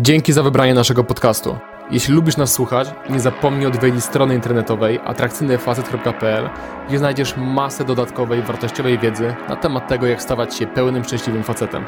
[0.00, 1.58] Dzięki za wybranie naszego podcastu.
[1.90, 6.50] Jeśli lubisz nas słuchać, nie zapomnij odwiedzić strony internetowej atrakcyjnyfacet.pl,
[6.88, 11.84] gdzie znajdziesz masę dodatkowej, wartościowej wiedzy na temat tego, jak stawać się pełnym, szczęśliwym facetem.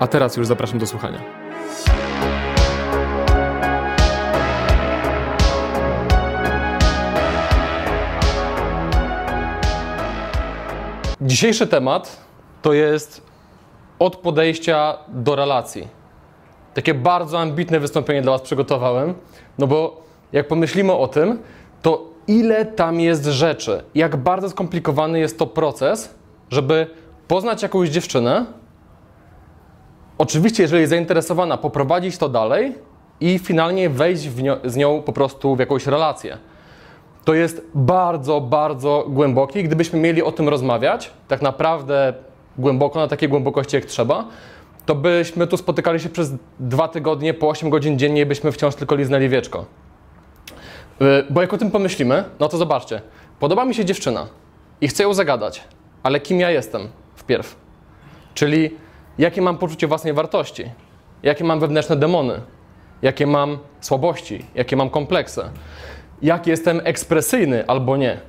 [0.00, 1.18] A teraz już zapraszam do słuchania.
[11.20, 12.26] Dzisiejszy temat
[12.62, 13.22] to jest
[13.98, 15.97] od podejścia do relacji.
[16.78, 19.14] Takie bardzo ambitne wystąpienie dla Was przygotowałem,
[19.58, 21.38] no bo jak pomyślimy o tym,
[21.82, 26.14] to ile tam jest rzeczy, jak bardzo skomplikowany jest to proces,
[26.50, 26.86] żeby
[27.28, 28.46] poznać jakąś dziewczynę,
[30.18, 32.74] oczywiście, jeżeli jest zainteresowana, poprowadzić to dalej
[33.20, 34.28] i finalnie wejść
[34.64, 36.38] z nią po prostu w jakąś relację.
[37.24, 39.62] To jest bardzo, bardzo głębokie.
[39.62, 42.14] Gdybyśmy mieli o tym rozmawiać, tak naprawdę
[42.58, 44.24] głęboko, na takiej głębokości jak trzeba,
[44.88, 48.74] to byśmy tu spotykali się przez dwa tygodnie, po 8 godzin dziennie i byśmy wciąż
[48.74, 49.66] tylko liznęli wieczko.
[51.02, 53.00] Y, bo jak o tym pomyślimy, no to zobaczcie,
[53.40, 54.26] podoba mi się dziewczyna
[54.80, 55.64] i chcę ją zagadać,
[56.02, 57.56] ale kim ja jestem wpierw?
[58.34, 58.70] Czyli
[59.18, 60.70] jakie mam poczucie własnej wartości,
[61.22, 62.40] jakie mam wewnętrzne demony,
[63.02, 65.42] jakie mam słabości, jakie mam kompleksy,
[66.22, 68.20] jak jestem ekspresyjny albo nie,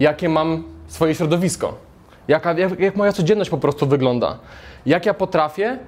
[0.00, 1.74] jakie mam swoje środowisko,
[2.28, 2.44] jak,
[2.78, 4.38] jak moja codzienność po prostu wygląda,
[4.86, 5.78] jak ja potrafię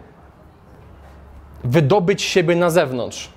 [1.65, 3.31] wydobyć siebie na zewnątrz.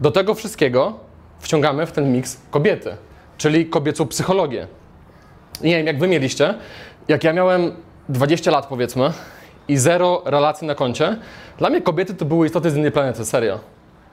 [0.00, 0.92] Do tego wszystkiego
[1.38, 2.96] wciągamy w ten miks kobiety,
[3.38, 4.66] czyli kobiecą psychologię.
[5.62, 6.54] Nie wiem, jak wy mieliście,
[7.08, 7.72] jak ja miałem
[8.08, 9.10] 20 lat powiedzmy
[9.68, 11.16] i zero relacji na koncie,
[11.58, 13.58] dla mnie kobiety to były istoty z innej planety, serio.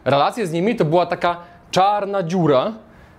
[0.05, 1.37] Relacje z nimi to była taka
[1.71, 2.73] czarna dziura,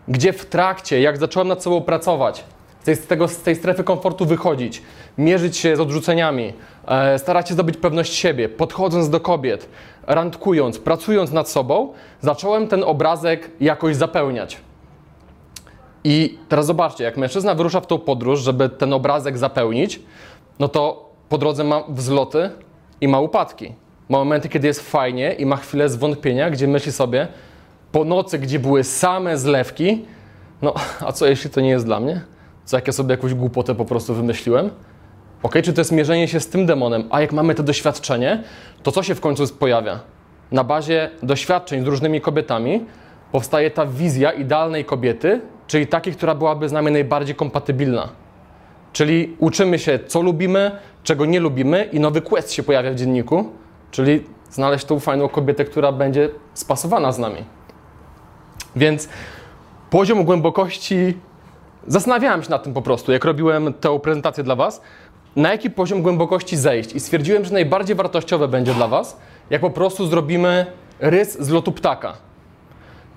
[0.08, 2.44] gdzie w trakcie, jak zacząłem nad sobą pracować,
[2.84, 4.82] tej, z, tego, z tej strefy komfortu wychodzić,
[5.18, 6.52] mierzyć się z odrzuceniami,
[6.88, 9.68] e, starać się zdobyć pewność siebie, podchodząc do kobiet,
[10.06, 14.56] randkując, pracując nad sobą, zacząłem ten obrazek jakoś zapełniać.
[16.04, 20.00] I teraz zobaczcie, jak mężczyzna wyrusza w tą podróż, żeby ten obrazek zapełnić,
[20.58, 22.50] no to po drodze ma wzloty
[23.00, 23.72] i ma upadki.
[24.08, 27.28] Ma momenty, kiedy jest fajnie i ma chwilę zwątpienia, gdzie myśli sobie,
[27.92, 30.04] po nocy, gdzie były same zlewki,
[30.62, 30.74] no
[31.06, 32.33] a co jeśli to nie jest dla mnie?
[32.64, 34.70] Co jak ja sobie jakąś głupotę po prostu wymyśliłem?
[35.42, 37.04] Ok, czy to jest mierzenie się z tym demonem?
[37.10, 38.42] A jak mamy to doświadczenie,
[38.82, 40.00] to co się w końcu pojawia?
[40.52, 42.86] Na bazie doświadczeń z różnymi kobietami
[43.32, 48.08] powstaje ta wizja idealnej kobiety, czyli takiej, która byłaby z nami najbardziej kompatybilna.
[48.92, 53.50] Czyli uczymy się, co lubimy, czego nie lubimy, i nowy quest się pojawia w dzienniku,
[53.90, 57.44] czyli znaleźć tą fajną kobietę, która będzie spasowana z nami.
[58.76, 59.08] Więc
[59.90, 61.18] poziom głębokości
[61.86, 64.80] Zastanawiałem się nad tym po prostu, jak robiłem tę prezentację dla Was,
[65.36, 66.92] na jaki poziom głębokości zejść.
[66.92, 69.16] I stwierdziłem, że najbardziej wartościowe będzie dla Was,
[69.50, 70.66] jak po prostu zrobimy
[71.00, 72.12] rys z lotu ptaka.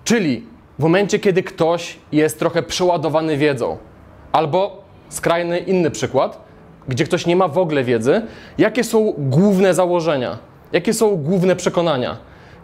[0.04, 0.46] Czyli
[0.80, 3.78] w momencie, kiedy ktoś jest trochę przeładowany wiedzą,
[4.32, 6.42] albo skrajny inny przykład,
[6.88, 8.22] gdzie ktoś nie ma w ogóle wiedzy,
[8.58, 10.38] jakie są główne założenia,
[10.72, 12.18] jakie są główne przekonania,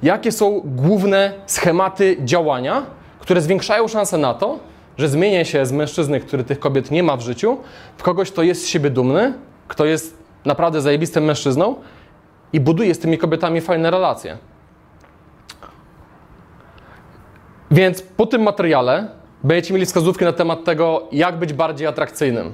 [0.04, 2.84] jakie są główne schematy działania,
[3.20, 4.60] które zwiększają szanse na to,
[4.98, 7.58] że zmienię się z mężczyzny, który tych kobiet nie ma w życiu,
[7.98, 9.34] w kogoś, kto jest z siebie dumny,
[9.68, 11.76] kto jest naprawdę zajebistym mężczyzną
[12.54, 14.38] i buduje z tymi kobietami fajne relacje.
[17.72, 19.08] Więc po tym materiale
[19.44, 22.54] będziecie mieli wskazówki na temat tego, jak być bardziej atrakcyjnym,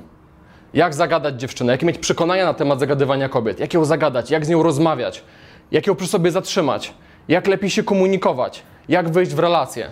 [0.74, 4.50] jak zagadać dziewczynę, jakie mieć przekonania na temat zagadywania kobiet, jak ją zagadać, jak z
[4.50, 5.24] nią rozmawiać,
[5.72, 6.94] jak ją przy sobie zatrzymać,
[7.28, 9.90] jak lepiej się komunikować, jak wejść w relacje.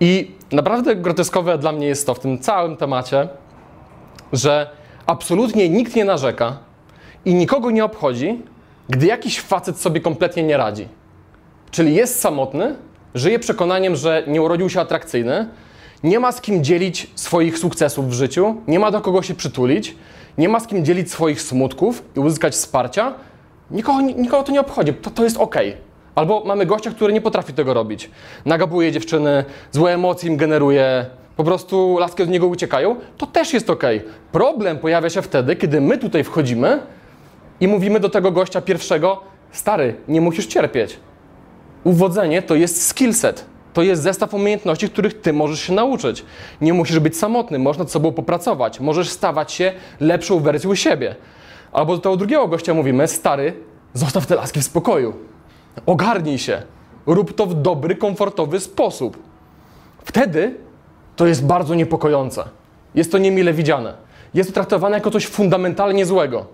[0.00, 3.28] I naprawdę groteskowe dla mnie jest to w tym całym temacie,
[4.32, 4.70] że
[5.06, 6.58] absolutnie nikt nie narzeka
[7.24, 8.42] i nikogo nie obchodzi,
[8.88, 10.88] gdy jakiś facet sobie kompletnie nie radzi.
[11.70, 12.76] Czyli jest samotny,
[13.14, 15.48] żyje przekonaniem, że nie urodził się atrakcyjny,
[16.02, 19.96] nie ma z kim dzielić swoich sukcesów w życiu, nie ma do kogo się przytulić,
[20.38, 23.14] nie ma z kim dzielić swoich smutków i uzyskać wsparcia.
[23.70, 25.56] Nikogo, nikogo to nie obchodzi, to, to jest ok.
[26.18, 28.10] Albo mamy gościa, który nie potrafi tego robić.
[28.44, 31.06] Nagabuje dziewczyny, złe emocje im generuje,
[31.36, 33.82] po prostu laski od niego uciekają, to też jest ok.
[34.32, 36.82] Problem pojawia się wtedy, kiedy my tutaj wchodzimy
[37.60, 39.20] i mówimy do tego gościa pierwszego:
[39.52, 40.98] Stary, nie musisz cierpieć.
[41.84, 43.44] Uwodzenie to jest skillset.
[43.72, 46.24] To jest zestaw umiejętności, których ty możesz się nauczyć.
[46.60, 51.14] Nie musisz być samotny, można nad sobą popracować, możesz stawać się lepszą wersją siebie.
[51.72, 53.52] Albo do tego drugiego gościa mówimy: Stary,
[53.94, 55.37] zostaw te laski w spokoju.
[55.86, 56.62] Ogarnij się.
[57.06, 59.18] Rób to w dobry, komfortowy sposób.
[60.04, 60.54] Wtedy
[61.16, 62.44] to jest bardzo niepokojące.
[62.94, 63.94] Jest to niemile widziane.
[64.34, 66.46] Jest to traktowane jako coś fundamentalnie złego.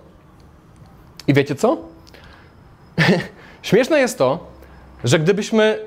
[1.26, 1.78] I wiecie co?
[3.62, 4.46] Śmieszne jest to,
[5.04, 5.78] że gdybyśmy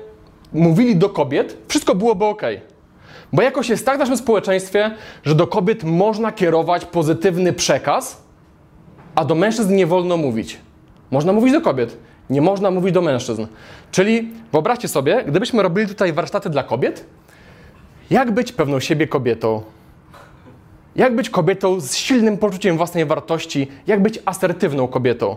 [0.52, 2.42] mówili do kobiet, wszystko byłoby ok.
[3.32, 4.90] Bo jakoś jest tak w naszym społeczeństwie,
[5.24, 8.22] że do kobiet można kierować pozytywny przekaz,
[9.14, 10.58] a do mężczyzn nie wolno mówić.
[11.10, 11.96] Można mówić do kobiet,
[12.30, 13.46] nie można mówić do mężczyzn.
[13.90, 17.04] Czyli wyobraźcie sobie, gdybyśmy robili tutaj warsztaty dla kobiet,
[18.10, 19.62] jak być pewną siebie kobietą,
[20.96, 25.36] jak być kobietą z silnym poczuciem własnej wartości, jak być asertywną kobietą.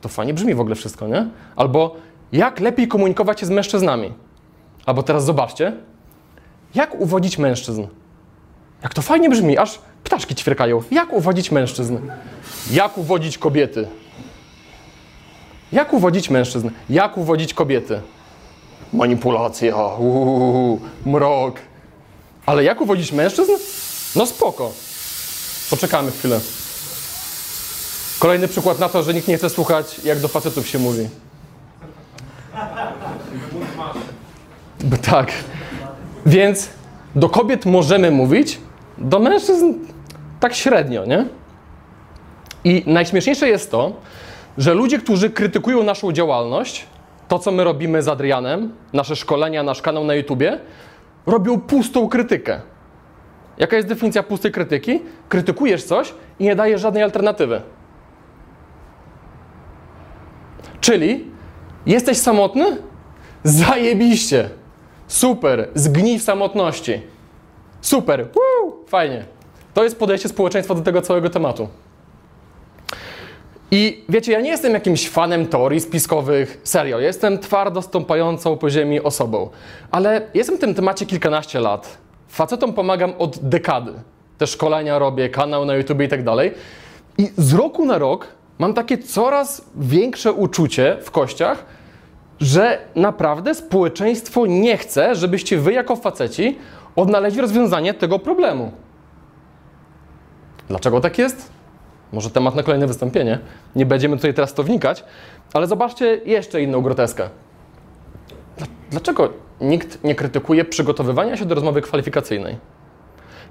[0.00, 1.28] To fajnie brzmi w ogóle wszystko, nie?
[1.56, 1.96] Albo
[2.32, 4.12] jak lepiej komunikować się z mężczyznami.
[4.86, 5.72] Albo teraz zobaczcie,
[6.74, 7.86] jak uwodzić mężczyzn.
[8.82, 10.82] Jak to fajnie brzmi, aż ptaszki ćwierkają.
[10.90, 11.98] Jak uwodzić mężczyzn?
[12.70, 13.88] Jak uwodzić kobiety?
[15.74, 16.70] Jak uwodzić mężczyzn?
[16.90, 18.00] Jak uwodzić kobiety?
[18.92, 21.58] Manipulacja, uuu, mrok.
[22.46, 23.52] Ale jak uwodzić mężczyzn?
[24.16, 24.72] No spoko.
[25.70, 26.40] Poczekamy chwilę.
[28.18, 31.08] Kolejny przykład na to, że nikt nie chce słuchać, jak do facetów się mówi.
[35.02, 35.32] Tak.
[36.26, 36.68] Więc
[37.14, 38.58] do kobiet możemy mówić,
[38.98, 39.72] do mężczyzn
[40.40, 41.26] tak średnio, nie?
[42.64, 43.92] I najśmieszniejsze jest to,
[44.58, 46.86] że ludzie, którzy krytykują naszą działalność,
[47.28, 50.60] to co my robimy z Adrianem, nasze szkolenia, nasz kanał na YouTubie,
[51.26, 52.60] robią pustą krytykę.
[53.58, 55.02] Jaka jest definicja pustej krytyki?
[55.28, 57.62] Krytykujesz coś i nie dajesz żadnej alternatywy.
[60.80, 61.24] Czyli
[61.86, 62.76] jesteś samotny?
[63.44, 64.50] Zajebiście!
[65.06, 65.68] Super!
[65.74, 67.02] Zgnij w samotności.
[67.80, 68.28] Super!
[68.34, 68.84] Woo!
[68.86, 69.24] Fajnie.
[69.74, 71.68] To jest podejście społeczeństwa do tego całego tematu.
[73.70, 76.98] I wiecie, ja nie jestem jakimś fanem teorii spiskowych, serio.
[76.98, 79.50] Jestem twardo stąpającą po ziemi osobą.
[79.90, 81.98] Ale jestem w tym temacie kilkanaście lat.
[82.28, 83.92] Facetom pomagam od dekady.
[84.38, 86.54] Te szkolenia robię, kanał na YouTube i tak dalej.
[87.18, 88.26] I z roku na rok
[88.58, 91.64] mam takie coraz większe uczucie w kościach,
[92.40, 96.58] że naprawdę społeczeństwo nie chce, żebyście wy jako faceci
[96.96, 98.72] odnaleźli rozwiązanie tego problemu.
[100.68, 101.53] Dlaczego tak jest?
[102.14, 103.38] Może temat na kolejne wystąpienie.
[103.76, 105.04] Nie będziemy tutaj teraz to wnikać,
[105.52, 107.28] ale zobaczcie jeszcze inną groteskę.
[108.58, 109.28] Dl- Dlaczego
[109.60, 112.56] nikt nie krytykuje przygotowywania się do rozmowy kwalifikacyjnej?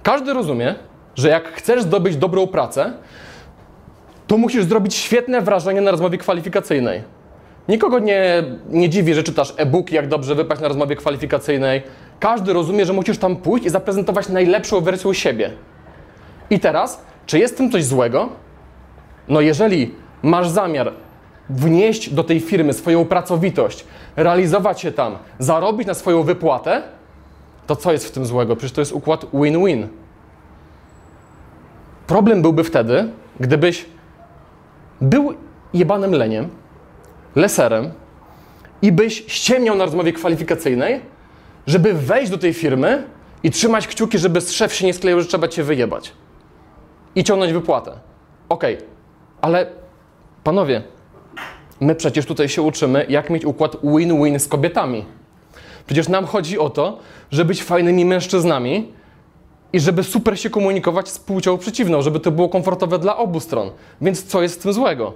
[0.03, 0.75] Każdy rozumie,
[1.15, 2.93] że jak chcesz zdobyć dobrą pracę,
[4.27, 7.03] to musisz zrobić świetne wrażenie na rozmowie kwalifikacyjnej.
[7.69, 11.83] Nikogo nie, nie dziwi, że czytasz e-book, jak dobrze wypaść na rozmowie kwalifikacyjnej.
[12.19, 15.51] Każdy rozumie, że musisz tam pójść i zaprezentować najlepszą wersję siebie.
[16.49, 18.29] I teraz, czy jest w tym coś złego?
[19.27, 20.93] No jeżeli masz zamiar
[21.49, 23.85] wnieść do tej firmy swoją pracowitość,
[24.15, 26.83] realizować się tam, zarobić na swoją wypłatę,
[27.67, 28.55] to co jest w tym złego?
[28.55, 29.87] Przecież to jest układ win-win.
[32.07, 33.09] Problem byłby wtedy,
[33.39, 33.85] gdybyś
[35.01, 35.33] był
[35.73, 36.49] jebanym leniem,
[37.35, 37.91] leserem
[38.81, 41.01] i byś ściemniał na rozmowie kwalifikacyjnej,
[41.67, 43.03] żeby wejść do tej firmy
[43.43, 46.13] i trzymać kciuki, żeby szef się nie skleił, że trzeba cię wyjebać
[47.15, 47.91] i ciągnąć wypłatę.
[48.49, 48.77] Okej,
[49.43, 49.65] ale
[50.43, 50.81] panowie,
[51.79, 55.05] my przecież tutaj się uczymy, jak mieć układ win-win z kobietami.
[55.85, 56.99] Przecież nam chodzi o to,
[57.31, 58.93] żeby być fajnymi mężczyznami
[59.73, 63.71] i żeby super się komunikować z płcią przeciwną, żeby to było komfortowe dla obu stron.
[64.01, 65.13] Więc co jest w tym złego?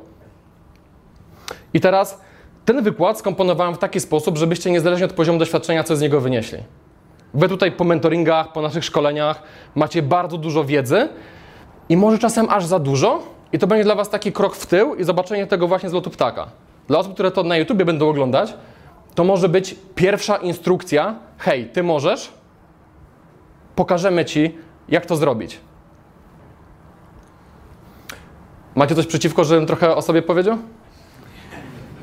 [1.74, 2.22] I teraz
[2.66, 6.58] ten wykład skomponowałem w taki sposób, żebyście niezależnie od poziomu doświadczenia coś z niego wynieśli.
[7.34, 9.44] Wy tutaj po mentoringach, po naszych szkoleniach
[9.76, 11.10] macie bardzo dużo wiedzy
[11.90, 14.96] i może czasem aż za dużo i to będzie dla Was taki krok w tył
[14.96, 16.48] i zobaczenie tego właśnie z lotu ptaka.
[16.88, 18.54] Dla osób, które to na YouTubie będą oglądać,
[19.16, 22.32] to może być pierwsza instrukcja, hej, Ty możesz,
[23.76, 24.58] pokażemy Ci,
[24.90, 25.60] jak to zrobić.
[28.76, 30.58] Macie coś przeciwko, żebym trochę o sobie powiedział?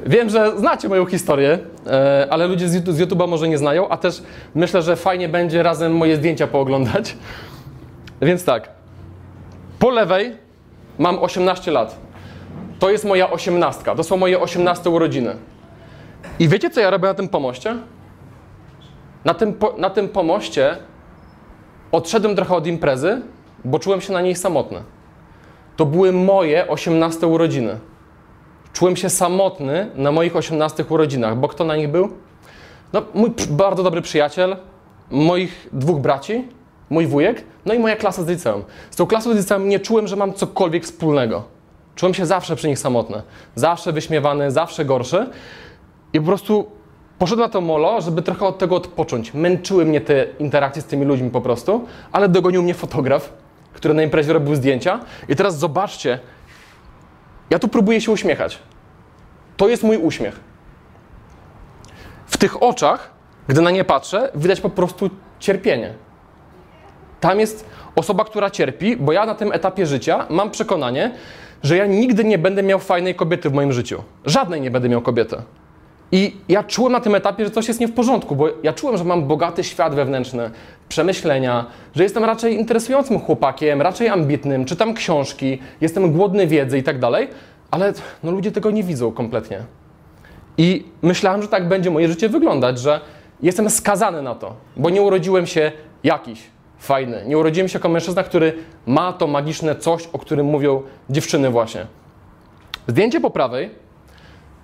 [0.07, 3.89] Wiem, że znacie moją historię, e, ale ludzie z YouTube- z YouTube'a może nie znają,
[3.89, 4.23] a też
[4.55, 7.17] myślę, że fajnie będzie razem moje zdjęcia pooglądać.
[8.23, 8.69] Więc tak,
[9.79, 10.44] po lewej
[10.99, 11.97] mam 18 lat.
[12.79, 15.37] To jest moja osiemnastka, to są moje 18 urodziny.
[16.39, 17.77] I wiecie, co ja robię na tym pomoście?
[19.25, 20.77] Na tym, po, na tym pomoście
[21.93, 23.23] odszedłem trochę od imprezy,
[23.65, 24.83] bo czułem się na niej samotny.
[25.77, 27.79] To były moje 18 urodziny.
[28.73, 32.09] Czułem się samotny na moich 18 urodzinach, bo kto na nich był?
[32.93, 34.57] No, mój bardzo dobry przyjaciel,
[35.11, 36.49] moich dwóch braci,
[36.95, 38.65] mój wujek, no i moja klasa z liceum.
[38.91, 41.45] Z tą klasą z liceum nie czułem, że mam cokolwiek wspólnego.
[41.95, 43.23] Czułem się zawsze przy nich samotny.
[43.55, 45.27] Zawsze wyśmiewany, zawsze gorszy.
[46.13, 46.67] I po prostu
[47.19, 49.35] poszedłem na to molo, żeby trochę od tego odpocząć.
[49.35, 53.33] Męczyły mnie te interakcje z tymi ludźmi po prostu, ale dogonił mnie fotograf,
[53.73, 55.01] który na imprezie robił zdjęcia.
[55.29, 56.19] I teraz zobaczcie,
[57.51, 58.59] ja tu próbuję się uśmiechać.
[59.57, 60.41] to jest mój uśmiech.
[62.27, 63.11] W tych oczach,
[63.49, 65.95] gdy na nie patrzę, widać po prostu cierpienie.
[67.25, 67.67] Tam jest
[67.97, 71.15] osoba, która cierpi, bo ja na tym etapie życia mam przekonanie,
[71.63, 74.03] że ja nigdy nie będę miał fajnej kobiety w moim życiu.
[74.25, 75.37] Żadnej nie będę miał kobiety.
[76.13, 78.97] I ja czułem na tym etapie, że coś jest nie w porządku, bo ja czułem,
[78.97, 80.51] że mam bogaty świat wewnętrzny,
[80.89, 86.99] przemyślenia, że jestem raczej interesującym chłopakiem, raczej ambitnym, czytam książki, jestem głodny wiedzy i tak
[86.99, 87.29] dalej,
[87.71, 89.61] ale no, ludzie tego nie widzą kompletnie.
[90.59, 93.01] I myślałem, że tak będzie moje życie wyglądać, że
[93.43, 96.54] jestem skazany na to, bo nie urodziłem się jakiś
[96.85, 97.23] fajny.
[97.27, 98.53] Nie urodziłem się jako mężczyzna, który
[98.87, 101.87] ma to magiczne coś, o którym mówią dziewczyny właśnie.
[102.87, 103.71] Zdjęcie po prawej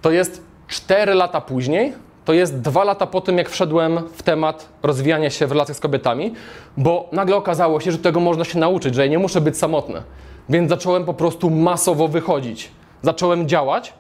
[0.03, 1.93] to jest 4 lata później,
[2.25, 5.81] to jest dwa lata po tym, jak wszedłem w temat rozwijania się w relacjach z
[5.81, 6.35] kobietami,
[6.77, 10.03] bo nagle okazało się, że tego można się nauczyć, że ja nie muszę być samotny.
[10.49, 12.71] Więc zacząłem po prostu masowo wychodzić.
[13.03, 13.95] Zacząłem działać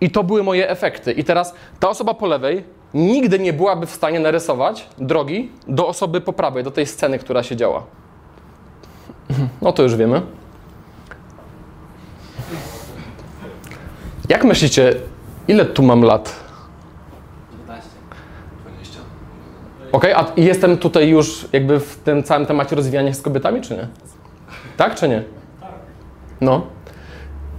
[0.00, 1.12] i to były moje efekty.
[1.12, 6.20] I teraz ta osoba po lewej nigdy nie byłaby w stanie narysować drogi do osoby
[6.20, 7.82] po prawej, do tej sceny, która się działa.
[9.62, 10.22] No to już wiemy.
[14.28, 14.94] Jak myślicie,
[15.48, 16.36] ile tu mam lat?
[17.66, 17.90] 15.
[18.64, 19.00] 20.
[19.92, 23.74] Okej, a jestem tutaj już jakby w tym całym temacie rozwijania się z kobietami, czy
[23.76, 23.88] nie?
[24.76, 25.22] Tak czy nie?
[26.40, 26.66] No.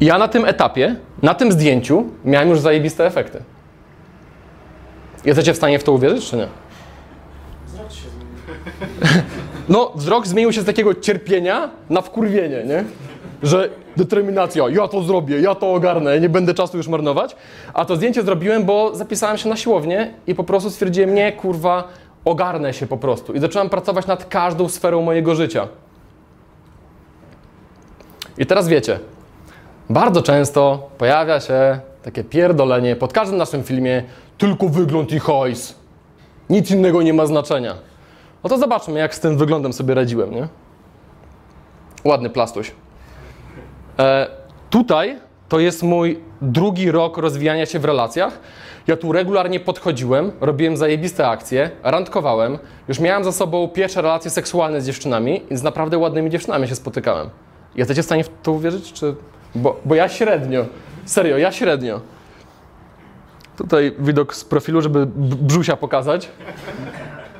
[0.02, 3.44] Ja na tym etapie, na tym zdjęciu miałem już zajebiste efekty.
[5.26, 6.48] Jesteście w stanie w to uwierzyć, czy nie?
[7.68, 9.24] Wzrok się zmienił.
[9.70, 12.84] No, wzrok zmienił się z takiego cierpienia na wkurwienie, nie?
[13.44, 17.36] Że determinacja, ja to zrobię, ja to ogarnę, nie będę czasu już marnować.
[17.74, 21.88] A to zdjęcie zrobiłem, bo zapisałem się na siłownię i po prostu stwierdziłem, nie, kurwa,
[22.26, 23.34] ogarnę się po prostu.
[23.34, 25.68] I zacząłem pracować nad każdą sferą mojego życia.
[28.38, 29.00] I teraz wiecie,
[29.90, 34.04] bardzo często pojawia się takie pierdolenie pod każdym naszym filmie,
[34.38, 35.76] tylko wygląd i hajs.
[36.50, 37.76] Nic innego nie ma znaczenia.
[38.44, 40.48] No to zobaczmy, jak z tym wyglądem sobie radziłem, nie?
[42.04, 42.72] Ładny plastuś.
[44.00, 44.28] E,
[44.70, 48.40] tutaj to jest mój drugi rok rozwijania się w relacjach.
[48.88, 52.58] Ja tu regularnie podchodziłem, robiłem zajebiste akcje, randkowałem.
[52.88, 56.76] Już miałem za sobą pierwsze relacje seksualne z dziewczynami i z naprawdę ładnymi dziewczynami się
[56.76, 57.30] spotykałem.
[57.76, 58.94] Jesteście w stanie w to uwierzyć?
[58.94, 59.16] Czy...
[59.56, 60.66] Bo, bo ja średnio.
[61.06, 62.02] Serio, ja średnio.
[63.58, 66.30] Tutaj widok z profilu, żeby brzusia pokazać.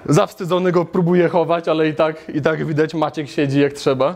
[0.06, 4.16] Zawstydzony go próbuje chować, ale i tak, i tak widać, Maciek siedzi jak trzeba.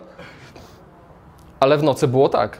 [1.60, 2.58] Ale w nocy było tak.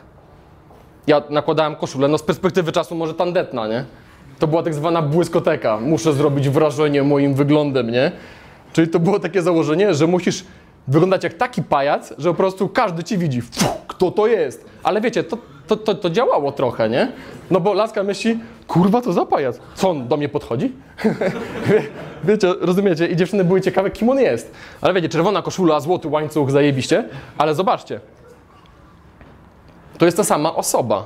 [1.08, 3.86] Ja nakładałem koszulę, no z perspektywy czasu może tandetna, nie?
[4.40, 5.80] To była tak zwana błyskoteka.
[5.80, 8.12] Muszę zrobić wrażenie moim wyglądem, nie?
[8.74, 10.46] Czyli to było takie założenie, że musisz
[10.88, 14.66] wyglądać jak taki pajac, że po prostu każdy ci widzi, Fuh, kto to jest.
[14.84, 15.38] Ale wiecie, to,
[15.68, 17.12] to, to, to działało trochę, nie?
[17.52, 19.60] No bo laska myśli, kurwa, to za pajac.
[19.76, 20.72] Co, on do mnie podchodzi?
[21.68, 21.82] Wie-
[22.34, 23.08] wiecie, rozumiecie?
[23.08, 24.52] I dziewczyny były ciekawe, kim on jest.
[24.82, 27.10] Ale wiecie, czerwona koszula, złoty łańcuch, zajebiście.
[27.38, 28.00] Ale zobaczcie,
[29.98, 31.06] to jest ta sama osoba.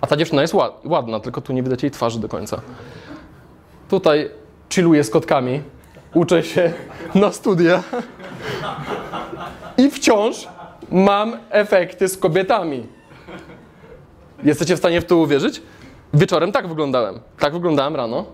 [0.00, 2.60] A ta dziewczyna jest ład- ładna, tylko tu nie widać jej twarzy do końca.
[3.88, 4.30] Tutaj
[4.70, 5.62] chilluję z kotkami,
[6.14, 6.72] uczę się
[7.14, 7.82] na studia
[9.78, 10.48] i wciąż
[10.90, 12.86] mam efekty z kobietami.
[14.44, 15.62] Jesteście w stanie w to uwierzyć?
[16.14, 17.20] Wieczorem tak wyglądałem.
[17.38, 18.24] Tak wyglądałem rano,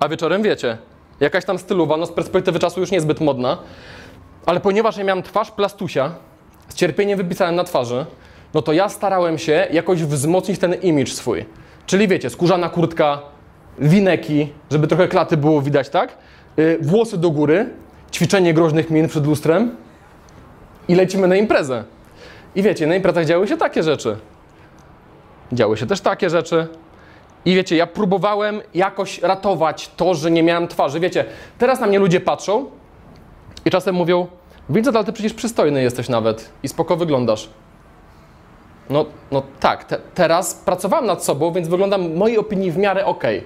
[0.00, 0.78] a wieczorem wiecie,
[1.20, 3.58] jakaś tam stylowa, no z perspektywy czasu już niezbyt modna,
[4.46, 6.14] ale ponieważ ja miałem twarz plastusia,
[6.68, 8.06] z cierpieniem wypisałem na twarzy,
[8.54, 11.44] no to ja starałem się jakoś wzmocnić ten imidż swój.
[11.86, 13.22] Czyli wiecie, skórzana kurtka,
[13.78, 16.18] wineki, żeby trochę klaty było widać, tak?
[16.56, 17.70] Yy, włosy do góry,
[18.12, 19.76] ćwiczenie groźnych min przed lustrem
[20.88, 21.84] i lecimy na imprezę.
[22.54, 24.16] I wiecie, na imprezach działy się takie rzeczy.
[25.52, 26.66] Działy się też takie rzeczy.
[27.44, 31.00] I wiecie, ja próbowałem jakoś ratować to, że nie miałem twarzy.
[31.00, 31.24] Wiecie,
[31.58, 32.66] teraz na mnie ludzie patrzą
[33.64, 34.26] i czasem mówią,
[34.70, 37.48] Vincent, ale ty przecież przystojny jesteś nawet i spoko wyglądasz.
[38.90, 43.06] No, no tak, te, teraz pracowałem nad sobą, więc wyglądam w mojej opinii w miarę
[43.06, 43.44] okej.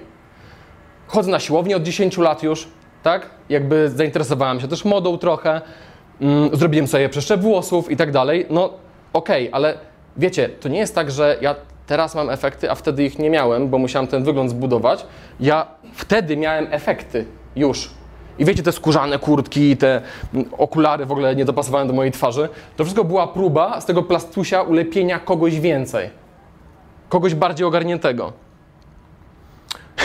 [1.07, 2.67] Chodzę na siłownię od 10 lat już,
[3.03, 3.29] tak?
[3.49, 5.61] Jakby zainteresowałem się też modą trochę,
[6.21, 8.45] mm, zrobiłem sobie przeszczep włosów i tak dalej.
[8.49, 8.73] No
[9.13, 9.77] okej, ale
[10.17, 11.55] wiecie, to nie jest tak, że ja
[11.87, 15.05] teraz mam efekty, a wtedy ich nie miałem, bo musiałem ten wygląd zbudować.
[15.39, 17.89] Ja wtedy miałem efekty już.
[18.39, 20.01] I wiecie, te skórzane kurtki, te
[20.33, 22.49] mm, okulary w ogóle nie dopasowane do mojej twarzy.
[22.75, 26.09] To wszystko była próba z tego plastusia ulepienia kogoś więcej.
[27.09, 28.33] Kogoś bardziej ogarniętego.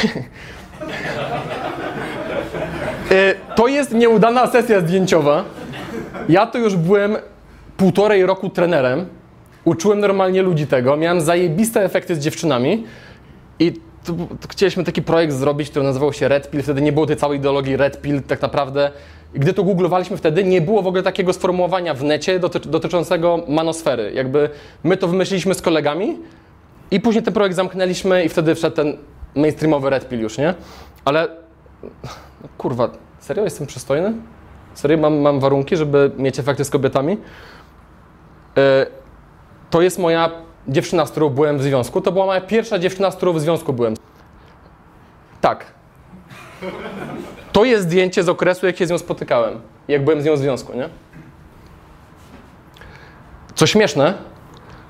[3.11, 5.45] E, to jest nieudana sesja zdjęciowa.
[6.29, 7.17] Ja to już byłem
[7.77, 9.07] półtorej roku trenerem.
[9.65, 10.97] Uczyłem normalnie ludzi tego.
[10.97, 12.85] Miałem zajebiste efekty z dziewczynami.
[13.59, 13.73] I
[14.05, 16.63] tu, tu chcieliśmy taki projekt zrobić, który nazywał się Red Pill.
[16.63, 18.91] Wtedy nie było tej całej ideologii Red Pill tak naprawdę.
[19.35, 24.13] Gdy to googlowaliśmy wtedy, nie było w ogóle takiego sformułowania w necie doty dotyczącego manosfery.
[24.15, 24.51] Jakby
[24.85, 26.19] my to wymyśliliśmy z kolegami
[26.91, 28.97] i później ten projekt zamknęliśmy i wtedy wszedł ten
[29.35, 30.55] mainstreamowy Red Pill już, nie?
[31.05, 31.29] Ale
[31.83, 34.13] no, kurwa, serio jestem przystojny?
[34.79, 37.17] Serio mam, mam warunki, żeby mieć efekty z kobietami?
[38.57, 38.87] E,
[39.71, 40.31] to jest moja
[40.69, 42.01] dziewczyna, z którą byłem w związku.
[42.01, 43.95] To była moja pierwsza dziewczyna, z którą w związku byłem.
[45.41, 45.67] Tak.
[47.53, 49.61] To jest zdjęcie z okresu, jak się z nią spotykałem.
[49.89, 50.89] Jak byłem z nią w związku, nie?
[53.55, 54.15] Co śmieszne,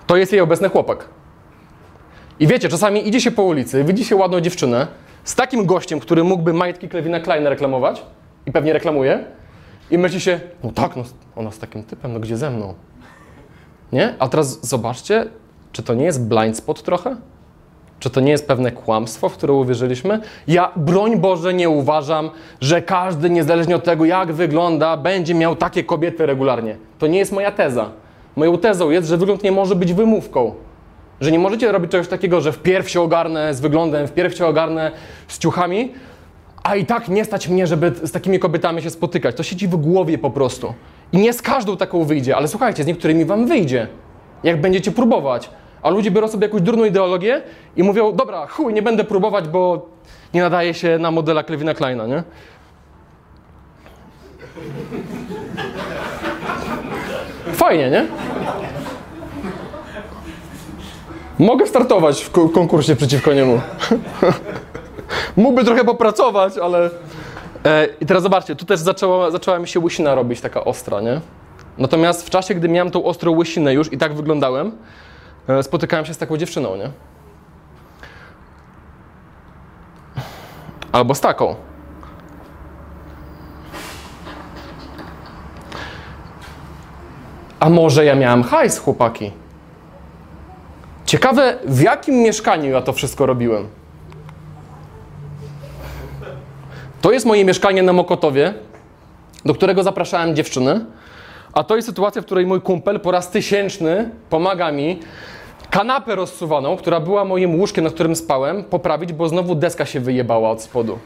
[0.06, 1.08] to jest jej obecny chłopak.
[2.40, 4.86] I wiecie, czasami idzie się po ulicy, widzi się ładną dziewczynę
[5.24, 8.02] z takim gościem, który mógłby majtki Klevina Kleina reklamować
[8.46, 9.38] i pewnie reklamuje
[9.90, 11.02] i myśli się, no tak, no,
[11.36, 12.74] ona z takim typem, no gdzie ze mną?
[13.92, 14.14] Nie?
[14.18, 15.26] A teraz zobaczcie,
[15.72, 17.16] czy to nie jest blind spot trochę?
[17.98, 20.20] Czy to nie jest pewne kłamstwo, w które uwierzyliśmy?
[20.48, 22.30] Ja, broń Boże, nie uważam,
[22.60, 26.76] że każdy, niezależnie od tego, jak wygląda, będzie miał takie kobiety regularnie.
[26.98, 27.90] To nie jest moja teza.
[28.36, 30.54] Moją tezą jest, że wygląd nie może być wymówką.
[31.20, 34.90] Że nie możecie robić czegoś takiego, że wpierw się ogarnę z wyglądem, wpierw się ogarnę
[35.28, 35.92] z ciuchami,
[36.68, 39.36] a i tak nie stać mnie, żeby z takimi kobietami się spotykać.
[39.36, 40.74] To siedzi w głowie po prostu.
[41.12, 43.88] I nie z każdą taką wyjdzie, ale słuchajcie, z niektórymi wam wyjdzie,
[44.42, 45.50] jak będziecie próbować.
[45.82, 47.42] A ludzie biorą sobie jakąś durną ideologię
[47.76, 49.88] i mówią, dobra, chuj, nie będę próbować, bo
[50.34, 52.22] nie nadaje się na modela Klevina Kleina, nie?
[57.52, 58.06] Fajnie, nie?
[61.38, 63.60] Mogę startować w ko- konkursie przeciwko niemu.
[65.36, 66.90] Mógłby trochę popracować, ale...
[67.64, 71.20] E, I teraz zobaczcie, tu też zaczęła, zaczęła mi się łysina robić, taka ostra, nie?
[71.78, 74.72] Natomiast w czasie, gdy miałem tą ostrą łysinę już i tak wyglądałem,
[75.48, 76.90] e, spotykałem się z taką dziewczyną, nie?
[80.92, 81.54] Albo z taką.
[87.60, 89.32] A może ja miałem hajs, chłopaki?
[91.06, 93.77] Ciekawe, w jakim mieszkaniu ja to wszystko robiłem.
[97.00, 98.54] To jest moje mieszkanie na Mokotowie,
[99.44, 100.84] do którego zapraszałem dziewczyny.
[101.52, 104.98] A to jest sytuacja, w której mój kumpel po raz tysięczny pomaga mi
[105.70, 110.50] kanapę rozsuwaną, która była moim łóżkiem, na którym spałem, poprawić, bo znowu deska się wyjebała
[110.50, 110.98] od spodu.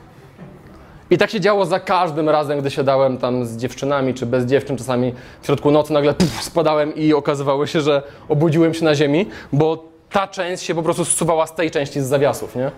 [1.11, 4.76] I tak się działo za każdym razem, gdy siadałem tam z dziewczynami, czy bez dziewczyn,
[4.76, 9.26] czasami w środku nocy nagle puf, spadałem i okazywało się, że obudziłem się na ziemi,
[9.52, 12.70] bo ta część się po prostu zsuwała z tej części z zawiasów, nie?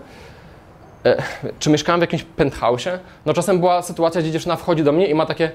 [1.05, 1.23] E,
[1.59, 2.97] czy mieszkałem w jakimś penthouse'ie?
[3.25, 5.51] No czasem była sytuacja, gdzie dziewczyna wchodzi do mnie i ma takie...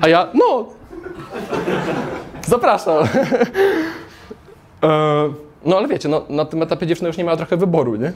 [0.00, 0.66] A ja, no...
[2.46, 3.04] Zapraszam.
[4.82, 4.88] e,
[5.64, 8.12] no ale wiecie, no, na tym etapie dziewczyna już nie miała trochę wyboru, nie?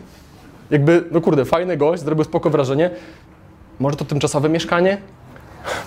[0.71, 2.91] Jakby, no kurde, fajny gość, zrobił spoko wrażenie.
[3.81, 4.99] Może to tymczasowe mieszkanie?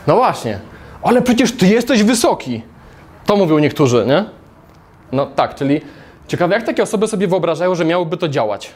[0.08, 0.60] No właśnie.
[1.02, 2.62] Ale przecież ty jesteś wysoki.
[3.26, 4.26] To mówią niektórzy, nie?
[5.12, 5.82] No tak, czyli
[6.28, 8.72] ciekawe, jak takie osoby sobie wyobrażają, że miałoby to działać.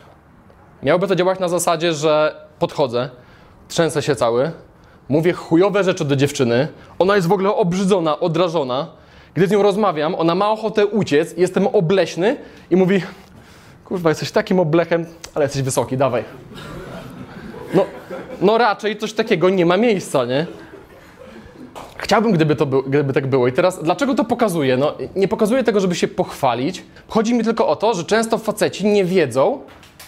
[0.83, 3.09] Miałoby to działać na zasadzie, że podchodzę,
[3.67, 4.51] trzęsę się cały,
[5.09, 6.67] mówię chujowe rzeczy do dziewczyny,
[6.99, 8.87] ona jest w ogóle obrzydzona, odrażona.
[9.33, 12.37] Gdy z nią rozmawiam, ona ma ochotę uciec, jestem obleśny
[12.69, 13.01] i mówi
[13.85, 16.23] kurwa, jesteś takim oblechem, ale jesteś wysoki, dawaj.
[17.73, 17.85] No,
[18.41, 20.47] no raczej coś takiego nie ma miejsca, nie?
[21.97, 23.47] Chciałbym, gdyby, to był, gdyby tak było.
[23.47, 24.77] I teraz, dlaczego to pokazuję?
[24.77, 26.83] No, nie pokazuję tego, żeby się pochwalić.
[27.07, 29.59] Chodzi mi tylko o to, że często faceci nie wiedzą,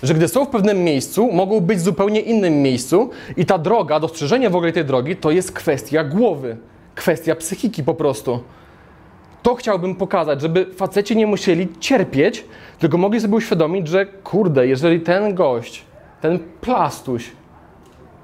[0.03, 3.99] że gdy są w pewnym miejscu, mogą być w zupełnie innym miejscu i ta droga,
[3.99, 6.57] dostrzeżenie w ogóle tej drogi, to jest kwestia głowy,
[6.95, 8.39] kwestia psychiki po prostu.
[9.43, 12.45] To chciałbym pokazać, żeby faceci nie musieli cierpieć,
[12.79, 15.83] tylko mogli sobie uświadomić, że kurde, jeżeli ten gość,
[16.21, 17.31] ten plastuś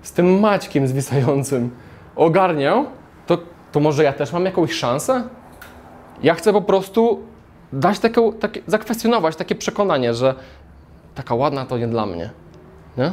[0.02, 1.69] z tym Maćkiem zwisającym
[2.15, 2.86] ogarniał,
[3.30, 3.38] to,
[3.72, 5.24] to może ja też mam jakąś szansę?
[6.24, 7.20] Ja chcę po prostu
[7.74, 10.36] dać takie, takie, zakwestionować takie przekonanie, że
[11.15, 12.30] taka ładna to nie dla mnie.
[12.98, 13.12] Nie?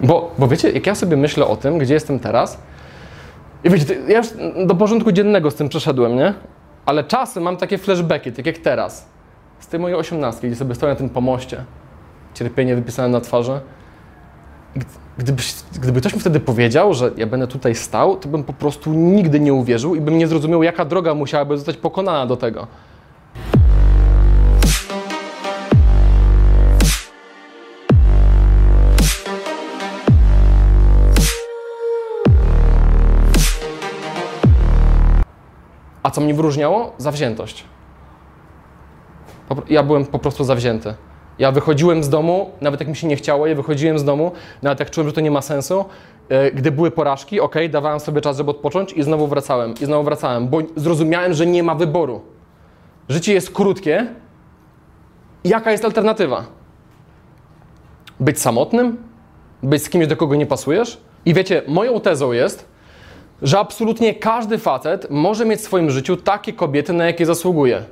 [0.00, 2.58] Bo, bo wiecie, jak ja sobie myślę o tym, gdzie jestem teraz,
[3.64, 4.26] i wiecie, ja już
[4.66, 6.34] do porządku dziennego z tym przeszedłem, nie?
[6.86, 9.08] Ale czasem mam takie flashbacki, tak jak teraz.
[9.60, 11.64] Z tej mojej osiemnastki, gdzie sobie stoję na tym pomoście.
[12.34, 13.60] Cierpienie wypisane na twarzy.
[15.20, 15.42] Gdyby,
[15.80, 19.40] gdyby ktoś mi wtedy powiedział, że ja będę tutaj stał, to bym po prostu nigdy
[19.40, 22.66] nie uwierzył i bym nie zrozumiał, jaka droga musiałaby zostać pokonana do tego.
[36.02, 36.92] A co mnie wyróżniało?
[36.98, 37.64] Zawziętość.
[39.68, 40.94] Ja byłem po prostu zawzięty.
[41.40, 44.80] Ja wychodziłem z domu, nawet jak mi się nie chciało, ja wychodziłem z domu, nawet
[44.80, 45.84] jak czułem, że to nie ma sensu.
[46.28, 50.04] E, Gdy były porażki, ok, dawałem sobie czas, żeby odpocząć i znowu wracałem, i znowu
[50.04, 52.20] wracałem, bo zrozumiałem, że nie ma wyboru.
[53.08, 54.06] Życie jest krótkie.
[55.44, 56.44] Jaka jest alternatywa?
[58.20, 58.96] Być samotnym?
[59.62, 61.00] Być z kimś, do kogo nie pasujesz?
[61.24, 62.68] I wiecie, moją tezą jest,
[63.42, 67.84] że absolutnie każdy facet może mieć w swoim życiu takie kobiety, na jakie zasługuje.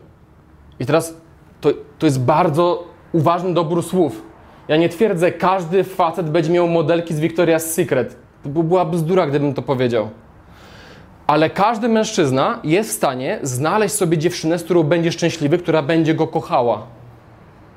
[0.81, 1.15] I teraz
[1.61, 4.23] to, to jest bardzo uważny dobór słów.
[4.69, 8.17] Ja nie twierdzę, każdy facet będzie miał modelki z Victoria's Secret.
[8.43, 10.09] To by była bzdura, gdybym to powiedział.
[11.27, 16.15] Ale każdy mężczyzna jest w stanie znaleźć sobie dziewczynę, z którą będzie szczęśliwy, która będzie
[16.15, 16.87] go kochała.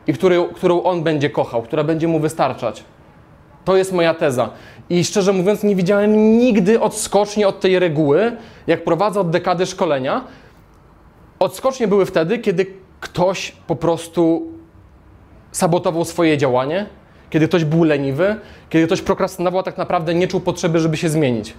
[0.07, 2.83] I którą, którą on będzie kochał, która będzie mu wystarczać.
[3.65, 4.49] To jest moja teza.
[4.89, 10.23] I szczerze mówiąc, nie widziałem nigdy odskoczni od tej reguły, jak prowadzę od dekady szkolenia.
[11.39, 12.65] Odskocznie były wtedy, kiedy
[12.99, 14.47] ktoś po prostu
[15.51, 16.85] sabotował swoje działanie,
[17.29, 18.35] kiedy ktoś był leniwy,
[18.69, 21.53] kiedy ktoś prokrastynował, a tak naprawdę nie czuł potrzeby, żeby się zmienić.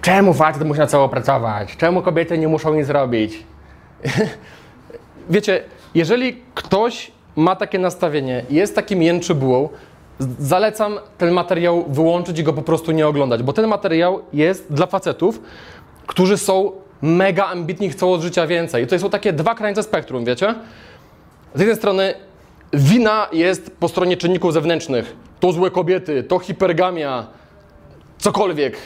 [0.00, 1.76] Czemu facet musi na cało pracować?
[1.76, 3.46] Czemu kobiety nie muszą nic robić?
[5.30, 5.62] Wiecie,
[5.94, 9.68] jeżeli ktoś ma takie nastawienie, jest takim jęczybułą,
[10.38, 14.86] zalecam ten materiał wyłączyć i go po prostu nie oglądać, bo ten materiał jest dla
[14.86, 15.40] facetów,
[16.06, 16.72] którzy są
[17.02, 18.84] mega ambitni chcą od życia więcej.
[18.84, 20.54] I to są takie dwa krańce spektrum, wiecie?
[21.54, 22.14] Z jednej strony
[22.72, 25.16] wina jest po stronie czynników zewnętrznych.
[25.40, 27.26] To złe kobiety, to hipergamia,
[28.18, 28.76] cokolwiek.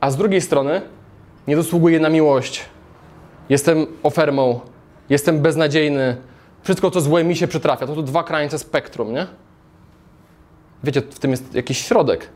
[0.00, 0.80] A z drugiej strony
[1.48, 2.64] nie zasługuję na miłość.
[3.48, 4.60] Jestem ofermą,
[5.10, 6.16] jestem beznadziejny.
[6.62, 7.86] Wszystko, co złe mi się przytrafia.
[7.86, 9.26] To są dwa krańce spektrum, nie?
[10.84, 12.28] Wiecie, w tym jest jakiś środek.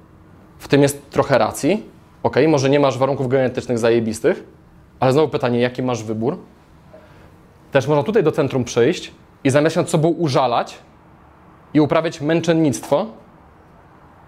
[0.59, 1.85] W tym jest trochę racji.
[2.23, 4.45] Ok, może nie masz warunków genetycznych zajebistych,
[5.01, 6.39] ale znowu pytanie, jaki masz wybór?
[7.73, 9.13] Też można tutaj do centrum przyjść
[9.45, 10.79] i zamiast nad sobą użalać
[11.75, 13.07] i uprawiać męczennictwo,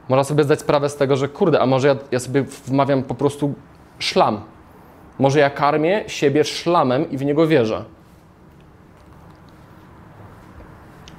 [0.08, 3.14] można sobie zdać sprawę z tego, że kurde, a może ja, ja sobie wmawiam po
[3.14, 3.54] prostu
[3.98, 4.40] szlam.
[5.18, 7.84] Może ja karmię siebie szlamem i w niego wierzę.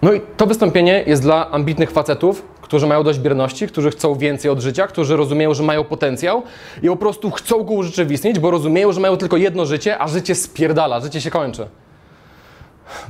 [0.02, 4.52] No i to wystąpienie jest dla ambitnych facetów, którzy mają dość bierności, którzy chcą więcej
[4.52, 6.44] od życia, którzy rozumieją, że mają potencjał
[6.84, 10.36] i po prostu chcą go urzeczywistnić, bo rozumieją, że mają tylko jedno życie, a życie
[10.36, 11.68] spierdala, życie się kończy.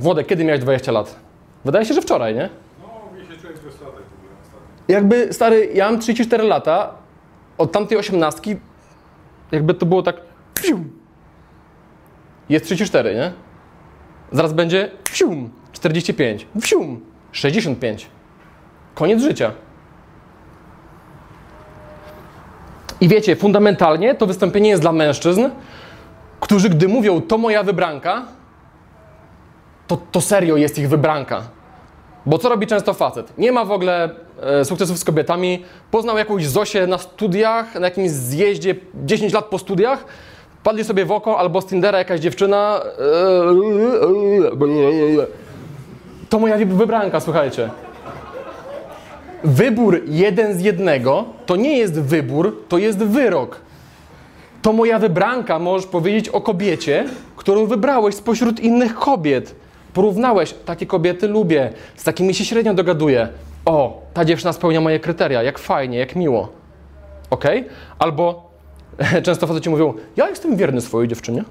[0.00, 1.16] Włodek, kiedy miałeś 20 lat?
[1.64, 2.48] Wydaje się, że wczoraj, nie?
[2.82, 4.02] No, mi się z latek.
[4.88, 6.94] Jakby, stary, ja mam 34 lata,
[7.58, 8.56] od tamtej osiemnastki,
[9.52, 10.16] jakby to było tak...
[10.54, 10.90] Psium.
[12.48, 13.32] Jest 34, nie?
[14.32, 14.90] Zaraz będzie...
[15.04, 15.50] Psium.
[15.72, 16.46] 45.
[16.60, 17.00] Psium.
[17.32, 18.10] 65.
[18.94, 19.52] Koniec życia.
[23.00, 25.48] I wiecie, fundamentalnie to wystąpienie jest dla mężczyzn,
[26.40, 28.22] którzy gdy mówią, to moja wybranka,
[29.86, 31.42] to, to serio jest ich wybranka.
[32.26, 33.38] Bo co robi często facet?
[33.38, 34.10] Nie ma w ogóle
[34.42, 39.58] e, sukcesów z kobietami, poznał jakąś Zosię na studiach, na jakimś zjeździe 10 lat po
[39.58, 40.04] studiach,
[40.62, 42.80] padli sobie w oko, albo z Tindera jakaś dziewczyna.
[42.82, 43.00] e,
[46.28, 47.70] To moja wy- wybranka, słuchajcie.
[49.44, 53.60] Wybór jeden z jednego to nie jest wybór, to jest wyrok.
[54.62, 57.04] To moja wybranka, możesz powiedzieć o kobiecie,
[57.36, 59.54] którą wybrałeś spośród innych kobiet.
[59.94, 63.28] Porównałeś, takie kobiety lubię, z takimi się średnio dogaduję.
[63.64, 66.48] O, ta dziewczyna spełnia moje kryteria, jak fajnie, jak miło.
[67.30, 67.44] Ok?
[67.98, 68.50] Albo
[69.24, 71.44] często faceci mówią, ja jestem wierny swojej dziewczynie.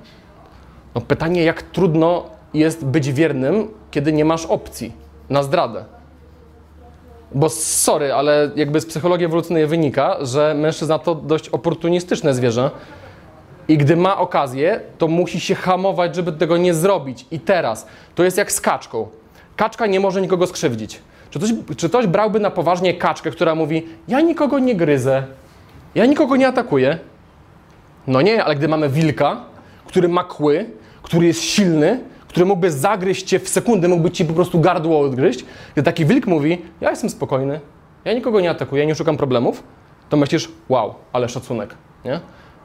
[0.95, 2.23] No pytanie, jak trudno
[2.53, 4.93] jest być wiernym, kiedy nie masz opcji
[5.29, 5.85] na zdradę.
[7.31, 12.71] Bo sorry, ale jakby z psychologii ewolucyjnej wynika, że mężczyzna to dość oportunistyczne zwierzę.
[13.67, 17.25] I gdy ma okazję, to musi się hamować, żeby tego nie zrobić.
[17.31, 19.07] I teraz, to jest jak z kaczką.
[19.55, 21.01] Kaczka nie może nikogo skrzywdzić.
[21.29, 25.23] Czy ktoś, czy ktoś brałby na poważnie kaczkę, która mówi: Ja nikogo nie gryzę,
[25.95, 26.97] ja nikogo nie atakuję?
[28.07, 29.37] No nie, ale gdy mamy wilka,
[29.85, 30.65] który ma kły,
[31.01, 35.45] który jest silny, który mógłby zagryźć cię w sekundę, mógłby ci po prostu gardło odgryźć,
[35.73, 37.59] gdy taki wilk mówi: Ja jestem spokojny,
[38.05, 39.63] ja nikogo nie atakuję, nie szukam problemów,
[40.09, 42.19] to myślisz: Wow, ale szacunek, nie?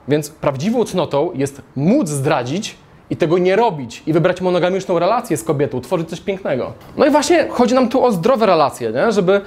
[0.09, 2.77] Więc prawdziwą cnotą jest móc zdradzić
[3.11, 6.73] i tego nie robić i wybrać monogamiczną relację z kobietą, tworzyć coś pięknego.
[6.97, 9.13] No i właśnie chodzi nam tu o zdrowe relacje, nie?
[9.13, 9.41] Żeby,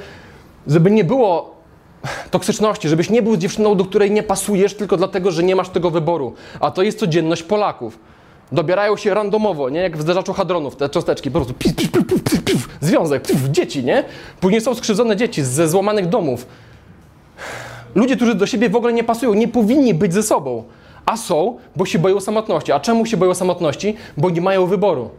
[0.68, 1.56] żeby nie było
[2.32, 5.90] toksyczności, żebyś nie był dziewczyną, do której nie pasujesz tylko dlatego, że nie masz tego
[5.90, 6.34] wyboru.
[6.60, 8.00] A to jest codzienność Polaków.
[8.52, 9.80] Dobierają się randomowo, nie?
[9.80, 13.48] Jak w zderzaczu hadronów, te cząsteczki, po prostu pif, pif, pif, pif, pif, związek, pif,
[13.48, 14.04] dzieci, nie?
[14.40, 16.48] Później są skrzywdzone dzieci ze złamanych domów.
[17.96, 20.64] Ludzie, którzy do siebie w ogóle nie pasują, nie powinni być ze sobą.
[21.06, 22.72] A są, bo się boją samotności.
[22.72, 23.96] A czemu się boją samotności?
[24.18, 25.10] Bo nie mają wyboru.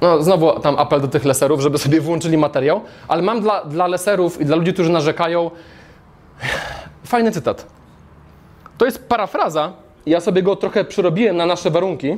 [0.00, 3.86] No, znowu tam apel do tych leserów, żeby sobie włączyli materiał, ale mam dla, dla
[3.86, 5.50] leserów i dla ludzi, którzy narzekają,
[7.04, 7.66] fajny cytat.
[8.78, 9.72] To jest parafraza,
[10.06, 12.16] ja sobie go trochę przyrobiłem na nasze warunki.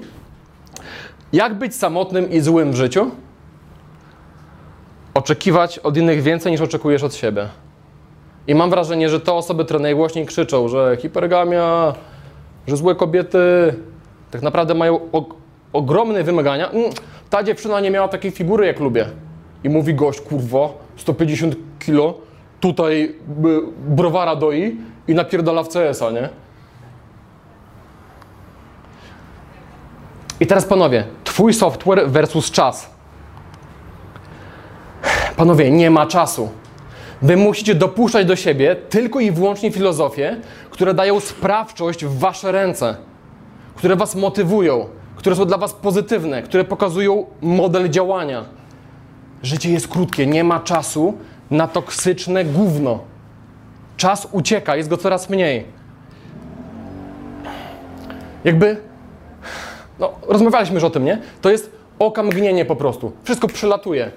[1.32, 3.10] Jak być samotnym i złym w życiu?
[5.14, 7.48] Oczekiwać od innych więcej niż oczekujesz od siebie.
[8.46, 11.94] I mam wrażenie, że te osoby, które najgłośniej krzyczą, że hipergamia,
[12.68, 13.38] że złe kobiety
[14.30, 15.34] tak naprawdę mają og-
[15.72, 16.70] ogromne wymagania.
[16.70, 16.90] Mm,
[17.30, 19.06] ta dziewczyna nie miała takiej figury, jak lubię.
[19.64, 22.14] I mówi gość, kurwo, 150 kilo,
[22.60, 23.14] tutaj y,
[23.88, 24.76] browara doi
[25.08, 26.28] i napierdala w CS-a, nie?
[30.40, 32.90] I teraz panowie, twój software versus czas.
[35.36, 36.48] Panowie, nie ma czasu.
[37.22, 40.36] Wy musicie dopuszczać do siebie tylko i wyłącznie filozofie,
[40.70, 42.96] które dają sprawczość w wasze ręce,
[43.74, 48.44] które was motywują, które są dla was pozytywne, które pokazują model działania.
[49.42, 51.14] Życie jest krótkie, nie ma czasu
[51.50, 53.00] na toksyczne gówno.
[53.96, 55.64] Czas ucieka, jest go coraz mniej.
[58.44, 58.76] Jakby
[59.98, 61.18] no, rozmawialiśmy już o tym, nie?
[61.40, 63.12] To jest okamgnienie po prostu.
[63.24, 64.10] Wszystko przylatuje.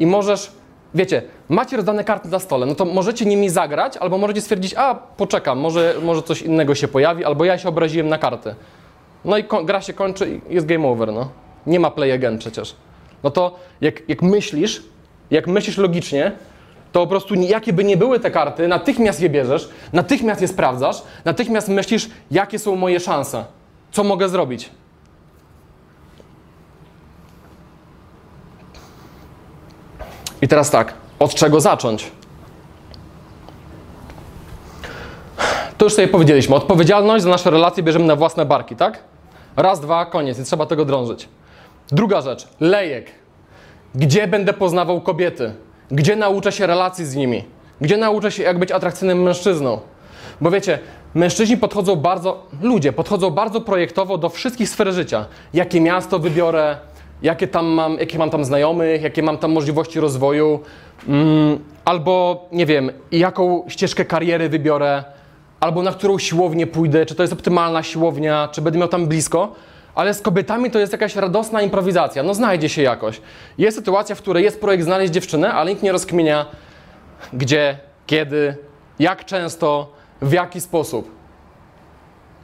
[0.00, 0.52] I możesz,
[0.94, 4.94] wiecie, macie rozdane karty na stole, no to możecie nimi zagrać, albo możecie stwierdzić, a
[4.94, 8.54] poczekam, może, może coś innego się pojawi, albo ja się obraziłem na karty.
[9.24, 11.28] No i gra się kończy i jest game over, no.
[11.66, 12.76] Nie ma play again przecież.
[13.22, 14.82] No to jak, jak myślisz,
[15.30, 16.32] jak myślisz logicznie,
[16.92, 21.02] to po prostu jakie by nie były te karty, natychmiast je bierzesz, natychmiast je sprawdzasz,
[21.24, 23.44] natychmiast myślisz, jakie są moje szanse,
[23.92, 24.70] co mogę zrobić.
[30.42, 32.10] I teraz tak, od czego zacząć?
[35.78, 36.56] To już sobie powiedzieliśmy.
[36.56, 39.02] Odpowiedzialność za nasze relacje bierzemy na własne barki, tak?
[39.56, 41.28] Raz, dwa, koniec, nie trzeba tego drążyć.
[41.88, 43.06] Druga rzecz, lejek.
[43.94, 45.54] Gdzie będę poznawał kobiety?
[45.90, 47.44] Gdzie nauczę się relacji z nimi?
[47.80, 49.80] Gdzie nauczę się, jak być atrakcyjnym mężczyzną?
[50.40, 50.78] Bo wiecie,
[51.14, 55.26] mężczyźni podchodzą bardzo, ludzie podchodzą bardzo projektowo do wszystkich sfer życia.
[55.54, 56.76] Jakie miasto wybiorę,
[57.22, 60.60] jakie, tam mam, jakie mam tam znajomych, jakie mam tam możliwości rozwoju,
[61.08, 65.04] mm, albo nie wiem, jaką ścieżkę kariery wybiorę,
[65.60, 69.52] albo na którą siłownię pójdę, czy to jest optymalna siłownia, czy będę miał tam blisko.
[69.94, 72.22] Ale z kobietami to jest jakaś radosna improwizacja.
[72.22, 73.20] No znajdzie się jakoś.
[73.58, 76.46] Jest sytuacja, w której jest projekt znaleźć dziewczynę, ale nikt nie rozkminia
[77.32, 78.56] gdzie, kiedy,
[78.98, 81.10] jak często, w jaki sposób.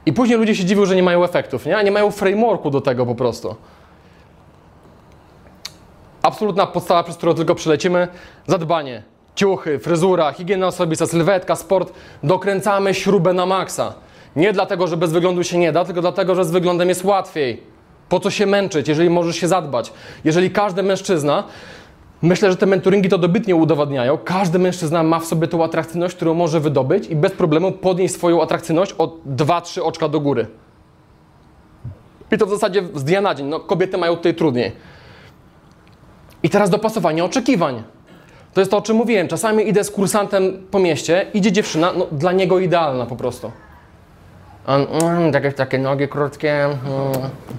[0.05, 1.83] I później ludzie się dziwią, że nie mają efektów, nie?
[1.83, 3.55] Nie mają frameworku do tego po prostu.
[6.23, 8.07] Absolutna podstawa, przez którą tylko przelecimy,
[8.47, 9.03] zadbanie.
[9.35, 11.93] Ciuchy, fryzura, higiena osobista, sylwetka, sport.
[12.23, 13.93] Dokręcamy śrubę na maksa.
[14.35, 17.63] Nie dlatego, że bez wyglądu się nie da, tylko dlatego, że z wyglądem jest łatwiej.
[18.09, 19.93] Po co się męczyć, jeżeli możesz się zadbać?
[20.23, 21.43] Jeżeli każdy mężczyzna,
[22.21, 26.33] myślę, że te mentoringi to dobitnie udowadniają, każdy mężczyzna ma w sobie tą atrakcyjność, którą
[26.33, 30.47] może wydobyć i bez problemu podnieść swoją atrakcyjność o 2-3 oczka do góry.
[32.31, 33.47] I to w zasadzie z dnia na dzień.
[33.47, 34.92] No, kobiety mają tutaj trudniej.
[36.43, 37.83] I teraz dopasowanie oczekiwań.
[38.53, 39.27] To jest to, o czym mówiłem.
[39.27, 43.51] Czasami idę z kursantem po mieście, idzie dziewczyna, no dla niego idealna po prostu.
[44.67, 46.79] On, mm, takie nogi krótkie, mm,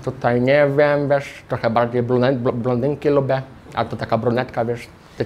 [0.05, 3.43] tutaj nie wiem, wiesz, trochę bardziej blunet, bl- blondynki lubię,
[3.75, 4.87] a to taka brunetka, wiesz,
[5.19, 5.25] te,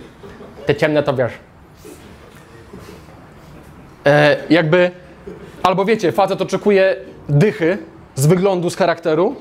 [0.66, 1.32] te ciemne to wiesz.
[4.06, 4.90] E, jakby,
[5.62, 6.96] albo wiecie, facet oczekuje
[7.28, 7.78] dychy
[8.14, 9.36] z wyglądu, z charakteru,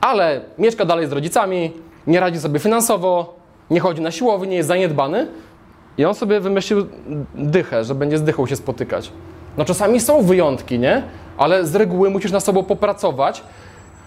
[0.00, 1.72] ale mieszka dalej z rodzicami,
[2.06, 5.26] nie radzi sobie finansowo, nie chodzi na siłownię, nie jest zaniedbany
[5.98, 6.86] i on sobie wymyślił
[7.34, 9.10] dychę, że będzie z dychą się spotykać.
[9.56, 11.02] No czasami są wyjątki, nie?
[11.36, 13.42] Ale z reguły musisz na sobą popracować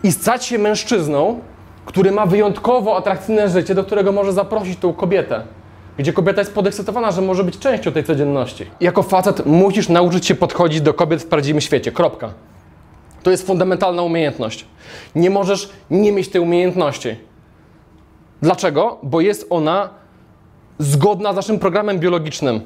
[0.04, 1.40] i stać się mężczyzną,
[1.86, 5.42] który ma wyjątkowo atrakcyjne życie, do którego może zaprosić tą kobietę.
[5.98, 8.66] Gdzie kobieta jest podekscytowana, że może być częścią tej codzienności.
[8.82, 11.92] Jako facet musisz nauczyć się podchodzić do kobiet w prawdziwym świecie.
[11.92, 12.34] Kropka.
[13.24, 14.66] To jest fundamentalna umiejętność.
[15.16, 17.16] Nie możesz nie mieć tej umiejętności.
[18.42, 18.98] Dlaczego?
[19.04, 19.90] Bo jest ona
[20.80, 22.62] zgodna z naszym programem biologicznym.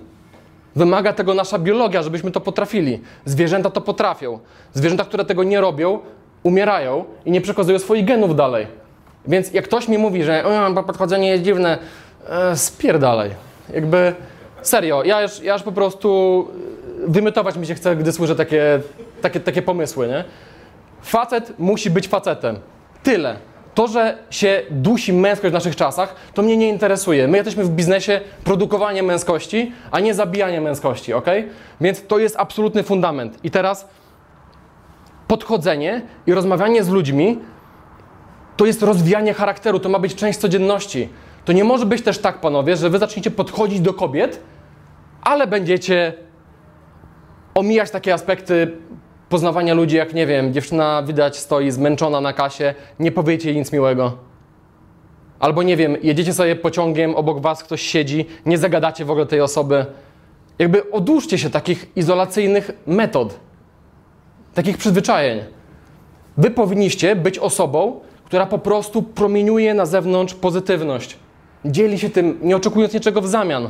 [0.75, 3.01] Wymaga tego nasza biologia, żebyśmy to potrafili.
[3.25, 4.39] Zwierzęta to potrafią.
[4.73, 5.99] Zwierzęta, które tego nie robią,
[6.43, 8.67] umierają i nie przekazują swoich genów dalej.
[9.27, 11.77] Więc jak ktoś mi mówi, że o, podchodzenie jest dziwne,
[12.29, 13.29] e, spierdalaj.
[13.73, 14.15] Jakby
[14.62, 16.47] serio, ja już, ja już po prostu
[17.07, 18.81] wymytować mi się chce, gdy słyszę takie,
[19.21, 20.23] takie, takie pomysły, nie?
[21.01, 22.60] Facet musi być facetem.
[23.03, 23.50] Tyle.
[23.75, 27.27] To, że się dusi męskość w naszych czasach, to mnie nie interesuje.
[27.27, 31.25] My jesteśmy w biznesie produkowania męskości, a nie zabijania męskości, ok?
[31.81, 33.39] Więc to jest absolutny fundament.
[33.43, 33.88] I teraz
[35.27, 37.39] podchodzenie i rozmawianie z ludźmi
[38.57, 41.10] to jest rozwijanie charakteru, to ma być część codzienności.
[41.45, 44.39] To nie może być też tak, panowie, że wy zaczniecie podchodzić do kobiet,
[45.21, 46.13] ale będziecie
[47.53, 48.77] omijać takie aspekty
[49.31, 53.71] poznawania ludzi, jak nie wiem, dziewczyna widać stoi zmęczona na kasie, nie powiecie jej nic
[53.71, 54.17] miłego.
[55.39, 59.41] Albo nie wiem, jedziecie sobie pociągiem, obok was ktoś siedzi, nie zagadacie w ogóle tej
[59.41, 59.85] osoby.
[60.59, 63.39] Jakby odłóżcie się takich izolacyjnych metod,
[64.53, 65.39] takich przyzwyczajeń.
[66.37, 71.17] Wy powinniście być osobą, która po prostu promieniuje na zewnątrz pozytywność.
[71.65, 73.69] Dzieli się tym, nie oczekując niczego w zamian.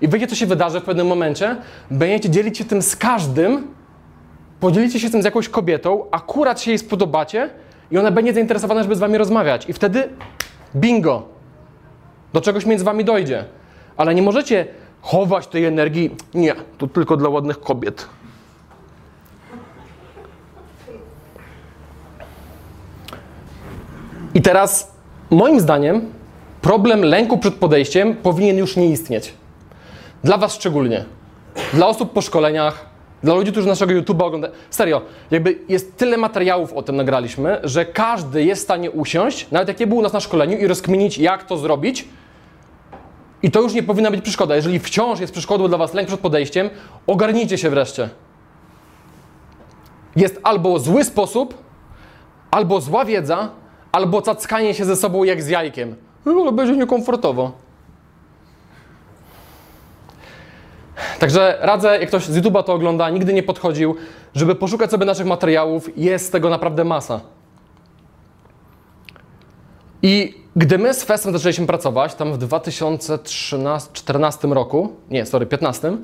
[0.00, 1.56] I wiecie, co się wydarzy w pewnym momencie?
[1.90, 3.68] Będziecie dzielić się tym z każdym,
[4.62, 7.50] podzielicie się tym z jakąś kobietą, akurat się jej spodobacie
[7.90, 9.68] i ona będzie zainteresowana, żeby z wami rozmawiać.
[9.68, 10.08] I wtedy
[10.76, 11.22] bingo!
[12.32, 13.44] Do czegoś między wami dojdzie.
[13.96, 14.66] Ale nie możecie
[15.00, 16.16] chować tej energii.
[16.34, 18.08] Nie, to tylko dla ładnych kobiet.
[24.34, 24.92] I teraz,
[25.30, 26.12] moim zdaniem,
[26.60, 29.34] problem lęku przed podejściem powinien już nie istnieć.
[30.24, 31.04] Dla Was szczególnie.
[31.72, 32.91] Dla osób po szkoleniach,
[33.22, 34.54] dla ludzi, którzy naszego YouTube'a oglądają.
[34.70, 39.68] Serio, jakby jest tyle materiałów o tym nagraliśmy, że każdy jest w stanie usiąść, nawet
[39.68, 42.08] jak nie był u nas na szkoleniu, i rozkminić, jak to zrobić.
[43.42, 44.56] I to już nie powinna być przeszkoda.
[44.56, 46.70] Jeżeli wciąż jest przeszkodą dla Was lęk przed podejściem,
[47.06, 48.08] ogarnijcie się wreszcie.
[50.16, 51.54] Jest albo zły sposób,
[52.50, 53.50] albo zła wiedza,
[53.92, 55.96] albo cackanie się ze sobą jak z jajkiem.
[56.26, 57.52] No, ale będzie niekomfortowo.
[61.18, 63.96] Także radzę, jak ktoś z YouTube'a to ogląda, nigdy nie podchodził,
[64.34, 65.98] żeby poszukać sobie naszych materiałów.
[65.98, 67.20] Jest tego naprawdę masa.
[70.02, 75.96] I gdy my z Festem zaczęliśmy pracować, tam w 2014 roku, nie, sorry, 15,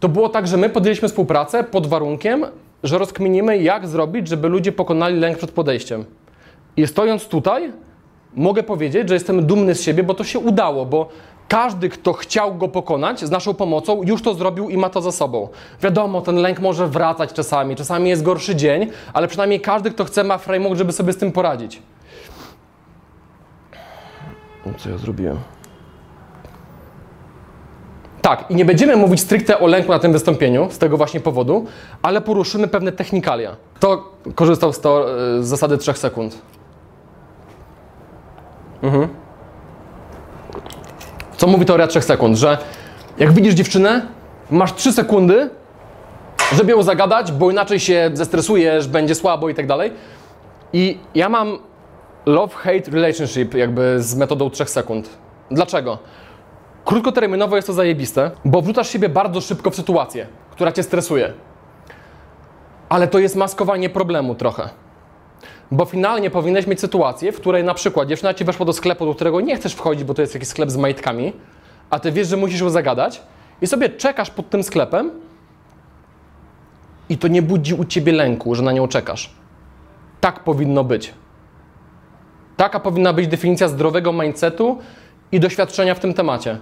[0.00, 2.46] to było tak, że my podjęliśmy współpracę pod warunkiem,
[2.82, 6.04] że rozkminimy, jak zrobić, żeby ludzie pokonali lęk przed podejściem.
[6.76, 7.72] I stojąc tutaj,
[8.34, 11.08] mogę powiedzieć, że jestem dumny z siebie, bo to się udało, bo
[11.48, 15.12] każdy, kto chciał go pokonać z naszą pomocą, już to zrobił i ma to za
[15.12, 15.48] sobą.
[15.82, 20.24] Wiadomo, ten lęk może wracać czasami, czasami jest gorszy dzień, ale przynajmniej każdy, kto chce,
[20.24, 21.82] ma framework, żeby sobie z tym poradzić.
[24.78, 25.38] Co ja zrobiłem?
[28.22, 31.66] Tak, i nie będziemy mówić stricte o lęku na tym wystąpieniu, z tego właśnie powodu,
[32.02, 33.56] ale poruszymy pewne technikalia.
[33.74, 35.06] Kto korzystał z, to,
[35.40, 36.42] z zasady 3 sekund?
[38.82, 39.08] Mhm.
[41.38, 42.36] Co mówi teoria 3 sekund?
[42.36, 42.58] Że
[43.18, 44.06] jak widzisz dziewczynę,
[44.50, 45.50] masz 3 sekundy,
[46.54, 49.92] żeby ją zagadać, bo inaczej się zestresujesz, będzie słabo i tak dalej.
[50.72, 51.58] I ja mam
[52.26, 55.08] love-hate relationship jakby z metodą 3 sekund.
[55.50, 55.98] Dlaczego?
[56.84, 61.32] Krótkoterminowo jest to zajebiste, bo wrzucasz siebie bardzo szybko w sytuację, która cię stresuje.
[62.88, 64.68] Ale to jest maskowanie problemu trochę.
[65.70, 69.14] Bo finalnie powinieneś mieć sytuację, w której na przykład dziewczyna ci weszła do sklepu, do
[69.14, 71.32] którego nie chcesz wchodzić, bo to jest jakiś sklep z majtkami,
[71.90, 73.22] a ty wiesz, że musisz ją zagadać
[73.62, 75.10] i sobie czekasz pod tym sklepem
[77.08, 79.34] i to nie budzi u ciebie lęku, że na nią czekasz.
[80.20, 81.14] Tak powinno być.
[82.56, 84.78] Taka powinna być definicja zdrowego mindsetu
[85.32, 86.58] i doświadczenia w tym temacie.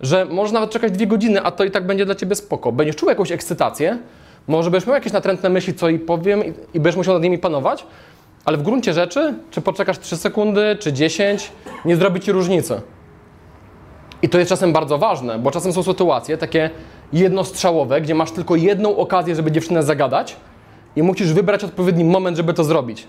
[0.00, 2.72] Że możesz nawet czekać dwie godziny, a to i tak będzie dla ciebie spoko.
[2.72, 3.98] Będziesz czuł jakąś ekscytację,
[4.48, 6.42] może będziesz miał jakieś natrętne myśli, co i powiem,
[6.74, 7.86] i, będziesz musiał nad nimi panować,
[8.44, 11.52] ale w gruncie rzeczy, czy poczekasz 3 sekundy, czy 10,
[11.84, 12.80] nie zrobi ci różnicy.
[14.22, 16.70] I to jest czasem bardzo ważne, bo czasem są sytuacje takie
[17.12, 20.36] jednostrzałowe, gdzie masz tylko jedną okazję, żeby dziewczynę zagadać
[20.96, 23.06] i musisz wybrać odpowiedni moment, żeby to zrobić.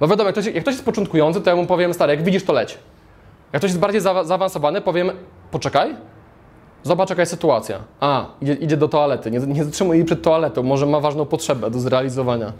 [0.00, 2.44] No wiadomo, jak ktoś, jak ktoś jest początkujący, to ja mu powiem, stary, jak widzisz,
[2.44, 2.78] to leć.
[3.52, 5.10] Jak ktoś jest bardziej za, zaawansowany, powiem,
[5.50, 5.94] poczekaj,
[6.82, 7.78] zobacz jaka jest sytuacja.
[8.00, 11.70] A, idzie, idzie do toalety, nie, nie zatrzymuj jej przed toaletą, może ma ważną potrzebę
[11.70, 12.52] do zrealizowania.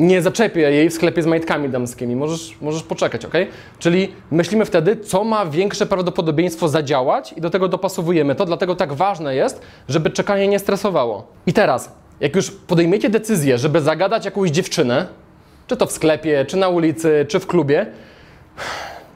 [0.00, 3.34] Nie zaczepię jej w sklepie z majtkami damskimi, możesz, możesz poczekać, ok?
[3.78, 8.92] Czyli myślimy wtedy, co ma większe prawdopodobieństwo zadziałać i do tego dopasowujemy to, dlatego tak
[8.92, 11.26] ważne jest, żeby czekanie nie stresowało.
[11.46, 15.06] I teraz, jak już podejmiecie decyzję, żeby zagadać jakąś dziewczynę,
[15.66, 17.86] czy to w sklepie, czy na ulicy, czy w klubie,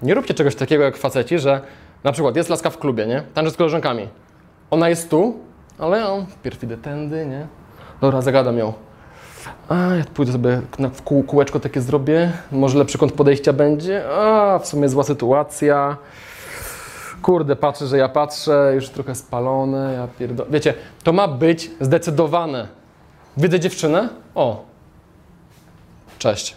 [0.03, 1.61] nie róbcie czegoś takiego jak faceci, że
[2.05, 3.23] na przykład jest laska w klubie, nie?
[3.35, 4.09] Tańczy z koleżankami.
[4.71, 5.39] Ona jest tu,
[5.79, 6.09] ale ja
[6.43, 7.47] pierw idę tędy, nie?
[8.01, 8.73] Dobra, zagadam ją.
[9.69, 14.09] A, ja pójdę sobie na w kół, kółeczko takie zrobię, może lepszy kąt podejścia będzie.
[14.11, 15.97] A, w sumie zła sytuacja.
[17.23, 20.51] Kurde, patrzę, że ja patrzę, już trochę spalone, ja pierdolę.
[20.51, 22.69] Wiecie, to ma być zdecydowane.
[23.37, 24.09] Widzę dziewczynę?
[24.35, 24.65] O.
[26.19, 26.57] Cześć.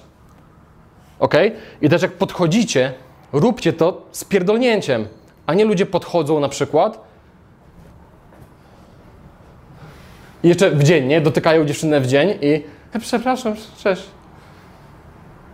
[1.20, 1.34] Ok?
[1.82, 2.94] I też jak podchodzicie,
[3.34, 5.08] róbcie to z pierdolnięciem,
[5.46, 7.08] a nie ludzie podchodzą na przykład
[10.44, 11.22] I jeszcze w dzień, nie?
[11.22, 14.04] Dotykają dziewczynę w dzień i "E, przepraszam, cześć.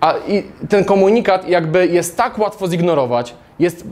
[0.01, 0.13] A
[0.69, 3.35] ten komunikat jakby jest tak łatwo zignorować.
[3.59, 3.87] Jest,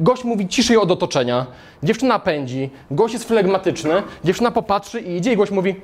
[0.00, 1.46] gość mówi ciszej od otoczenia,
[1.82, 5.74] dziewczyna pędzi, gość jest flegmatyczny, dziewczyna popatrzy i idzie i gość mówi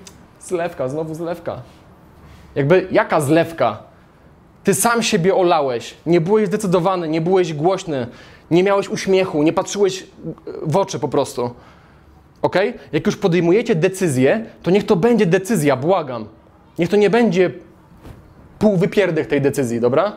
[0.40, 1.62] zlewka, znowu zlewka.
[2.54, 3.78] Jakby jaka zlewka?
[4.64, 8.06] Ty sam siebie olałeś, nie byłeś zdecydowany, nie byłeś głośny,
[8.50, 10.06] nie miałeś uśmiechu, nie patrzyłeś
[10.62, 11.50] w oczy po prostu.
[12.42, 12.56] Ok?
[12.92, 16.26] Jak już podejmujecie decyzję, to niech to będzie decyzja, błagam.
[16.78, 17.50] Niech to nie będzie
[18.58, 20.12] półwypierdych tej decyzji, dobra?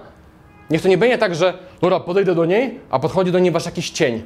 [0.70, 3.66] Niech to nie będzie tak, że dobra, podejdę do niej, a podchodzi do niej wasz
[3.66, 4.24] jakiś cień.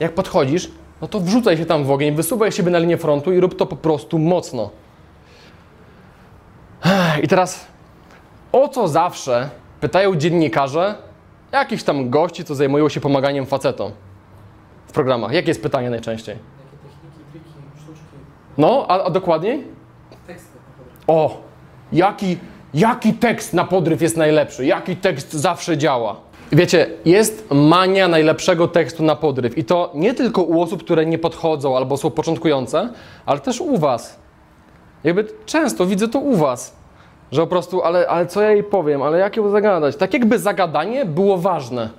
[0.00, 0.70] Jak podchodzisz,
[1.02, 3.66] no to wrzucaj się tam w ogień, wysuwaj siebie na linię frontu i rób to
[3.66, 4.70] po prostu mocno.
[7.22, 7.66] I teraz,
[8.52, 10.94] o co zawsze pytają dziennikarze,
[11.52, 13.92] jakichś tam gości, co zajmują się pomaganiem facetom
[14.86, 15.32] w programach?
[15.32, 16.34] Jakie jest pytanie najczęściej?
[16.34, 17.50] Jakie techniki, triki,
[17.82, 18.16] sztuczki,
[18.58, 19.77] No, a, a dokładniej?
[21.08, 21.36] O,
[21.92, 22.36] jaki,
[22.74, 24.66] jaki tekst na podryw jest najlepszy?
[24.66, 26.16] Jaki tekst zawsze działa?
[26.52, 31.18] Wiecie, jest mania najlepszego tekstu na podryw i to nie tylko u osób, które nie
[31.18, 32.88] podchodzą albo są początkujące,
[33.26, 34.18] ale też u was.
[35.04, 36.76] Jakby często widzę to u was,
[37.32, 39.96] że po prostu, ale, ale co ja jej powiem, ale jak ją zagadać?
[39.96, 41.90] Tak jakby zagadanie było ważne.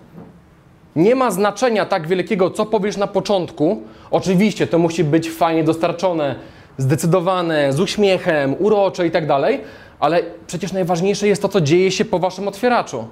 [0.96, 3.82] Nie ma znaczenia tak wielkiego, co powiesz na początku.
[4.12, 6.36] Oczywiście to musi być fajnie dostarczone,
[6.80, 9.62] zdecydowane, z uśmiechem, urocze i tak dalej,
[10.00, 13.08] ale przecież najważniejsze jest to, co dzieje się po waszym otwieraczu.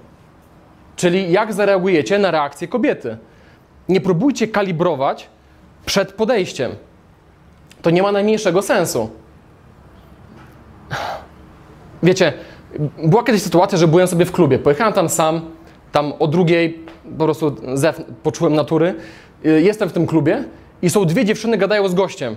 [0.95, 3.17] Czyli jak zareagujecie na reakcję kobiety.
[3.89, 5.29] Nie próbujcie kalibrować
[5.85, 6.71] przed podejściem.
[7.81, 9.09] To nie ma najmniejszego sensu.
[12.03, 12.33] Wiecie,
[13.03, 14.59] była kiedyś sytuacja, że byłem sobie w klubie.
[14.59, 15.41] Pojechałem tam sam,
[15.91, 16.85] tam o drugiej
[17.17, 17.55] po prostu
[18.23, 18.95] poczułem natury.
[19.45, 20.43] Y, Jestem w tym klubie
[20.81, 22.35] i są dwie dziewczyny gadają z gościem.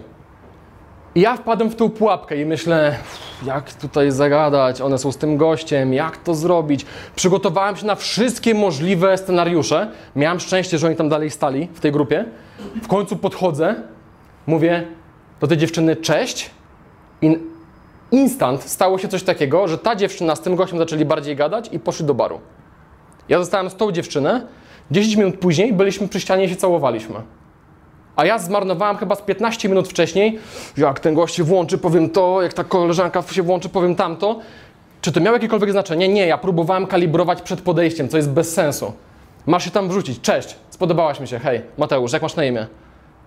[1.14, 2.96] Ja wpadłem w tą pułapkę i myślę,
[3.46, 6.86] jak tutaj zagadać, one są z tym gościem, jak to zrobić.
[7.16, 9.90] Przygotowałem się na wszystkie możliwe scenariusze.
[10.16, 12.24] Miałem szczęście, że oni tam dalej stali w tej grupie.
[12.82, 13.74] W końcu podchodzę,
[14.46, 14.86] mówię
[15.40, 16.50] do tej dziewczyny cześć
[17.22, 17.38] i
[18.10, 21.78] instant stało się coś takiego, że ta dziewczyna z tym gościem zaczęli bardziej gadać i
[21.78, 22.40] poszli do baru.
[23.28, 24.46] Ja zostałem z tą dziewczynę,
[24.90, 27.14] 10 minut później byliśmy przy ścianie i się całowaliśmy.
[28.16, 30.38] A ja zmarnowałem chyba z 15 minut wcześniej,
[30.76, 34.38] jak ten gość się włączy, powiem to, jak ta koleżanka się włączy, powiem tamto.
[35.00, 36.08] Czy to miało jakiekolwiek znaczenie?
[36.08, 38.92] Nie, ja próbowałem kalibrować przed podejściem, co jest bez sensu.
[39.46, 42.66] Masz się tam wrzucić, cześć, spodobałaś mi się, hej, Mateusz, jak masz na imię?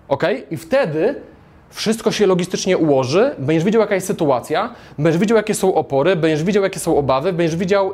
[0.07, 0.23] Ok?
[0.51, 1.15] I wtedy
[1.69, 4.69] wszystko się logistycznie ułoży, będziesz widział jaka jest sytuacja,
[4.99, 7.93] będziesz widział jakie są opory, będziesz widział jakie są obawy, będziesz widział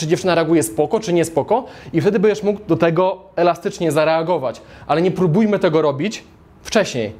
[0.00, 4.60] czy dziewczyna reaguje spoko, czy nie spoko i wtedy będziesz mógł do tego elastycznie zareagować.
[4.86, 6.24] Ale nie próbujmy tego robić
[6.62, 7.12] wcześniej.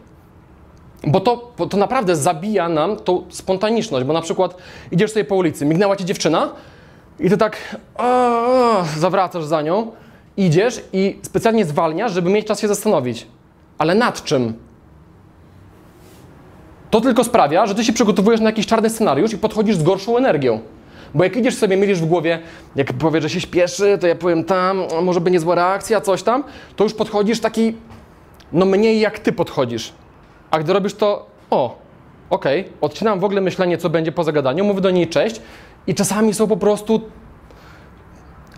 [1.07, 4.57] Bo to, bo to naprawdę zabija nam tą spontaniczność, bo na przykład
[4.91, 6.53] idziesz sobie po ulicy, mignęła ci dziewczyna
[7.20, 9.93] i ty tak a, zawracasz za nią,
[10.37, 13.26] idziesz i specjalnie zwalniasz, żeby mieć czas się zastanowić.
[13.78, 14.55] Ale nad czym?
[16.91, 20.16] To tylko sprawia, że ty się przygotowujesz na jakiś czarny scenariusz i podchodzisz z gorszą
[20.16, 20.61] energią.
[21.15, 22.39] Bo jak idziesz sobie, mielisz w głowie,
[22.77, 26.45] jak powie, że się śpieszy, to ja powiem tam, może będzie zła reakcja, coś tam,
[26.77, 27.75] to już podchodzisz taki,
[28.53, 29.93] no mniej jak ty podchodzisz.
[30.51, 31.79] A gdy robisz to, o,
[32.31, 35.41] okej, odcinam w ogóle myślenie, co będzie po zagadaniu, mówię do niej cześć
[35.87, 37.01] i czasami są po prostu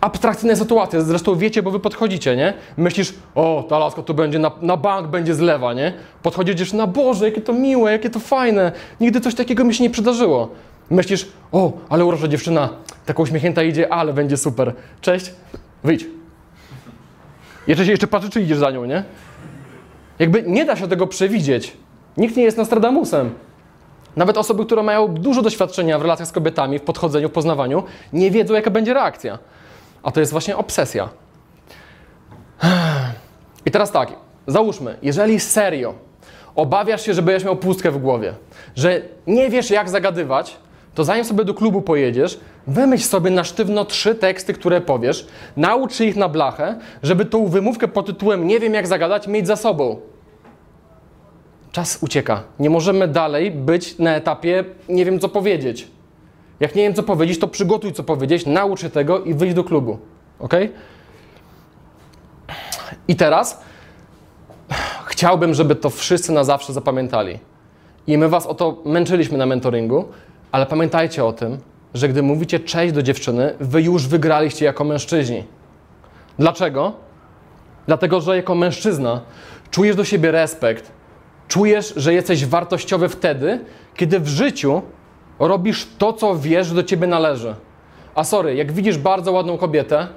[0.00, 1.02] abstrakcyjne sytuacje.
[1.02, 2.54] Zresztą wiecie, bo wy podchodzicie, nie?
[2.76, 5.92] Myślisz, o, ta laska tu będzie, na, na bank będzie zlewa, nie?
[6.22, 8.72] Podchodzisz na Boże, jakie to miłe, jakie to fajne.
[9.00, 10.48] Nigdy coś takiego mi się nie przydarzyło.
[10.90, 12.68] Myślisz, o, ale urocza dziewczyna,
[13.06, 14.74] taka uśmiechnięta idzie, ale będzie super.
[15.00, 15.34] Cześć,
[15.84, 16.06] wyjdź.
[17.66, 19.04] Jeszcze się jeszcze patrzy, czy idziesz za nią, nie?
[20.18, 21.76] Jakby nie da się tego przewidzieć.
[22.16, 23.30] Nikt nie jest Nostradamusem.
[24.16, 28.30] Nawet osoby, które mają dużo doświadczenia w relacjach z kobietami, w podchodzeniu, w poznawaniu, nie
[28.30, 29.38] wiedzą, jaka będzie reakcja.
[30.02, 31.08] A to jest właśnie obsesja.
[33.66, 34.12] I teraz tak,
[34.46, 35.94] załóżmy, jeżeli serio
[36.54, 38.34] obawiasz się, że będziesz miał pustkę w głowie,
[38.76, 40.56] że nie wiesz, jak zagadywać,
[40.94, 45.26] to zanim sobie do klubu pojedziesz, wymyśl sobie na sztywno trzy teksty, które powiesz,
[45.56, 49.56] naucz ich na blachę, żeby tą wymówkę pod tytułem nie wiem, jak zagadać, mieć za
[49.56, 50.00] sobą.
[51.72, 52.42] Czas ucieka.
[52.58, 55.88] Nie możemy dalej być na etapie nie wiem, co powiedzieć.
[56.60, 59.64] Jak nie wiem, co powiedzieć, to przygotuj, co powiedzieć, naucz się tego i wyjdź do
[59.64, 59.98] klubu.
[60.38, 60.54] Ok?
[63.08, 63.62] I teraz
[65.06, 67.38] chciałbym, żeby to wszyscy na zawsze zapamiętali.
[68.06, 70.04] I my was o to męczyliśmy na mentoringu,
[70.52, 71.58] ale pamiętajcie o tym,
[71.94, 75.44] że gdy mówicie cześć do dziewczyny, wy już wygraliście jako mężczyźni.
[76.38, 76.92] Dlaczego?
[77.86, 79.20] Dlatego, że jako mężczyzna
[79.70, 80.92] czujesz do siebie respekt,
[81.52, 83.60] Czujesz, że jesteś wartościowy wtedy,
[83.96, 84.82] kiedy w życiu
[85.38, 87.54] robisz to, co wiesz, że do ciebie należy.
[88.14, 90.08] A sorry, jak widzisz bardzo ładną kobietę,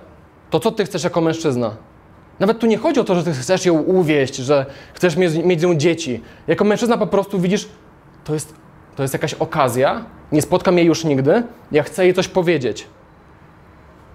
[0.50, 1.76] to co ty chcesz jako mężczyzna?
[2.40, 5.64] Nawet tu nie chodzi o to, że ty chcesz ją uwieść, że chcesz mieć, z
[5.64, 6.22] nią dzieci.
[6.48, 7.68] Jako mężczyzna po prostu widzisz,
[8.24, 8.54] to jest,
[8.96, 12.88] to jest jakaś okazja, nie spotkam jej już nigdy, ja chcę jej coś powiedzieć.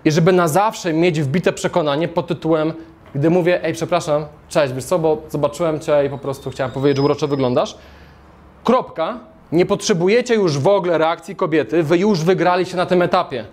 [0.04, 2.72] I żeby na zawsze mieć wbite przekonanie pod tytułem,
[3.14, 6.96] gdy mówię, ej, przepraszam, cześć, wiesz co, bo zobaczyłem cię i po prostu chciałem powiedzieć,
[6.96, 7.76] że uroczo wyglądasz.
[8.64, 9.18] Kropka.
[9.52, 13.44] Nie potrzebujecie już w ogóle reakcji kobiety, wy już wygraliście na tym etapie.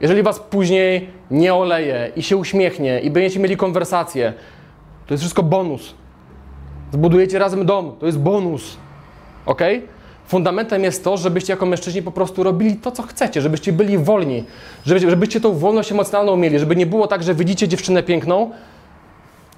[0.00, 4.32] Jeżeli was później nie oleje i się uśmiechnie i będziecie mieli konwersację,
[5.06, 5.94] to jest wszystko bonus.
[6.92, 8.76] Zbudujecie razem dom, to jest bonus.
[9.46, 9.60] Ok?
[10.26, 14.44] Fundamentem jest to, żebyście jako mężczyźni po prostu robili to, co chcecie, żebyście byli wolni,
[14.86, 18.50] żebyście, żebyście tą wolność emocjonalną mieli, żeby nie było tak, że widzicie dziewczynę piękną,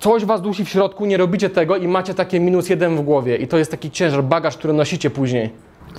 [0.01, 3.37] coś was dusi w środku, nie robicie tego i macie takie minus jeden w głowie.
[3.37, 5.51] I to jest taki ciężar, bagaż, który nosicie później.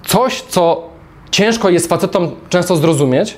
[0.06, 0.90] Coś, co
[1.32, 3.38] ciężko jest facetom często zrozumieć,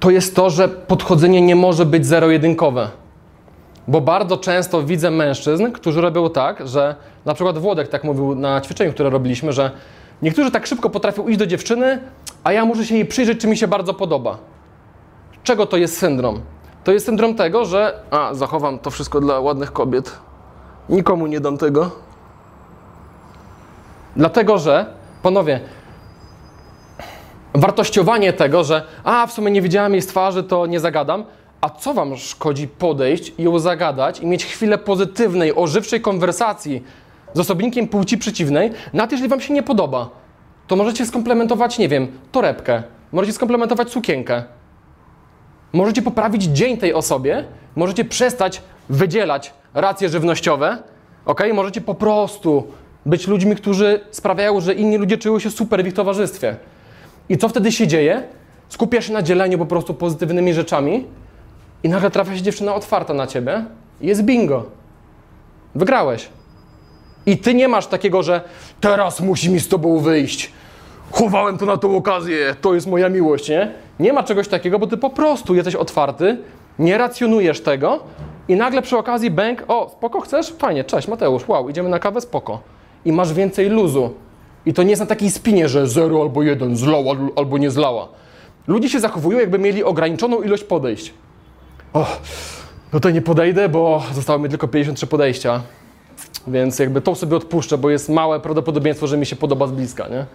[0.00, 2.88] to jest to, że podchodzenie nie może być zero-jedynkowe.
[3.88, 8.60] Bo bardzo często widzę mężczyzn, którzy robią tak, że na przykład Włodek tak mówił na
[8.60, 9.70] ćwiczeniu, które robiliśmy, że
[10.22, 11.98] niektórzy tak szybko potrafią iść do dziewczyny,
[12.44, 14.38] a ja muszę się jej przyjrzeć, czy mi się bardzo podoba.
[15.42, 16.40] Czego to jest syndrom?
[16.84, 20.18] To jest syndrom tego, że a, zachowam to wszystko dla ładnych kobiet.
[20.88, 21.90] Nikomu nie dam tego.
[24.16, 24.86] Dlatego, że,
[25.22, 25.60] panowie,
[27.54, 31.24] wartościowanie tego, że a, w sumie nie widziałem jej z twarzy, to nie zagadam,
[31.64, 36.82] a co wam szkodzi podejść ją zagadać i mieć chwilę pozytywnej, ożywczej konwersacji
[37.34, 40.10] z osobnikiem płci przeciwnej, nawet jeżeli wam się nie podoba,
[40.66, 44.44] to możecie skomplementować, nie wiem, torebkę, możecie skomplementować sukienkę,
[45.72, 47.44] możecie poprawić dzień tej osobie,
[47.76, 50.78] możecie przestać wydzielać racje żywnościowe,
[51.26, 51.42] ok?
[51.54, 52.66] Możecie po prostu
[53.06, 56.56] być ludźmi, którzy sprawiają, że inni ludzie czują się super w ich towarzystwie.
[57.28, 58.22] I co wtedy się dzieje?
[58.68, 61.04] Skupiasz się na dzieleniu po prostu pozytywnymi rzeczami
[61.84, 63.64] i nagle trafia się dziewczyna otwarta na ciebie
[64.00, 64.64] i jest bingo.
[65.74, 66.28] Wygrałeś.
[67.26, 68.40] I ty nie masz takiego, że
[68.80, 70.52] teraz musi mi z tobą wyjść.
[71.12, 73.72] Chowałem to na tą okazję, to jest moja miłość, nie?
[74.00, 76.38] Nie ma czegoś takiego, bo ty po prostu jesteś otwarty,
[76.78, 78.00] nie racjonujesz tego
[78.48, 80.54] i nagle przy okazji bęk, o, spoko chcesz?
[80.58, 82.60] Fajnie, cześć Mateusz, wow, idziemy na kawę, spoko.
[83.04, 84.10] I masz więcej luzu.
[84.66, 88.08] I to nie jest na takiej spinie, że zero albo jeden, zlała albo nie zlała.
[88.66, 91.14] Ludzie się zachowują, jakby mieli ograniczoną ilość podejść.
[91.94, 92.06] O,
[92.92, 95.60] no to nie podejdę, bo zostało mi tylko 53 podejścia.
[96.46, 100.08] Więc jakby to sobie odpuszczę, bo jest małe prawdopodobieństwo, że mi się podoba z bliska,
[100.08, 100.26] nie?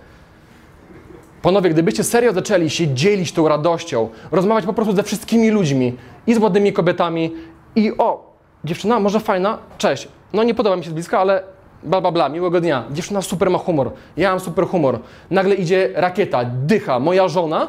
[1.41, 5.95] Panowie, gdybyście serio zaczęli się dzielić tą radością, rozmawiać po prostu ze wszystkimi ludźmi
[6.27, 7.31] i z ładnymi kobietami
[7.75, 8.33] i o,
[8.63, 11.43] dziewczyna może fajna, cześć, no nie podoba mi się z bliska, ale
[11.83, 14.99] bla bla bla, miłego dnia, dziewczyna super ma humor, ja mam super humor,
[15.31, 17.67] nagle idzie rakieta, dycha, moja żona,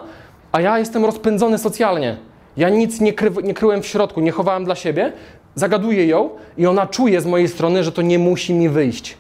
[0.53, 2.30] a ja jestem rozpędzony socjalnie.
[2.57, 5.13] Ja nic nie, kry, nie kryłem w środku, nie chowałem dla siebie,
[5.55, 9.17] zagaduję ją i ona czuje z mojej strony, że to nie musi mi wyjść.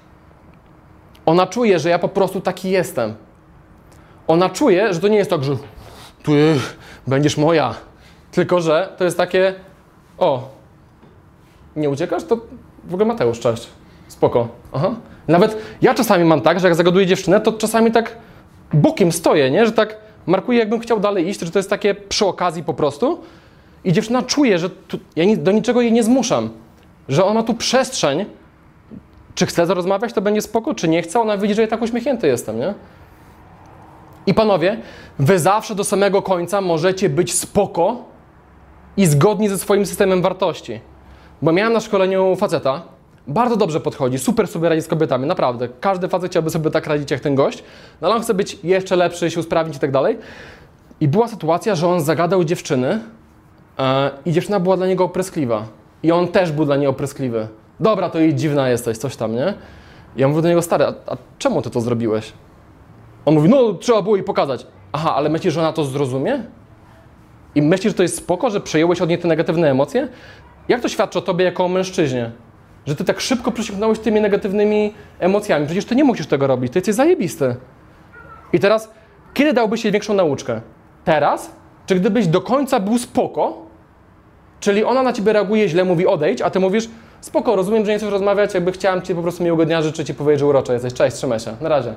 [1.26, 3.14] Ona czuje, że ja po prostu taki jestem.
[4.26, 5.56] Ona czuje, że to nie jest tak, że
[6.22, 6.54] ty
[7.06, 7.74] będziesz moja,
[8.30, 9.54] tylko że to jest takie,
[10.18, 10.48] o,
[11.76, 12.24] nie uciekasz?
[12.24, 12.36] To
[12.84, 13.68] w ogóle Mateusz, cześć.
[14.08, 14.48] Spoko.
[14.72, 14.94] Aha.
[15.28, 18.16] Nawet ja czasami mam tak, że jak zagaduję dziewczynę, to czasami tak
[18.72, 19.66] bokiem stoję, nie?
[19.66, 19.96] Że tak
[20.30, 23.20] markuję, jakbym chciał dalej iść, że to jest takie przy okazji po prostu.
[23.84, 26.50] I dziewczyna czuje, że tu, ja do niczego jej nie zmuszam.
[27.08, 28.24] Że ona ma tu przestrzeń.
[29.34, 32.26] Czy chce zarozmawiać, to będzie spoko, czy nie chce, ona widzi, że ja tak uśmiechnięty
[32.26, 32.74] jestem, nie?
[34.26, 34.76] I panowie,
[35.18, 38.04] wy zawsze do samego końca możecie być spoko
[38.96, 40.80] i zgodni ze swoim systemem wartości.
[41.42, 42.82] Bo miałem na szkoleniu faceta,
[43.26, 45.68] bardzo dobrze podchodzi, super sobie radzi z kobietami, naprawdę.
[45.80, 47.64] Każdy facet chciałby sobie tak radzić jak ten gość,
[48.00, 50.18] no ale on chce być jeszcze lepszy, się usprawnić i tak dalej.
[51.00, 53.00] I była sytuacja, że on zagadał dziewczyny
[53.78, 53.84] yy,
[54.24, 55.64] i dziewczyna była dla niego opryskliwa.
[56.02, 57.48] I on też był dla niej opryskliwy.
[57.80, 59.54] Dobra, to i dziwna jesteś, coś tam, nie?
[60.16, 62.32] I ja mówię do niego, stary, a, a czemu ty to zrobiłeś?
[63.24, 64.66] On mówi, no trzeba było jej pokazać.
[64.92, 66.44] Aha, ale myślisz, że ona to zrozumie?
[67.54, 70.08] I myślisz, że to jest spoko, że przejąłeś od niej te negatywne emocje?
[70.68, 72.30] Jak to świadczy o tobie jako o mężczyźnie?
[72.86, 75.66] Że ty tak szybko przesiąknąłeś tymi negatywnymi emocjami.
[75.66, 77.56] Przecież ty nie musisz tego robić, ty jesteś zajebisty.
[78.52, 78.90] I teraz,
[79.34, 80.60] kiedy dałbyś jej większą nauczkę?
[81.04, 81.50] Teraz?
[81.86, 83.66] Czy gdybyś do końca był spoko?
[84.60, 86.88] Czyli ona na ciebie reaguje źle, mówi odejdź, a ty mówisz
[87.20, 90.14] spoko, rozumiem, że nie chcesz rozmawiać, jakby chciałem ci po prostu miłego dnia życzyć i
[90.14, 90.94] powiedzieć, że urocza jesteś.
[90.94, 91.56] Cześć, trzymaj się.
[91.60, 91.94] Na razie.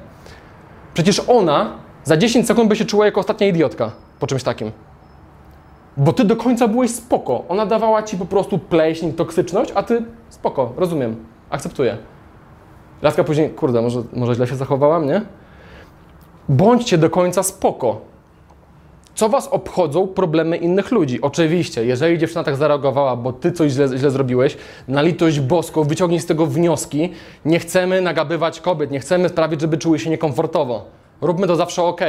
[0.94, 1.72] Przecież ona
[2.04, 4.72] za 10 sekund by się czuła jako ostatnia idiotka po czymś takim.
[5.98, 7.44] Bo ty do końca byłeś spoko.
[7.50, 11.16] Ona dawała ci po prostu pleśń, toksyczność, a ty spoko, rozumiem,
[11.50, 11.98] akceptuję.
[13.02, 15.22] Laska później, kurde, może, może źle się zachowałam, nie?
[16.50, 18.02] Bądźcie do końca spoko.
[19.16, 21.22] Co was obchodzą problemy innych ludzi?
[21.22, 26.20] Oczywiście, jeżeli dziewczyna tak zareagowała, bo ty coś źle, źle zrobiłeś, na litość boską, wyciągnij
[26.20, 27.10] z tego wnioski.
[27.46, 30.86] Nie chcemy nagabywać kobiet, nie chcemy sprawić, żeby czuły się niekomfortowo.
[31.22, 32.02] Róbmy to zawsze ok.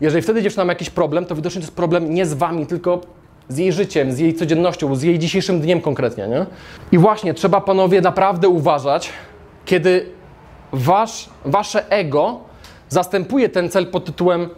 [0.00, 3.00] Jeżeli wtedy dziewczyna ma jakiś problem, to widocznie to jest problem nie z wami, tylko
[3.48, 6.46] z jej życiem, z jej codziennością, z jej dzisiejszym dniem konkretnie, nie?
[6.92, 9.12] I właśnie trzeba panowie naprawdę uważać,
[9.64, 10.06] kiedy
[10.72, 12.40] wasz, wasze ego
[12.88, 14.48] zastępuje ten cel pod tytułem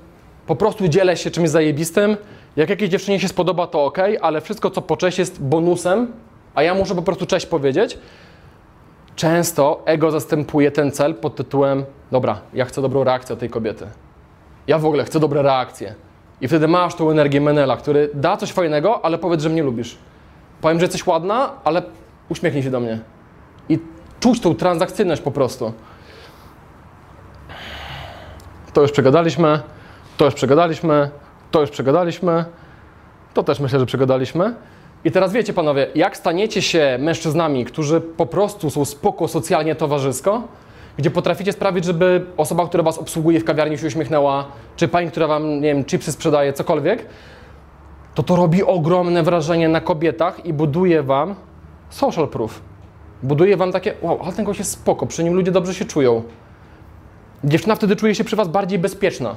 [0.47, 2.16] po prostu dzielę się czymś zajebistym.
[2.57, 6.12] Jak jakiejś dziewczynie się spodoba, to ok, ale wszystko co po cześć jest bonusem,
[6.55, 7.99] a ja muszę po prostu cześć powiedzieć.
[9.16, 13.86] Często ego zastępuje ten cel pod tytułem dobra, ja chcę dobrą reakcję od tej kobiety.
[14.66, 15.95] Ja w ogóle chcę dobre reakcje.
[16.41, 19.97] I wtedy masz tą energię Menela, który da coś fajnego, ale powiedz, że mnie lubisz.
[20.61, 21.82] Powiem, że jesteś ładna, ale
[22.28, 22.99] uśmiechnij się do mnie.
[23.68, 23.78] I
[24.20, 25.72] czuć tą transakcyjność po prostu.
[28.72, 29.61] To już przegadaliśmy,
[30.16, 31.11] to już przegadaliśmy,
[31.51, 32.45] to już przegadaliśmy,
[33.34, 34.55] to też myślę, że przegadaliśmy.
[35.05, 40.43] I teraz wiecie, panowie, jak staniecie się mężczyznami, którzy po prostu są spoko socjalnie, towarzysko,
[40.99, 44.44] gdzie potraficie sprawić, żeby osoba, która was obsługuje w kawiarni się uśmiechnęła,
[44.76, 47.07] czy pani, która wam, nie wiem, chipsy sprzedaje, cokolwiek,
[48.14, 51.34] to to robi ogromne wrażenie na kobietach i buduje wam
[51.90, 52.61] social proof.
[53.22, 56.22] Buduje wam takie, wow, ale ten gość jest spoko, przy nim ludzie dobrze się czują.
[57.44, 59.36] Dziewczyna wtedy czuje się przy was bardziej bezpieczna.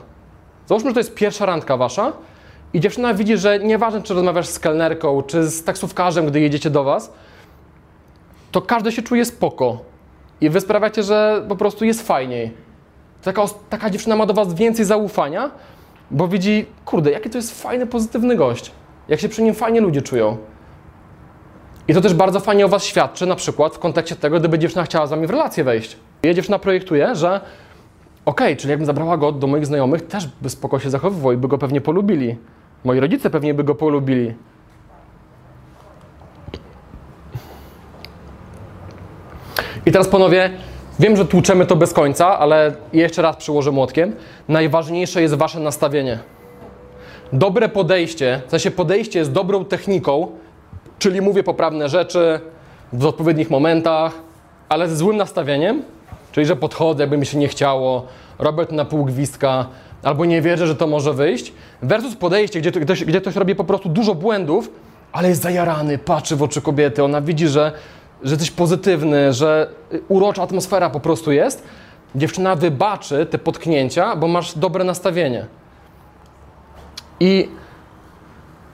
[0.67, 2.13] Załóżmy, że to jest pierwsza randka wasza
[2.73, 6.83] i dziewczyna widzi, że nieważne, czy rozmawiasz z kelnerką, czy z taksówkarzem, gdy jedziecie do
[6.83, 7.13] was,
[8.51, 9.90] to każdy się czuje spoko.
[10.41, 12.51] I wy sprawiacie, że po prostu jest fajniej.
[13.21, 15.51] Taka, taka dziewczyna ma do was więcej zaufania,
[16.11, 18.71] bo widzi, kurde, jaki to jest fajny, pozytywny gość.
[19.07, 20.37] Jak się przy nim fajnie ludzie czują.
[21.87, 24.83] I to też bardzo fajnie o was świadczy, na przykład w kontekście tego, gdyby dziewczyna
[24.83, 25.97] chciała z wami w relację wejść.
[26.23, 27.41] I dziewczyna projektuje, że
[28.25, 31.47] okej, czyli jakbym zabrała go do moich znajomych, też by spoko się zachowywał i by
[31.47, 32.37] go pewnie polubili.
[32.83, 34.33] Moi rodzice pewnie by go polubili.
[39.85, 40.49] I teraz panowie,
[40.99, 44.15] wiem, że tłuczemy to bez końca, ale jeszcze raz przyłożę młotkiem.
[44.47, 46.19] Najważniejsze jest wasze nastawienie.
[47.33, 50.27] Dobre podejście, w sensie podejście jest dobrą techniką,
[50.99, 52.39] czyli mówię poprawne rzeczy
[52.93, 54.13] w odpowiednich momentach,
[54.69, 55.83] ale ze złym nastawieniem,
[56.31, 58.05] czyli że podchodzę, jakby mi się nie chciało,
[58.39, 59.65] robię to na pół gwizdka,
[60.03, 63.55] albo nie wierzę, że to może wyjść, versus podejście, gdzie, to- ktoś, gdzie ktoś robi
[63.55, 64.69] po prostu dużo błędów,
[65.11, 67.71] ale jest zajarany, patrzy w oczy kobiety, ona widzi, że,
[68.23, 69.69] że jesteś pozytywny, że
[70.07, 71.63] urocza atmosfera po prostu jest.
[72.15, 75.45] Dziewczyna wybaczy te potknięcia, bo masz dobre nastawienie.
[77.19, 77.49] I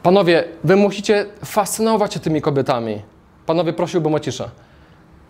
[0.03, 3.01] panowie, wy musicie fascynować się tymi kobietami.
[3.45, 4.49] Panowie, prosiłbym o ciszę.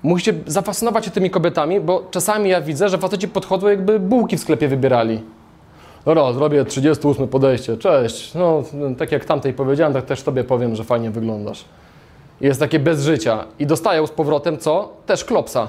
[0.03, 4.39] Musicie zafascynować się tymi kobietami, bo czasami ja widzę, że faceci podchodzą jakby bułki w
[4.39, 5.21] sklepie wybierali.
[6.05, 7.77] Dobra, zrobię 38 podejście.
[7.77, 8.33] Cześć.
[8.33, 8.63] No,
[8.97, 11.65] tak jak tamtej powiedziałem, tak też tobie powiem, że fajnie wyglądasz.
[12.41, 13.45] Jest takie bez życia.
[13.59, 14.93] I dostają z powrotem co?
[15.05, 15.67] Też klopsa.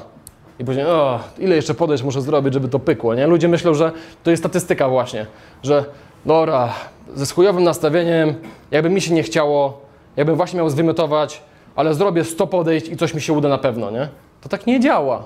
[0.58, 3.26] I później, o, ile jeszcze podejść muszę zrobić, żeby to pykło, nie?
[3.26, 3.92] Ludzie myślą, że
[4.22, 5.26] to jest statystyka właśnie,
[5.62, 5.84] że
[6.26, 6.72] dobra,
[7.14, 8.34] ze schujowym nastawieniem,
[8.70, 9.80] jakby mi się nie chciało,
[10.16, 11.42] jakbym właśnie miał zwymiotować,
[11.76, 14.08] ale zrobię 100 podejść i coś mi się uda na pewno, nie?
[14.40, 15.24] To tak nie działa.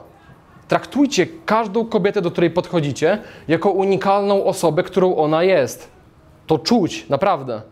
[0.68, 3.18] Traktujcie każdą kobietę, do której podchodzicie,
[3.48, 5.88] jako unikalną osobę, którą ona jest.
[6.46, 7.62] To czuć, naprawdę.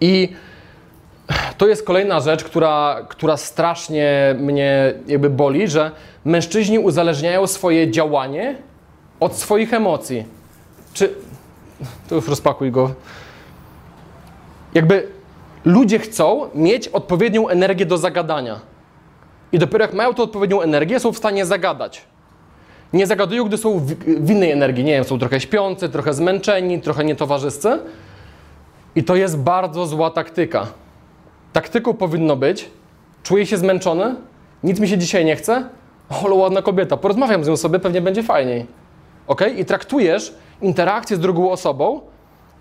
[0.00, 0.28] I
[1.58, 5.90] to jest kolejna rzecz, która, która strasznie mnie jakby boli, że
[6.24, 8.54] mężczyźni uzależniają swoje działanie
[9.20, 10.24] od swoich emocji.
[10.92, 11.14] Czy.
[12.08, 12.90] To już rozpakuj go.
[14.74, 15.08] Jakby
[15.64, 18.60] ludzie chcą mieć odpowiednią energię do zagadania.
[19.52, 22.04] I dopiero jak mają tą odpowiednią energię, są w stanie zagadać.
[22.92, 24.84] Nie zagadują, gdy są w, w innej energii.
[24.84, 27.78] Nie wiem, są trochę śpiący, trochę zmęczeni, trochę nietowarzyscy.
[28.94, 30.66] I to jest bardzo zła taktyka.
[31.52, 32.70] Taktyką powinno być,
[33.22, 34.14] czuję się zmęczony,
[34.64, 35.68] nic mi się dzisiaj nie chce,
[36.24, 38.66] ale ładna kobieta, porozmawiam z nią sobie, pewnie będzie fajniej.
[39.26, 39.40] Ok?
[39.56, 42.00] I traktujesz interakcję z drugą osobą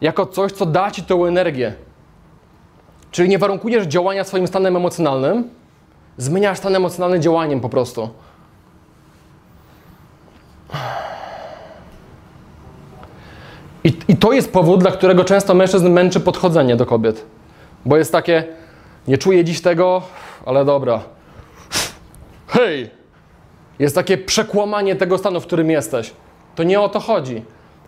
[0.02, 1.74] jako coś, co da ci tą energię.
[3.12, 5.50] Czyli nie warunkujesz działania swoim stanem emocjonalnym,
[6.18, 8.10] zmieniasz stan emocjonalny działaniem po prostu.
[13.84, 17.26] I, I to jest powód, dla którego często mężczyzn męczy podchodzenie do kobiet.
[17.86, 18.44] Bo jest takie,
[19.08, 20.02] nie czuję dziś tego,
[20.46, 21.04] ale dobra.
[22.48, 22.90] Hej!
[23.80, 26.14] Jest takie przekłamanie tego stanu, w którym jesteś.
[26.56, 27.42] To nie o to chodzi.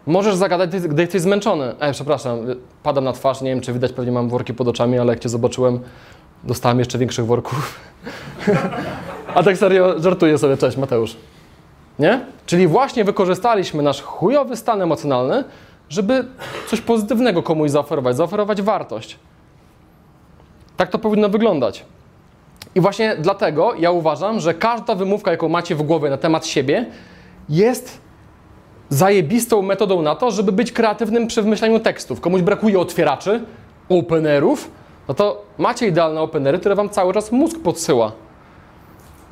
[0.08, 1.76] Możesz zagadać, gdy jesteś zmęczony.
[1.80, 2.40] Ej, przepraszam,
[2.84, 5.30] padam na twarz, nie wiem czy widać, pewnie mam worki pod oczami, ale jak Cię
[5.30, 5.80] zobaczyłem,
[6.44, 7.80] dostałem jeszcze większych worków.
[9.36, 11.16] A tak serio, żartuję sobie, cześć Mateusz.
[12.00, 12.26] Nie?
[12.46, 15.44] Czyli właśnie wykorzystaliśmy nasz chujowy stan emocjonalny,
[15.90, 16.26] żeby
[16.68, 19.20] coś pozytywnego komuś zaoferować, zaoferować wartość.
[20.78, 21.86] Tak to powinno wyglądać.
[22.76, 26.86] I właśnie dlatego ja uważam, że każda wymówka, jaką macie w głowie na temat siebie,
[27.50, 28.02] jest
[28.90, 32.22] zajebistą metodą na to, żeby być kreatywnym przy wymyślaniu tekstów.
[32.22, 33.44] Komuś brakuje otwieraczy,
[33.90, 34.72] openerów,
[35.08, 38.12] no to macie idealne openery, które wam cały czas mózg podsyła.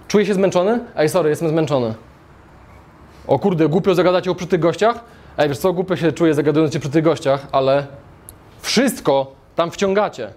[0.07, 0.79] Czuję się zmęczony?
[0.95, 1.93] Ej, sorry, jestem zmęczony.
[3.27, 5.03] O kurde, głupio zagadać o przy tych gościach?
[5.37, 7.87] Ej, wiesz co, głupio się czuję zagadując się przy tych gościach, ale
[8.61, 10.33] wszystko tam wciągacie.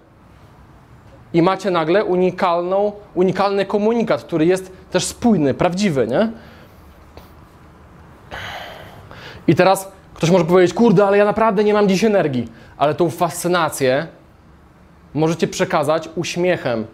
[1.33, 6.31] I macie nagle unikalną, unikalny komunikat, który jest też spójny, prawdziwy, nie?
[9.47, 12.47] I teraz ktoś może powiedzieć, kurde, ale ja naprawdę nie mam dziś energii.
[12.77, 14.07] Ale tą fascynację
[15.13, 16.85] możecie przekazać uśmiechem,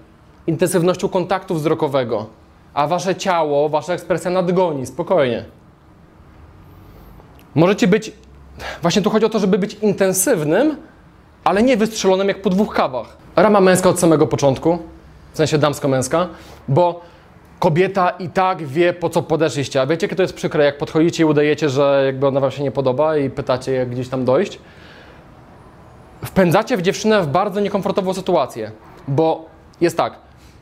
[0.48, 2.26] intensywnością kontaktu wzrokowego,
[2.74, 5.46] a wasze ciało, wasza ekspresja nadgoni, spokojnie.
[7.56, 8.12] Możecie być,
[8.82, 10.78] właśnie tu chodzi o to, żeby być intensywnym,
[11.46, 13.18] ale nie wystrzelonym jak po dwóch kawach.
[13.36, 14.78] Rama męska od samego początku,
[15.34, 16.28] w sensie damsko-męska,
[16.68, 17.02] bo
[17.60, 19.82] kobieta i tak wie, po co podeszliście.
[19.82, 22.64] A wiecie, kiedy to jest przykre, jak podchodzicie i udajecie, że jakby ona wam się
[22.64, 24.60] nie podoba i pytacie, jak gdzieś tam dojść.
[26.26, 28.72] Wpędzacie w dziewczynę w bardzo niekomfortową sytuację,
[29.08, 29.46] bo
[29.82, 30.14] jest tak,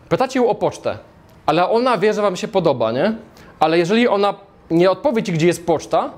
[0.10, 0.98] pytacie ją o pocztę,
[1.46, 3.14] ale ona wie, że wam się podoba, nie?
[3.60, 4.34] Ale jeżeli ona
[4.72, 6.10] nie odpowie ci, gdzie jest poczta,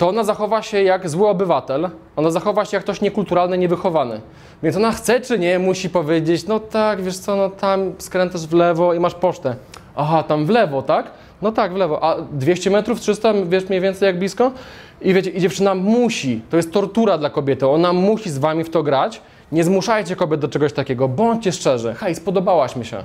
[0.00, 4.20] to ona zachowa się jak zły obywatel, ona zachowa się jak ktoś niekulturalny, niewychowany.
[4.62, 8.52] Więc ona chce czy nie, musi powiedzieć, no tak, wiesz co, no tam skręcasz w
[8.52, 9.56] lewo i masz pocztę.
[9.96, 11.10] Aha, tam w lewo, tak?
[11.42, 12.04] No tak, w lewo.
[12.04, 14.52] A 200 metrów, 300, wiesz mniej więcej jak blisko?
[15.00, 18.70] I wiecie, i dziewczyna musi, to jest tortura dla kobiety, ona musi z wami w
[18.70, 19.20] to grać.
[19.52, 21.94] Nie zmuszajcie kobiet do czegoś takiego, bądźcie szczerzy.
[21.94, 23.04] Hej, spodobałaś mi się.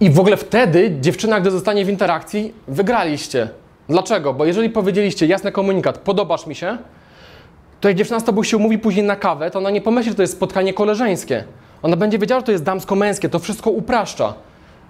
[0.00, 3.48] I w ogóle wtedy dziewczyna, gdy zostanie w interakcji, wygraliście.
[3.88, 4.34] Dlaczego?
[4.34, 6.78] Bo jeżeli powiedzieliście jasny komunikat, podobasz mi się,
[7.80, 10.16] to jak dziewczyna z tobą się umówi później na kawę, to ona nie pomyśli, że
[10.16, 11.44] to jest spotkanie koleżeńskie.
[11.82, 14.34] Ona będzie wiedziała, że to jest damsko-męskie, to wszystko upraszcza.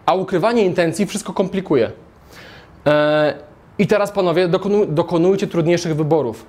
[0.07, 1.93] A ukrywanie intencji wszystko komplikuje.
[2.87, 3.35] Eee,
[3.79, 6.47] I teraz, panowie, dokonu, dokonujcie trudniejszych wyborów.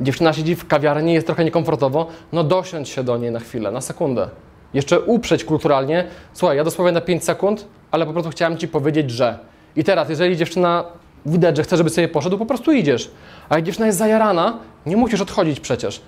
[0.00, 3.80] Dziewczyna siedzi w kawiarni, jest trochę niekomfortowo, no dosiądź się do niej na chwilę, na
[3.80, 4.28] sekundę.
[4.74, 9.10] Jeszcze uprzeć kulturalnie, słuchaj, ja dosłownie na 5 sekund, ale po prostu chciałem ci powiedzieć,
[9.10, 9.38] że.
[9.76, 10.84] I teraz, jeżeli dziewczyna
[11.26, 13.10] widać, że chce, żeby sobie poszedł, po prostu idziesz.
[13.48, 16.02] A jak dziewczyna jest zajarana, nie musisz odchodzić przecież.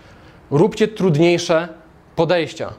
[0.51, 1.69] Róbcie trudniejsze
[2.17, 2.73] podejścia.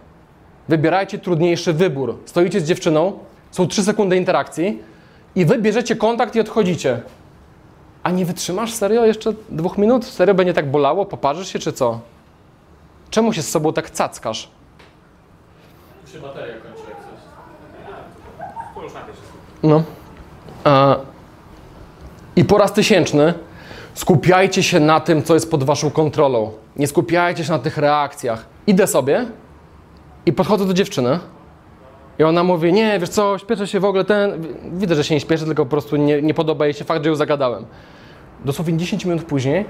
[0.69, 2.17] Wybierajcie trudniejszy wybór.
[2.25, 3.19] Stoicie z dziewczyną,
[3.51, 4.79] są 3 sekundy interakcji
[5.35, 7.01] i wy bierzecie kontakt i odchodzicie.
[8.03, 10.05] A nie wytrzymasz serio jeszcze dwóch minut?
[10.05, 11.05] Serio będzie tak bolało?
[11.05, 11.99] Poparzysz się czy co?
[13.09, 14.49] Czemu się z sobą tak cackasz?
[16.13, 17.19] Się bateria kończy jak coś.
[18.75, 18.91] To już
[19.63, 19.83] No.
[20.63, 20.95] A,
[22.35, 23.33] I po raz tysięczny
[23.93, 26.51] skupiajcie się na tym, co jest pod waszą kontrolą.
[26.75, 28.45] Nie skupiajcie się na tych reakcjach.
[28.67, 29.25] Idę sobie
[30.25, 31.19] i podchodzę do dziewczyny
[32.19, 34.47] i ona mówi, nie, wiesz co, śpieszę się w ogóle ten...
[34.71, 37.09] Widzę, że się nie śpieszy, tylko po prostu nie, nie podoba jej się fakt, że
[37.09, 37.65] ją zagadałem.
[38.45, 39.65] Dosłownie 10 minut później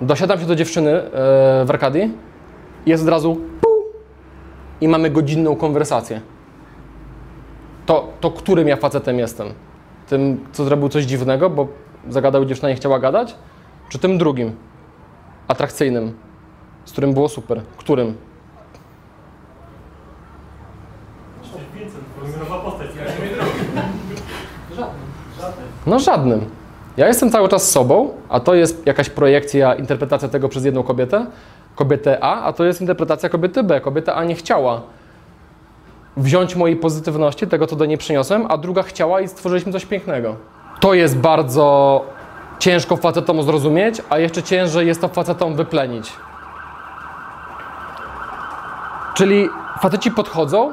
[0.00, 1.10] dosiadam się do dziewczyny e,
[1.64, 2.12] w Arkadii
[2.86, 3.40] i jest od razu
[4.80, 6.20] i mamy godzinną konwersację.
[7.86, 9.48] To, to którym ja facetem jestem?
[10.08, 11.68] Tym, co zrobił coś dziwnego, bo
[12.08, 13.34] zagadał dziewczyna nie chciała gadać?
[13.88, 14.52] Czy tym drugim?
[15.48, 16.12] Atrakcyjnym,
[16.84, 17.60] z którym było super?
[17.76, 18.14] Którym?
[25.86, 26.44] No żadnym.
[26.96, 31.26] Ja jestem cały czas sobą, a to jest jakaś projekcja, interpretacja tego przez jedną kobietę,
[31.74, 33.80] kobietę A, a to jest interpretacja kobiety B.
[33.80, 34.82] Kobieta A nie chciała
[36.16, 40.36] wziąć mojej pozytywności, tego co do niej przyniosłem, a druga chciała i stworzyliśmy coś pięknego.
[40.80, 42.04] To jest bardzo
[42.58, 46.12] ciężko facetom zrozumieć, a jeszcze ciężej jest to facetom wyplenić.
[49.14, 49.48] Czyli
[49.80, 50.72] faceci podchodzą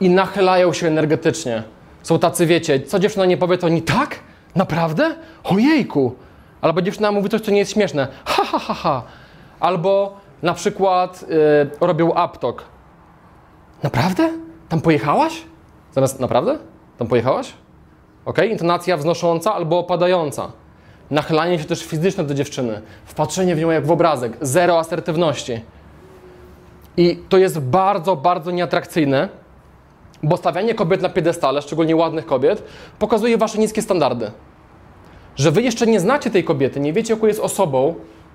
[0.00, 1.62] i nachylają się energetycznie.
[2.02, 4.18] Są tacy, wiecie, co dziewczyna nie powie, to oni tak?
[4.56, 5.14] Naprawdę?
[5.44, 6.14] Ojejku!
[6.60, 8.08] Albo dziewczyna mówi coś, co nie jest śmieszne.
[8.24, 9.02] Ha, ha, ha, ha.
[9.60, 11.24] Albo na przykład
[11.80, 12.64] y, robią aptok.
[13.82, 14.30] Naprawdę?
[14.68, 15.42] Tam pojechałaś?
[15.92, 16.58] Zamiast naprawdę?
[16.98, 17.52] Tam pojechałaś?
[18.24, 18.38] Ok?
[18.50, 20.52] Intonacja wznosząca albo opadająca.
[21.10, 22.82] Nachylanie się też fizyczne do dziewczyny.
[23.04, 24.36] Wpatrzenie w nią jak w obrazek.
[24.40, 25.60] Zero asertywności.
[26.96, 29.28] I to jest bardzo, bardzo nieatrakcyjne,
[30.22, 32.62] bo stawianie kobiet na piedestale, szczególnie ładnych kobiet,
[32.98, 34.30] pokazuje wasze niskie standardy.
[35.36, 37.94] Że wy jeszcze nie znacie tej kobiety, nie wiecie, jaką jest osobą,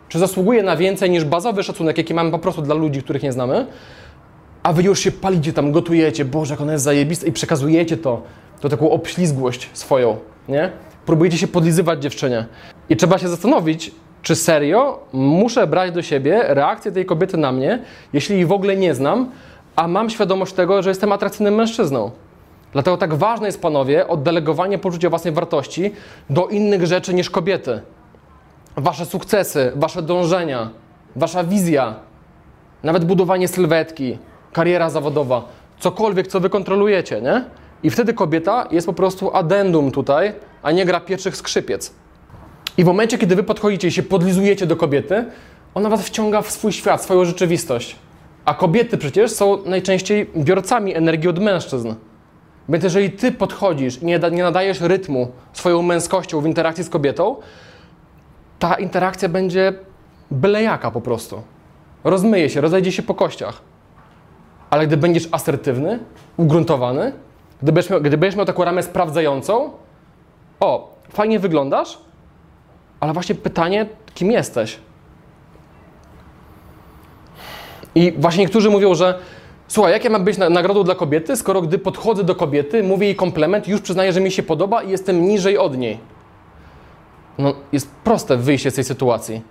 [0.10, 3.32] czy zasługuje na więcej niż bazowy szacunek, jaki mamy po prostu dla ludzi, których nie
[3.32, 3.68] znamy,
[4.64, 8.22] a wy już się palicie tam, gotujecie, Boże, jak ona jest zajebista i przekazujecie to,
[8.60, 10.18] to taką obślizgłość swoją,
[10.50, 10.72] nie?
[11.06, 12.46] Próbujecie się podlizywać dziewczynie.
[12.90, 13.92] I trzeba się zastanowić,
[14.22, 17.80] czy serio muszę brać do siebie reakcję tej kobiety na mnie,
[18.14, 19.32] jeśli jej w ogóle nie znam,
[19.76, 22.12] a mam świadomość tego, że jestem atrakcyjnym mężczyzną.
[22.74, 25.92] Dlatego tak ważne jest, panowie, oddelegowanie poczucia własnej wartości
[26.30, 27.82] do innych rzeczy niż kobiety.
[28.78, 30.70] Wasze sukcesy, wasze dążenia,
[31.16, 31.96] wasza wizja,
[32.84, 34.18] nawet budowanie sylwetki,
[34.54, 35.46] kariera zawodowa,
[35.80, 37.46] cokolwiek, co wy kontrolujecie, nie?
[37.84, 41.94] I wtedy kobieta jest po prostu addendum tutaj, a nie gra pierwszych skrzypiec.
[42.78, 45.26] I w momencie, kiedy wy podchodzicie i się podlizujecie do kobiety,
[45.74, 47.96] ona was wciąga w swój świat, swoją rzeczywistość.
[48.46, 51.94] A kobiety przecież są najczęściej biorcami energii od mężczyzn.
[52.70, 57.36] Więc jeżeli ty podchodzisz i nie, nie nadajesz rytmu swoją męskością w interakcji z kobietą,
[58.60, 59.74] ta interakcja będzie
[60.32, 61.42] byle jaka po prostu.
[62.04, 63.62] Rozmyje się, rozejdzie się po kościach.
[64.70, 66.00] Ale gdy będziesz asertywny,
[66.38, 67.14] ugruntowany,
[67.62, 69.72] gdy będziesz miał, gdy będziesz miał taką ramę sprawdzającą,
[70.60, 72.00] o, fajnie wyglądasz,
[73.00, 74.80] ale właśnie pytanie, kim jesteś?
[77.96, 79.20] I właśnie niektórzy mówią, że
[79.68, 83.08] słuchaj, jak ja mam być na, nagrodą dla kobiety, skoro gdy podchodzę do kobiety, mówię
[83.08, 86.00] jej komplement, już przyznaję, że mi się podoba i jestem niżej od niej.
[87.38, 89.42] No, jest proste wyjście z tej sytuacji.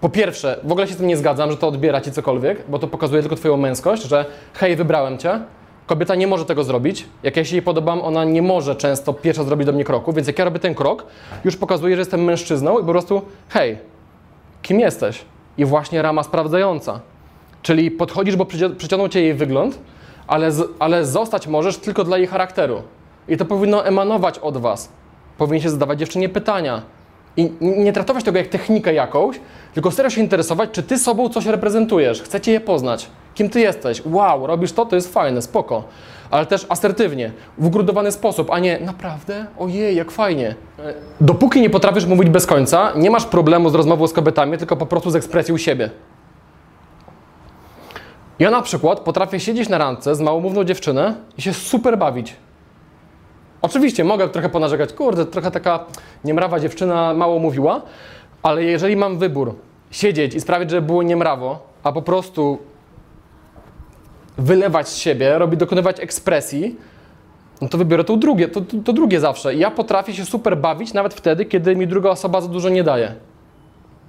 [0.00, 2.78] Po pierwsze, w ogóle się z tym nie zgadzam, że to odbiera ci cokolwiek, bo
[2.78, 5.40] to pokazuje tylko twoją męskość, że hej, wybrałem cię.
[5.86, 7.06] Kobieta nie może tego zrobić.
[7.22, 10.26] Jak ja się jej podobam, ona nie może często pierwsza zrobić do mnie kroku, więc
[10.26, 11.06] jak ja robię ten krok,
[11.44, 13.78] już pokazuje, że jestem mężczyzną i po prostu hej,
[14.62, 15.24] kim jesteś?
[15.58, 17.00] I właśnie rama sprawdzająca.
[17.62, 18.46] Czyli podchodzisz, bo
[18.76, 19.78] przyciągnął cię jej wygląd,
[20.26, 22.82] ale, z, ale zostać możesz tylko dla jej charakteru.
[23.28, 24.92] I to powinno emanować od was.
[25.38, 26.82] Powinien się zadawać dziewczynie pytania.
[27.36, 29.40] I nie traktować tego jak technikę jakąś,
[29.74, 32.22] tylko serio się interesować, czy ty sobą coś reprezentujesz.
[32.22, 33.10] Chcecie je poznać.
[33.34, 34.02] Kim ty jesteś?
[34.06, 35.84] Wow, robisz to, to jest fajne, spoko.
[36.30, 39.46] Ale też asertywnie, w ugrundowany sposób, a nie naprawdę?
[39.58, 40.54] Ojej, jak fajnie.
[40.78, 44.76] E, Dopóki nie potrafisz mówić bez końca, nie masz problemu z rozmową z kobietami, tylko
[44.76, 45.90] po prostu z ekspresją siebie.
[48.38, 52.36] Ja na przykład potrafię siedzieć na randce z małomówną dziewczynę i się super bawić.
[53.62, 55.84] Oczywiście mogę trochę ponarzekać, kurde, trochę taka
[56.24, 57.82] niemrawa dziewczyna mało mówiła,
[58.42, 59.54] ale jeżeli mam wybór
[59.90, 62.58] siedzieć i sprawić, żeby było niemrawo, a po prostu
[64.38, 66.76] wylewać z siebie, robić, dokonywać ekspresji,
[67.60, 69.54] no to wybiorę to drugie, to, to, to drugie zawsze.
[69.54, 72.84] I Ja potrafię się super bawić nawet wtedy, kiedy mi druga osoba za dużo nie
[72.84, 73.14] daje.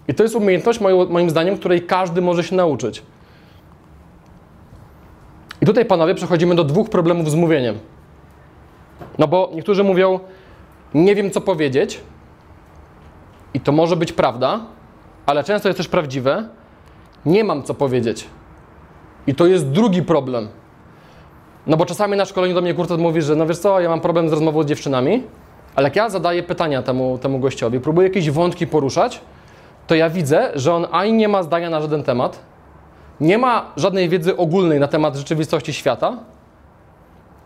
[0.08, 0.80] I to jest umiejętność,
[1.10, 3.04] moim, zdaniem, której każdy może się nauczyć.
[5.62, 7.80] I tutaj, panowie, przechodzimy do dwóch problemów z mówieniem.
[9.18, 10.20] No bo niektórzy mówią,
[10.94, 12.02] nie wiem co powiedzieć,
[13.54, 14.60] i to może być prawda,
[15.26, 16.48] ale często jest też prawdziwe,
[17.26, 18.28] nie mam co powiedzieć.
[19.28, 20.48] I to jest drugi problem.
[21.68, 24.02] No bo czasami na szkoleniu do mnie kurczę mówi, że no wiesz co, ja mam
[24.02, 25.24] problem z rozmową z dziewczynami,
[25.76, 29.22] ale jak ja zadaję pytania temu, temu gościowi, próbuję jakieś wątki poruszać,
[29.88, 32.40] to ja widzę, że on ani nie ma zdania na żaden temat,
[33.20, 36.18] nie ma żadnej wiedzy ogólnej na temat rzeczywistości świata.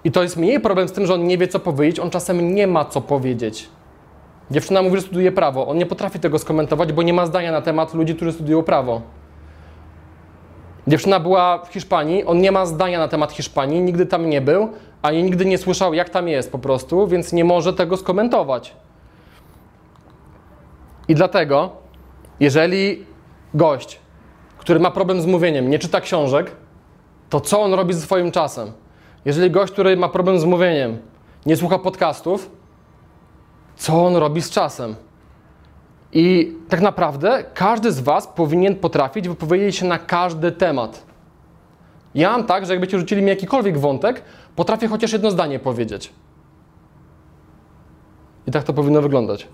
[0.06, 2.56] I to jest mniej problem z tym, że on nie wie, co powiedzieć, on czasem
[2.56, 3.70] nie ma co powiedzieć.
[4.52, 5.68] Dziewczyna mówi, że studiuje prawo.
[5.68, 9.02] On nie potrafi tego skomentować, bo nie ma zdania na temat ludzi, którzy studiują prawo.
[10.88, 14.70] Dziewczyna była w Hiszpanii, on nie ma zdania na temat Hiszpanii, nigdy tam nie był,
[15.02, 18.76] ani nigdy nie słyszał, jak tam jest po prostu, więc nie może tego skomentować.
[21.08, 21.70] I dlatego,
[22.40, 23.06] jeżeli
[23.54, 24.00] gość,
[24.58, 26.52] który ma problem z mówieniem, nie czyta książek,
[27.30, 28.72] to co on robi ze swoim czasem?
[29.26, 30.98] Jeżeli gość, który ma problem z mówieniem,
[31.46, 32.52] nie słucha podcastów,
[33.76, 34.96] co on robi z czasem?
[36.12, 41.06] I tak naprawdę każdy z Was powinien potrafić wypowiedzieć się na każdy temat.
[42.16, 44.22] Ja mam tak, że jakbyście rzucili mi jakikolwiek wątek,
[44.56, 46.14] potrafię chociaż jedno zdanie powiedzieć.
[48.48, 49.48] I tak to powinno wyglądać.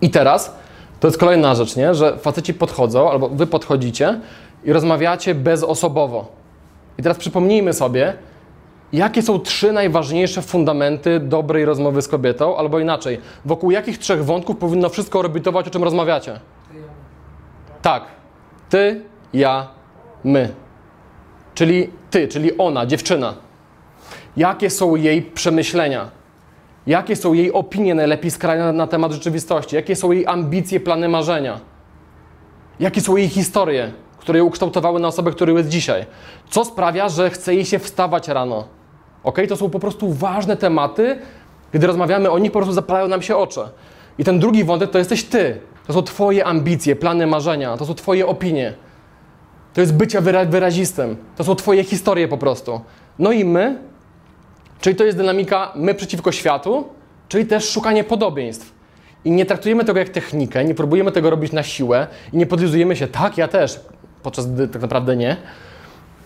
[0.00, 0.54] I teraz
[1.00, 1.94] to jest kolejna rzecz, nie?
[1.94, 4.20] że faceci podchodzą, albo wy podchodzicie
[4.64, 6.28] i rozmawiacie bezosobowo.
[6.98, 8.14] I teraz przypomnijmy sobie,
[8.92, 14.56] jakie są trzy najważniejsze fundamenty dobrej rozmowy z kobietą, albo inaczej, wokół jakich trzech wątków
[14.56, 16.40] powinno wszystko orbitować, o czym rozmawiacie?
[17.82, 18.04] Tak.
[18.68, 19.02] Ty,
[19.32, 19.68] ja,
[20.24, 20.48] my.
[21.54, 23.34] Czyli ty, czyli ona, dziewczyna.
[24.36, 26.10] Jakie są jej przemyślenia?
[26.86, 29.76] Jakie są jej opinie najlepiej skrajne na temat rzeczywistości?
[29.76, 31.60] Jakie są jej ambicje, plany, marzenia?
[32.80, 36.06] Jakie są jej historie, które ją ukształtowały na osobę, którą jest dzisiaj?
[36.50, 38.64] Co sprawia, że chce jej się wstawać rano?
[39.24, 39.38] Ok?
[39.48, 41.18] To są po prostu ważne tematy.
[41.72, 43.60] Gdy rozmawiamy o nich, po prostu zapalają nam się oczy.
[44.18, 45.60] I ten drugi wątek to jesteś ty.
[45.86, 47.76] To są twoje ambicje, plany, marzenia.
[47.76, 48.74] To są twoje opinie.
[49.74, 51.16] To jest bycie wyra wyrazistym.
[51.36, 52.80] To są twoje historie po prostu.
[53.18, 53.78] No i my,
[54.80, 56.84] czyli to jest dynamika my przeciwko światu,
[57.28, 58.72] czyli też szukanie podobieństw.
[59.24, 62.96] I nie traktujemy tego jak technikę, nie próbujemy tego robić na siłę i nie podlizujemy
[62.96, 63.80] się, tak, ja też,
[64.22, 65.36] podczas gdy tak naprawdę nie.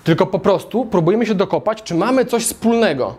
[0.04, 3.14] Tylko po prostu próbujemy się dokopać, czy mamy coś wspólnego.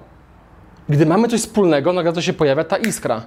[0.90, 3.22] Gdy mamy coś wspólnego, nagle to się pojawia ta iskra.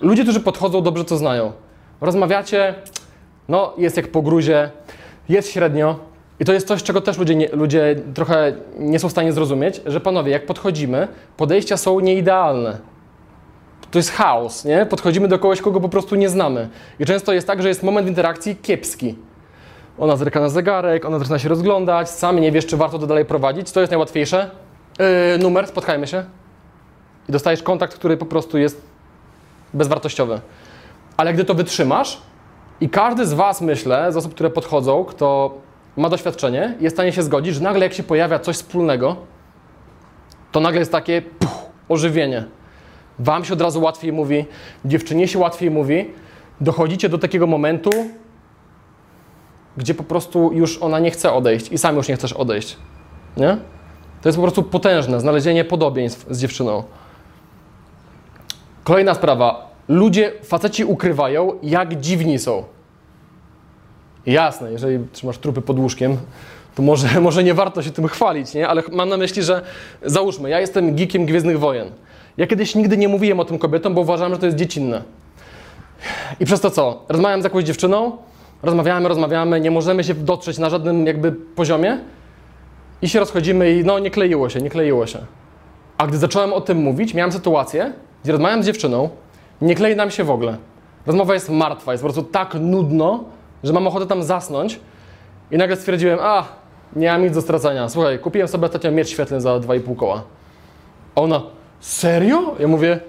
[0.00, 1.52] Ludzie, którzy podchodzą, dobrze to znają.
[2.00, 2.74] Rozmawiacie,
[3.48, 4.70] no jest jak po gruzie,
[5.28, 5.98] jest średnio.
[6.40, 9.80] I to jest coś, czego też ludzie, nie, ludzie trochę nie są w stanie zrozumieć,
[9.86, 12.78] że panowie, jak podchodzimy, podejścia są nieidealne.
[13.90, 14.86] To jest chaos, nie?
[14.86, 16.68] Podchodzimy do kogoś, kogo po prostu nie znamy.
[16.98, 19.14] I często jest tak, że jest moment interakcji kiepski.
[19.98, 23.24] Ona zerka na zegarek, ona zaczyna się rozglądać, sam nie wiesz, czy warto to dalej
[23.24, 23.70] prowadzić.
[23.70, 24.50] Co jest najłatwiejsze?
[24.98, 26.24] Yy, numer, spotkajmy się.
[27.28, 28.82] I dostajesz kontakt, który po prostu jest
[29.74, 30.40] bezwartościowy.
[31.16, 32.20] Ale gdy to wytrzymasz
[32.80, 35.54] i każdy z Was, myślę, z osób, które podchodzą, kto
[35.96, 39.16] ma doświadczenie, jest w stanie się zgodzić, że nagle jak się pojawia coś wspólnego,
[40.52, 42.44] to nagle jest takie puch, ożywienie.
[43.18, 44.44] Wam się od razu łatwiej mówi,
[44.84, 46.10] dziewczynie się łatwiej mówi,
[46.60, 47.90] dochodzicie do takiego momentu,
[49.76, 52.76] gdzie po prostu już ona nie chce odejść i sam już nie chcesz odejść.
[53.36, 53.56] Nie?
[54.22, 56.84] To jest po prostu potężne, znalezienie podobieństw z dziewczyną.
[58.84, 59.74] Kolejna sprawa.
[59.88, 62.64] Ludzie, faceci ukrywają, jak dziwni są.
[64.26, 66.16] Jasne, jeżeli trzymasz trupy pod łóżkiem,
[66.74, 68.68] to może, może nie warto się tym chwalić, nie?
[68.68, 69.62] Ale mam na myśli, że
[70.02, 71.90] załóżmy, ja jestem geekiem Gwiezdnych Wojen.
[72.36, 75.02] Ja kiedyś nigdy nie mówiłem o tym kobietom, bo uważałem, że to jest dziecinne.
[76.40, 77.02] I przez to co?
[77.08, 78.16] Rozmawiam z jakąś dziewczyną,
[78.64, 81.98] rozmawiamy, rozmawiamy, nie możemy się dotrzeć na żadnym jakby poziomie
[83.02, 85.18] i się rozchodzimy i no nie kleiło się, nie kleiło się.
[85.98, 87.92] A gdy zacząłem o tym mówić, miałem sytuację,
[88.22, 89.08] gdzie rozmawiam z dziewczyną,
[89.60, 90.56] nie klei nam się w ogóle.
[91.06, 93.24] Rozmowa jest martwa, jest po prostu tak nudno,
[93.64, 94.80] że mam ochotę tam zasnąć
[95.50, 96.44] i nagle stwierdziłem, a,
[96.96, 97.88] nie mam nic do stracenia.
[97.88, 100.22] Słuchaj, kupiłem sobie ostatnio miecz świetlny za 2,5 koła.
[101.14, 101.42] A ona,
[101.80, 102.54] serio?
[102.58, 103.00] Ja mówię,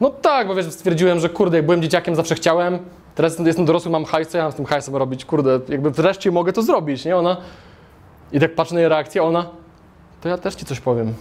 [0.00, 2.78] no tak, bo wiesz, stwierdziłem, że kurde, jak byłem dzieciakiem, zawsze chciałem,
[3.14, 5.24] teraz jestem dorosły, mam hajs, co ja mam z tym hajsem robić?
[5.24, 7.16] Kurde, jakby wreszcie mogę to zrobić, nie?
[7.16, 7.36] Ona,
[8.32, 9.46] i tak patrzę na jej reakcję, ona,
[10.20, 11.14] to ja też ci coś powiem.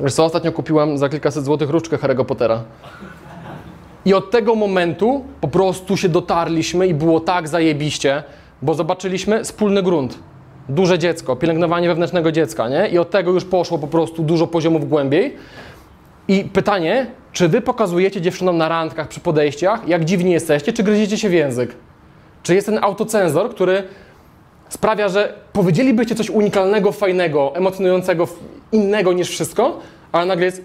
[0.00, 2.64] Wiesz co, ostatnio kupiłam za kilkaset złotych różdżkę Harry'ego Pottera.
[4.04, 8.22] I od tego momentu po prostu się dotarliśmy i było tak zajebiście,
[8.62, 10.18] bo zobaczyliśmy wspólny grunt.
[10.68, 12.88] Duże dziecko, pielęgnowanie wewnętrznego dziecka, nie?
[12.88, 15.36] I od tego już poszło po prostu dużo poziomów głębiej.
[16.28, 21.18] I pytanie, czy wy pokazujecie dziewczynom na randkach, przy podejściach, jak dziwni jesteście, czy gryziecie
[21.18, 21.74] się w język?
[22.42, 23.82] Czy jest ten autocenzor, który
[24.68, 28.28] sprawia, że powiedzielibyście coś unikalnego, fajnego, emocjonującego,
[28.72, 29.80] innego niż wszystko,
[30.12, 30.62] ale nagle jest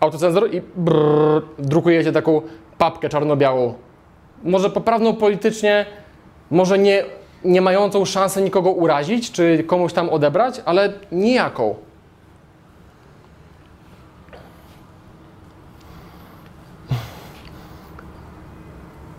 [0.00, 2.42] autocenzor i brrr, drukujecie taką
[2.78, 3.74] papkę czarno-białą.
[4.44, 5.86] Może poprawną politycznie,
[6.50, 7.04] może nie,
[7.44, 11.74] nie mającą szansy nikogo urazić, czy komuś tam odebrać, ale nijaką.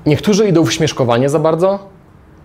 [0.06, 1.80] Niektórzy idą w śmieszkowanie za bardzo.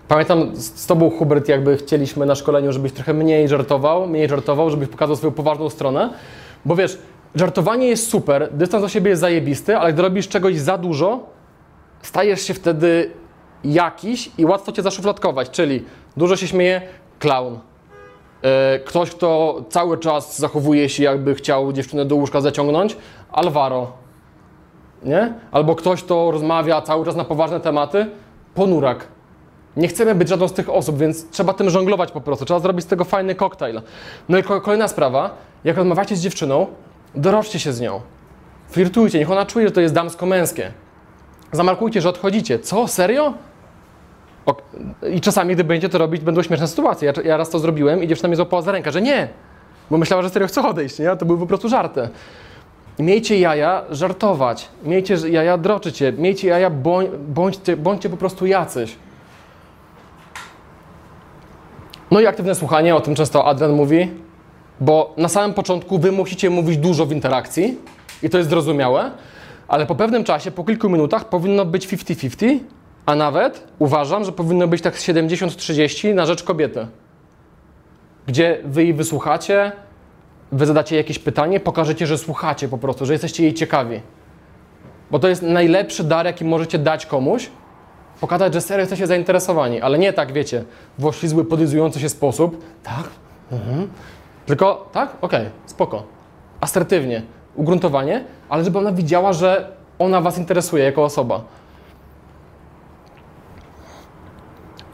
[0.07, 4.89] Pamiętam z Tobą, Hubert, jakby chcieliśmy na szkoleniu, żebyś trochę mniej żartował, mniej żartował, żebyś
[4.89, 6.09] pokazał swoją poważną stronę.
[6.65, 6.97] Bo wiesz,
[7.35, 11.19] żartowanie jest super, dystans do siebie jest zajebisty, ale gdy robisz czegoś za dużo,
[12.01, 13.11] stajesz się wtedy
[13.63, 15.49] jakiś i łatwo Cię zaszufladkować.
[15.49, 15.83] Czyli
[16.17, 16.81] dużo się śmieje,
[17.19, 17.59] clown.
[18.41, 22.97] E, Ktoś, kto cały czas zachowuje się, jakby chciał dziewczynę do łóżka zaciągnąć,
[23.31, 23.91] Alvaro.
[25.03, 25.33] Nie?
[25.51, 28.05] Albo ktoś, kto rozmawia cały czas na poważne tematy,
[28.55, 29.07] ponurak.
[29.77, 32.45] Nie chcemy być żadną z tych osób, więc trzeba tym żonglować po prostu.
[32.45, 33.81] Trzeba zrobić z tego fajny koktajl.
[34.29, 35.29] No i ko- kolejna sprawa,
[35.63, 36.67] jak rozmawiacie z dziewczyną,
[37.15, 38.01] doroczcie się z nią.
[38.69, 40.71] Flirtujcie, niech ona czuje, że to jest damsko-męskie.
[41.51, 42.59] Zamarkujcie, że odchodzicie.
[42.59, 42.87] Co?
[42.87, 43.33] Serio?
[45.11, 47.13] I czasami, gdy będziecie to robić, będą śmieszne sytuacje.
[47.17, 49.27] Ja, ja raz to zrobiłem i dziewczyna mnie złapała za rękę, że nie,
[49.91, 51.15] bo myślała, że serio chce odejść, nie?
[51.15, 52.09] To były po prostu żarty.
[52.99, 58.95] Miejcie jaja żartować, miejcie jaja droczyć się, miejcie jaja, bądź, bądźcie, bądźcie po prostu jacyś.
[62.11, 64.11] No i aktywne słuchanie, o tym często Adrian mówi,
[64.79, 67.77] bo na samym początku wy musicie mówić dużo w interakcji
[68.23, 69.11] i to jest zrozumiałe,
[69.67, 72.59] ale po pewnym czasie, po kilku minutach powinno być 50-50,
[73.05, 76.87] a nawet uważam, że powinno być tak 70-30 na rzecz kobiety.
[78.27, 79.71] Gdzie wy jej wysłuchacie,
[80.51, 84.01] wy zadacie jakieś pytanie, pokażecie, że słuchacie po prostu, że jesteście jej ciekawi.
[85.11, 87.49] Bo to jest najlepszy dar, jaki możecie dać komuś,
[88.21, 90.63] pokazać, że serio jesteście zainteresowani, ale nie tak, wiecie,
[90.99, 92.63] w oślizły, podlizujący się sposób.
[92.83, 93.03] Tak?
[93.51, 93.87] Mhm.
[94.45, 95.15] Tylko, tak?
[95.21, 96.03] Okej, spoko.
[96.61, 97.21] Asertywnie,
[97.55, 101.41] ugruntowanie, ale żeby ona widziała, że ona was interesuje jako osoba.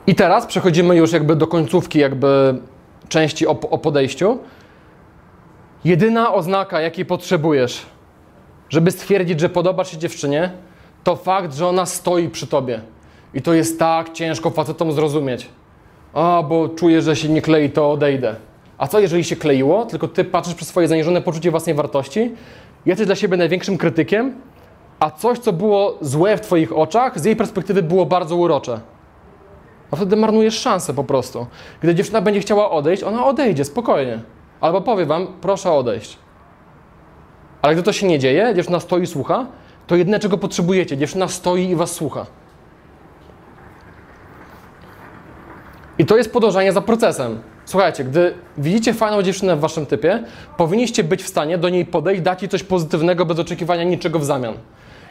[0.07, 2.59] I teraz przechodzimy już jakby do końcówki jakby
[3.09, 4.39] części o, o podejściu.
[5.86, 7.86] Jedyna oznaka, jakiej potrzebujesz,
[8.69, 10.51] żeby stwierdzić, że podobasz się dziewczynie,
[11.03, 12.81] to fakt, że ona stoi przy tobie.
[13.34, 15.49] I to jest tak ciężko facetom zrozumieć.
[16.13, 18.36] A, bo czuję, że się nie klei, to odejdę.
[18.77, 22.31] A co jeżeli się kleiło, tylko ty patrzysz przez swoje zaniżone poczucie własnej wartości,
[22.86, 24.36] jesteś dla siebie największym krytykiem,
[24.99, 28.79] a coś, co było złe w twoich oczach, z jej perspektywy było bardzo urocze.
[29.91, 31.47] A wtedy marnujesz szansę po prostu.
[31.81, 34.19] Gdy dziewczyna będzie chciała odejść, ona odejdzie, spokojnie.
[34.64, 36.18] Albo powie wam, proszę odejść.
[37.61, 39.45] Ale gdy to się nie dzieje, dziewczyna stoi i słucha,
[39.88, 42.26] to jedyne, czego potrzebujecie, dziewczyna stoi i was słucha.
[45.97, 47.41] I to jest podążanie za procesem.
[47.66, 50.24] Słuchajcie, gdy widzicie fajną dziewczynę w waszym typie,
[50.57, 54.26] powinniście być w stanie do niej podejść, dać jej coś pozytywnego bez oczekiwania niczego w
[54.26, 54.53] zamian.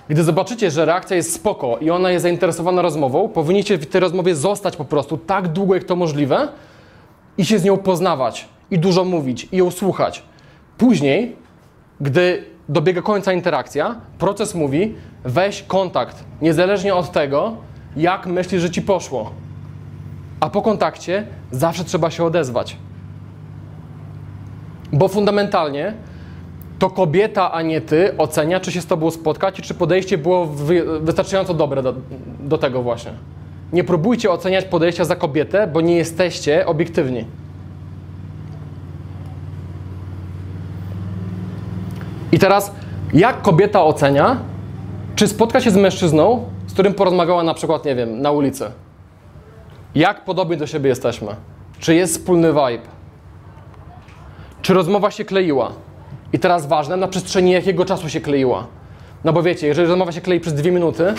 [0.09, 4.35] Gdy zobaczycie, że reakcja jest spoko i ona jest zainteresowana rozmową, powinniście w tej rozmowie
[4.35, 6.49] zostać po prostu tak długo, jak to możliwe
[7.39, 10.23] i się z nią poznawać i dużo mówić i ją słuchać.
[10.79, 11.37] Później,
[12.01, 14.95] gdy dobiega końca interakcja, proces mówi
[15.25, 17.57] weź kontakt, niezależnie od tego,
[17.97, 19.31] jak myślisz, że ci poszło.
[20.41, 22.77] A po kontakcie zawsze trzeba się odezwać.
[24.93, 25.95] Bo fundamentalnie
[26.79, 30.47] to kobieta, a nie ty ocenia, czy się z tobą spotkać i czy podejście było
[30.47, 31.95] wy, wystarczająco dobre do,
[32.41, 33.13] do tego właśnie.
[33.73, 37.25] Nie próbujcie oceniać podejścia za kobietę, bo nie jesteście obiektywni.
[42.33, 42.73] I teraz,
[43.13, 44.37] jak kobieta ocenia,
[45.15, 48.71] czy spotka się z mężczyzną, z którym porozmawiała na przykład, nie wiem, na ulicy?
[49.95, 51.29] Jak podobni do siebie jesteśmy?
[51.79, 52.89] Czy jest wspólny vibe?
[54.63, 55.73] Czy rozmowa się kleiła?
[56.33, 58.67] I teraz ważne, na przestrzeni jakiego czasu się kleiła.
[59.25, 61.15] No bo wiecie, jeżeli rozmowa się klei przez dwie minuty,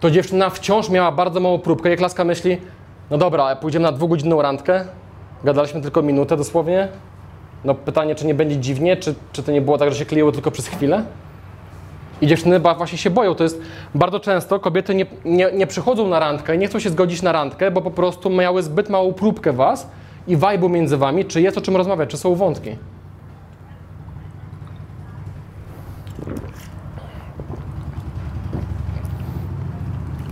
[0.00, 1.90] to dziewczyna wciąż miała bardzo małą próbkę.
[1.90, 2.56] Jak laska myśli,
[3.10, 4.84] no dobra, pójdziemy na dwugodzinną randkę,
[5.44, 6.88] gadaliśmy tylko minutę dosłownie.
[7.64, 10.32] No pytanie, czy nie będzie dziwnie, czy, czy to nie było tak, że się kleiło
[10.32, 11.04] tylko przez chwilę?
[12.20, 13.34] I dziewczyny właśnie się boją.
[13.34, 13.60] To jest
[13.94, 17.70] bardzo często kobiety nie, nie, nie przychodzą na randkę nie chcą się zgodzić na randkę,
[17.70, 19.88] bo po prostu miały zbyt małą próbkę was
[20.26, 22.76] i wajbu między wami, czy jest o czym rozmawiać, czy są wątki.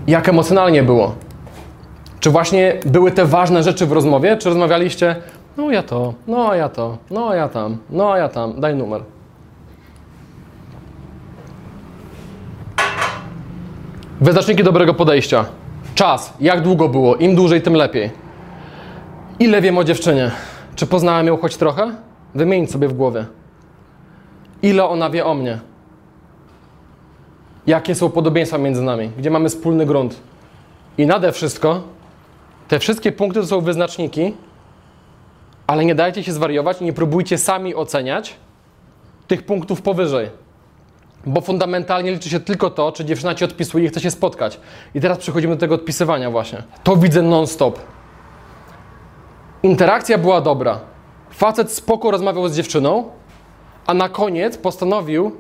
[0.07, 1.15] Jak emocjonalnie było?
[2.21, 5.17] Czy właśnie były te ważne rzeczy w rozmowie, czy rozmawialiście,
[5.57, 9.03] no ja to, no ja to, no ja tam, no ja tam, daj numer.
[14.21, 15.45] Wyznaczniki dobrego podejścia.
[15.95, 16.33] Czas.
[16.41, 17.17] Jak długo było?
[17.17, 18.11] Im dłużej, tym lepiej.
[19.39, 20.31] Ile wiem o dziewczynie?
[20.75, 21.95] Czy poznałem ją choć trochę?
[22.35, 23.27] Wymień sobie w głowie.
[24.63, 25.59] Ile ona wie o mnie?
[27.67, 29.11] Jakie są podobieństwa między nami?
[29.19, 30.21] Gdzie mamy wspólny grunt?
[30.99, 31.83] I nade wszystko,
[32.69, 34.35] te wszystkie punkty to są wyznaczniki,
[35.67, 38.37] ale nie dajcie się zwariować nie próbujcie sami oceniać
[39.29, 40.31] tych punktów powyżej.
[41.27, 44.61] Bo fundamentalnie liczy się tylko to, czy dziewczyna ci odpisuje i chce się spotkać.
[44.95, 46.63] I teraz przechodzimy do tego odpisywania właśnie.
[46.83, 47.79] To widzę non-stop.
[49.63, 50.81] Interakcja była dobra.
[51.31, 53.11] Facet spoko rozmawiał z dziewczyną,
[53.87, 55.33] a na koniec postanowił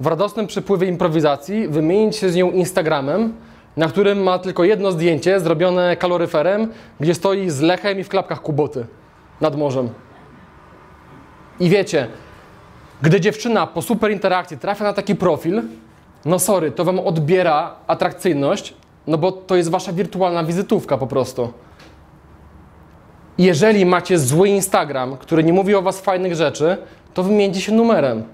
[0.00, 3.34] w radosnym przepływie improwizacji wymienić się z nią Instagramem,
[3.76, 8.42] na którym ma tylko jedno zdjęcie zrobione kaloryferem, gdzie stoi z lechem i w klapkach
[8.42, 8.86] kuboty
[9.40, 9.88] nad morzem.
[11.60, 12.08] I wiecie,
[13.02, 15.62] gdy dziewczyna po super interakcji trafia na taki profil,
[16.24, 18.74] no sorry, to wam odbiera atrakcyjność,
[19.06, 21.52] no bo to jest wasza wirtualna wizytówka po prostu.
[23.38, 26.76] Jeżeli macie zły Instagram, który nie mówi o was fajnych rzeczy,
[27.14, 28.24] to wymieńcie się numerem.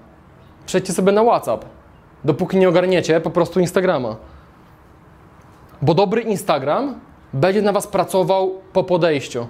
[0.65, 1.65] Przejdźcie sobie na WhatsApp.
[2.23, 4.15] Dopóki nie ogarniecie po prostu Instagrama.
[5.81, 6.99] Bo dobry Instagram
[7.33, 9.47] będzie na was pracował po podejściu.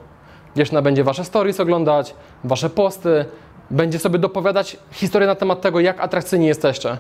[0.56, 3.26] Dziewczyna będzie wasze stories oglądać, wasze posty,
[3.72, 6.98] będzie sobie dopowiadać historię na temat tego, jak atrakcyjni jesteście.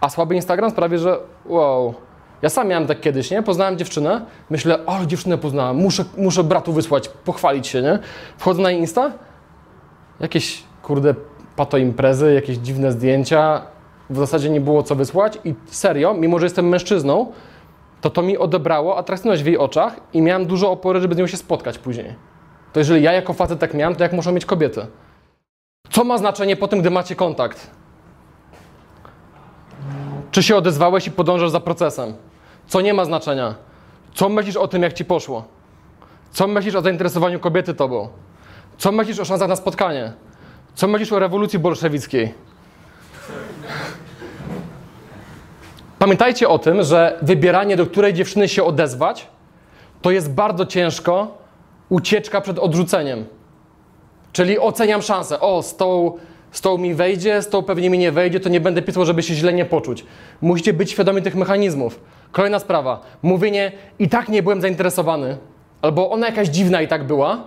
[0.00, 1.94] A słaby Instagram sprawi, że wow.
[2.42, 3.42] Ja sam miałem tak kiedyś, nie?
[3.42, 4.20] Poznałem dziewczynę,
[4.50, 7.98] myślę, o, dziewczynę poznałem, muszę, muszę bratu wysłać, pochwalić się, nie?
[8.38, 9.12] Wchodzę na Insta,
[10.20, 11.14] jakieś, kurde,
[11.56, 13.62] pato imprezy, jakieś dziwne zdjęcia,
[14.10, 17.32] w zasadzie nie było co wysłać i serio, mimo że jestem mężczyzną,
[18.00, 21.26] to to mi odebrało atrakcyjność w jej oczach i miałem dużo opory, żeby z nią
[21.26, 22.14] się spotkać później.
[22.78, 24.86] To jeżeli ja jako facet tak miałem, to jak muszą mieć kobiety?
[25.90, 27.70] Co ma znaczenie po tym, gdy macie kontakt?
[30.30, 32.14] Czy się odezwałeś i podążasz za procesem?
[32.66, 33.54] Co nie ma znaczenia?
[34.14, 35.44] Co myślisz o tym, jak ci poszło?
[36.30, 38.08] Co myślisz o zainteresowaniu kobiety tobą?
[38.76, 40.12] Co myślisz o szansach na spotkanie?
[40.74, 42.34] Co myślisz o rewolucji bolszewickiej?
[45.98, 49.26] Pamiętajcie o tym, że wybieranie, do której dziewczyny się odezwać,
[50.02, 51.38] to jest bardzo ciężko
[51.88, 53.24] ucieczka przed odrzuceniem.
[54.32, 55.40] Czyli oceniam szansę.
[55.40, 56.12] O, z tą,
[56.52, 59.22] z tą mi wejdzie, z tą pewnie mi nie wejdzie, to nie będę pisał, żeby
[59.22, 60.04] się źle nie poczuć.
[60.40, 62.00] Musicie być świadomi tych mechanizmów.
[62.32, 63.00] Kolejna sprawa.
[63.22, 65.36] Mówienie i tak nie byłem zainteresowany,
[65.82, 67.44] albo ona jakaś dziwna i tak była,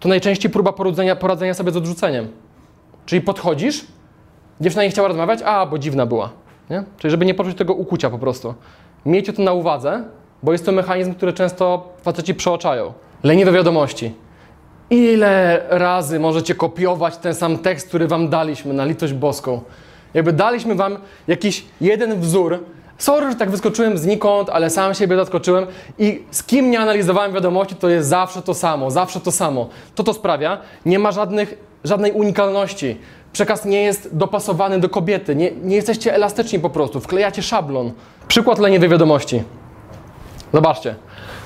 [0.00, 2.28] to najczęściej próba poradzenia, poradzenia sobie z odrzuceniem.
[3.06, 3.86] Czyli podchodzisz,
[4.60, 6.30] dziewczyna nie chciała rozmawiać, a, bo dziwna była.
[6.70, 6.84] Nie?
[6.98, 8.54] Czyli żeby nie poczuć tego ukucia po prostu.
[9.06, 10.04] Miejcie to na uwadze,
[10.42, 12.92] bo jest to mechanizm, który często faceci przeoczają.
[13.22, 14.14] Leniwe wiadomości.
[14.90, 19.60] Ile razy możecie kopiować ten sam tekst, który wam daliśmy na litość boską?
[20.14, 20.98] Jakby daliśmy wam
[21.28, 22.58] jakiś jeden wzór.
[22.98, 25.66] Sorry, że tak wyskoczyłem znikąd, ale sam siebie zaskoczyłem
[25.98, 29.68] i z kim nie analizowałem wiadomości, to jest zawsze to samo, zawsze to samo.
[29.94, 32.96] To to sprawia, nie ma żadnych, żadnej unikalności.
[33.32, 37.92] Przekaz nie jest dopasowany do kobiety, nie, nie jesteście elastyczni po prostu, wklejacie szablon.
[38.28, 39.42] Przykład leniwej wiadomości.
[40.52, 40.94] Zobaczcie.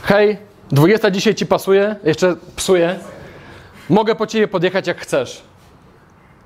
[0.03, 0.37] Hej,
[0.73, 2.99] 20 dzisiaj ci pasuje, jeszcze psuje.
[3.89, 5.43] Mogę po ciebie podjechać jak chcesz.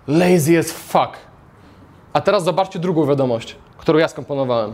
[0.09, 1.13] Lazy as fuck.
[2.13, 4.73] A teraz zobaczcie drugą wiadomość, którą ja skomponowałem.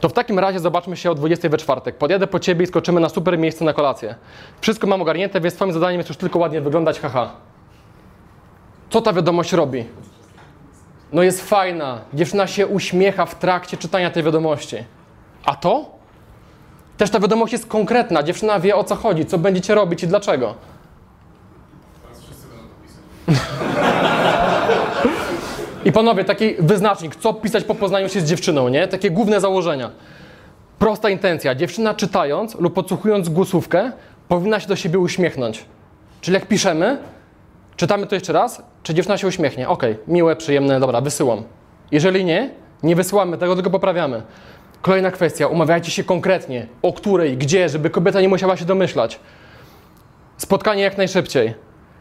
[0.00, 1.98] To w takim razie zobaczmy się o 20 we czwartek.
[1.98, 4.14] Podjadę po ciebie i skoczymy na super miejsce na kolację.
[4.60, 7.30] Wszystko mam ogarnięte, więc twoim zadaniem jest już tylko ładnie wyglądać, haha.
[8.90, 9.84] Co ta wiadomość robi?
[11.12, 12.00] No jest fajna.
[12.14, 14.76] Dziewczyna się uśmiecha w trakcie czytania tej wiadomości.
[15.44, 16.01] A to?
[17.02, 18.22] Też ta wiadomość jest konkretna.
[18.22, 20.54] Dziewczyna wie o co chodzi, co będziecie robić i dlaczego.
[25.84, 28.88] I panowie, taki wyznacznik, co pisać po poznaniu się z dziewczyną, nie?
[28.88, 29.90] Takie główne założenia.
[30.78, 31.54] Prosta intencja.
[31.54, 33.92] Dziewczyna czytając lub podsłuchując głosówkę
[34.28, 35.64] powinna się do siebie uśmiechnąć.
[36.20, 36.98] Czyli jak piszemy,
[37.76, 39.68] czytamy to jeszcze raz, czy dziewczyna się uśmiechnie?
[39.68, 41.42] Okej, miłe, przyjemne, dobra, wysyłam.
[41.90, 42.50] Jeżeli nie,
[42.82, 44.22] nie wysyłamy tego, tylko poprawiamy.
[44.82, 49.20] Kolejna kwestia, umawiajcie się konkretnie, o której, gdzie, żeby kobieta nie musiała się domyślać.
[50.36, 51.54] Spotkanie jak najszybciej.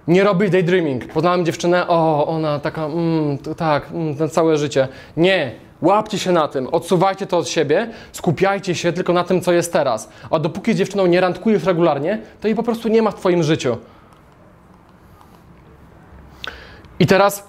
[0.08, 1.14] Nie robić daydreaming.
[1.14, 4.88] Poznałem dziewczynę, o, ona taka, mm, to tak, mm, na całe życie.
[5.18, 5.52] Nie,
[5.82, 9.74] łapcie się na tym, odsuwajcie to od siebie, skupiajcie się tylko na tym, co jest
[9.74, 10.10] teraz.
[10.32, 13.78] A dopóki dziewczyną nie randkujesz regularnie, to jej po prostu nie ma w twoim życiu.
[17.00, 17.48] I teraz,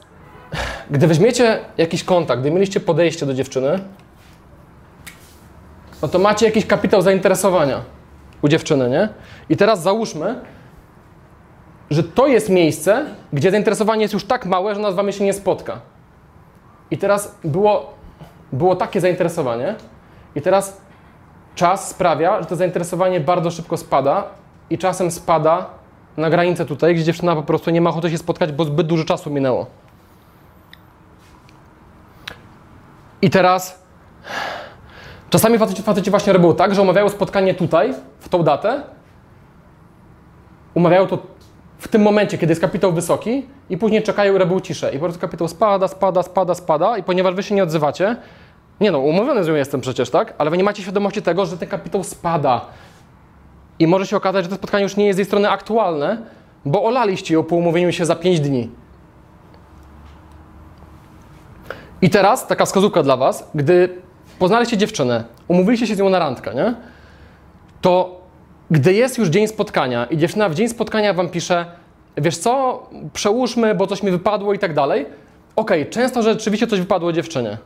[0.91, 3.81] gdy weźmiecie jakiś kontakt, gdy mieliście podejście do dziewczyny,
[6.03, 7.81] no to macie jakiś kapitał zainteresowania
[8.43, 9.09] u dziewczyny, nie?
[9.49, 10.41] I teraz załóżmy,
[11.91, 15.25] że to jest miejsce, gdzie zainteresowanie jest już tak małe, że nas z wami się
[15.25, 15.81] nie spotka.
[16.91, 17.95] I teraz było,
[18.53, 19.75] było takie zainteresowanie,
[20.35, 20.81] i teraz
[21.55, 24.25] czas sprawia, że to zainteresowanie bardzo szybko spada
[24.71, 25.67] i czasem spada
[26.17, 29.05] na granicę tutaj, gdzie dziewczyna po prostu nie ma ochoty się spotkać, bo zbyt dużo
[29.05, 29.67] czasu minęło.
[33.23, 33.82] I teraz
[35.33, 38.83] czasami faceci, faceci właśnie robią tak, że umawiają spotkanie tutaj, w tą datę,
[40.75, 41.19] umawiają to
[41.79, 44.91] w tym momencie, kiedy jest kapitał wysoki i później czekają i robią ciszę.
[44.91, 48.17] I po prostu kapitał spada, spada, spada, spada i ponieważ wy się nie odzywacie,
[48.81, 50.35] nie no, umówiony z nią jestem przecież, tak?
[50.39, 52.61] Ale wy nie macie świadomości tego, że ten kapitał spada.
[53.79, 56.19] I może się okazać, że to spotkanie już nie jest z jej strony aktualne,
[56.65, 58.71] bo olaliście ją po umówieniu się za 5 dni.
[62.03, 64.03] I teraz taka wskazówka dla was, gdy
[64.43, 66.75] poznaliście dziewczynę, umówiliście się z nią na randkę, nie?
[67.81, 68.21] To
[68.71, 71.67] gdy jest już dzień spotkania i dziewczyna w dzień spotkania wam pisze,
[72.17, 72.83] wiesz co,
[73.13, 75.07] przełóżmy, bo coś mi wypadło i tak dalej.
[75.57, 77.59] Okej, często rzeczywiście coś wypadło dziewczynie,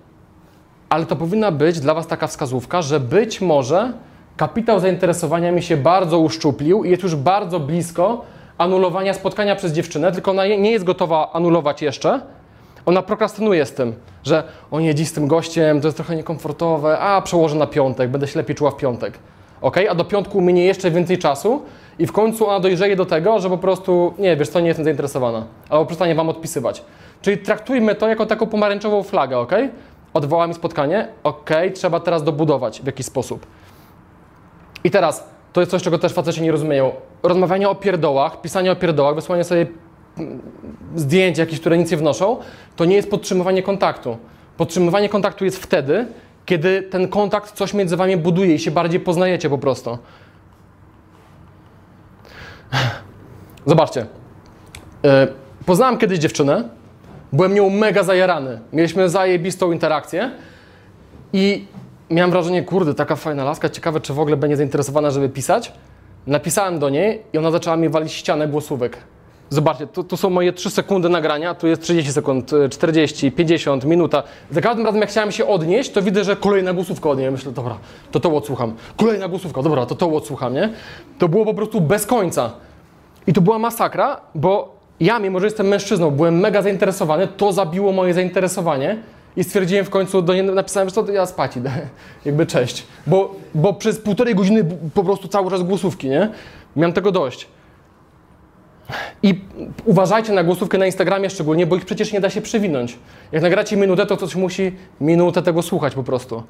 [0.88, 3.92] ale to powinna być dla was taka wskazówka, że być może
[4.36, 8.24] kapitał zainteresowania mi się bardzo uszczuplił i jest już bardzo blisko
[8.58, 12.20] anulowania spotkania przez dziewczynę, tylko ona nie jest gotowa anulować jeszcze.
[12.86, 13.94] Ona prokrastynuje z tym,
[14.24, 18.10] że o nie, dziś z tym gościem, to jest trochę niekomfortowe, a przełożę na piątek,
[18.10, 19.18] będę się lepiej czuła w piątek.
[19.60, 19.76] Ok?
[19.90, 21.62] A do piątku minie jeszcze więcej czasu
[21.98, 24.84] i w końcu ona dojrzeje do tego, że po prostu, nie, wiesz co, nie jestem
[24.84, 26.84] zainteresowana, albo przestanie wam odpisywać.
[27.22, 29.52] Czyli traktujmy to jako taką pomarańczową flagę, ok?
[30.14, 33.46] Odwoła mi spotkanie, ok, trzeba teraz dobudować w jakiś sposób.
[34.84, 36.92] I teraz, to jest coś, czego też faceci nie rozumieją.
[37.22, 39.66] Rozmawianie o pierdołach, pisanie o pierdołach, wysłanie sobie
[40.96, 42.36] zdjęć jakieś, które nic nie wnoszą,
[42.76, 44.16] to nie jest podtrzymywanie kontaktu.
[44.56, 46.06] Podtrzymywanie kontaktu jest wtedy,
[46.46, 49.98] kiedy ten kontakt coś między wami buduje i się bardziej poznajecie po prostu.
[53.66, 54.06] Zobaczcie.
[55.02, 55.10] Yy,
[55.66, 56.68] poznałem kiedyś dziewczynę,
[57.32, 58.60] byłem nią mega zajarany.
[58.72, 60.30] Mieliśmy zajebistą interakcję
[61.32, 61.66] i
[62.10, 65.72] miałem wrażenie, kurde, taka fajna laska, ciekawe, czy w ogóle będzie zainteresowana, żeby pisać.
[66.26, 68.98] Napisałem do niej i ona zaczęła mi walić ścianę głosówek.
[69.50, 73.84] Zobaczcie, tu, tu są moje 3 sekundy nagrania, tu jest 30 sekund, y, 40, 50,
[73.84, 74.22] minuta.
[74.50, 77.30] Za każdym razem, jak chciałem się odnieść, to widzę, że kolejna głosówka od niej.
[77.30, 77.78] Myślę, dobra,
[78.10, 78.74] to to odsłucham.
[78.96, 80.72] Kolejna głosówka, dobra, to to odsłucham, nie?
[81.18, 82.52] To było po prostu bez końca.
[83.26, 87.92] I to była masakra, bo ja, mimo że jestem mężczyzną, byłem mega zainteresowany, to zabiło
[87.92, 88.98] moje zainteresowanie
[89.36, 91.72] i stwierdziłem w końcu, do niej napisałem, że to ja spać idę,
[92.24, 92.86] jakby cześć.
[93.06, 94.64] Bo, bo przez półtorej godziny
[94.94, 96.30] po prostu cały czas głosówki, nie?
[96.76, 97.48] Miałem tego dość.
[99.22, 99.40] I
[99.84, 102.98] uważajcie na głosówkę na Instagramie szczególnie, bo ich przecież nie da się przewinąć.
[103.32, 106.42] Jak nagracie minutę, to ktoś musi minutę tego słuchać po prostu.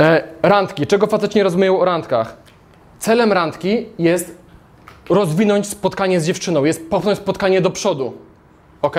[0.00, 0.86] E, randki.
[0.86, 2.36] Czego faceci nie rozumieją o randkach?
[2.98, 4.38] Celem randki jest
[5.10, 8.12] rozwinąć spotkanie z dziewczyną, jest popchnąć spotkanie do przodu.
[8.82, 8.96] Ok?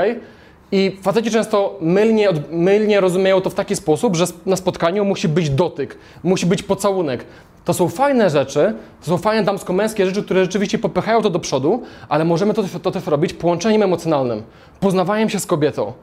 [0.75, 5.49] I faceci często mylnie, mylnie rozumieją to w taki sposób, że na spotkaniu musi być
[5.49, 7.25] dotyk, musi być pocałunek.
[7.65, 11.81] To są fajne rzeczy, to są fajne damsko-męskie rzeczy, które rzeczywiście popychają to do przodu,
[12.09, 14.43] ale możemy to, to też robić połączeniem emocjonalnym,
[14.79, 15.93] poznawaniem się z kobietą.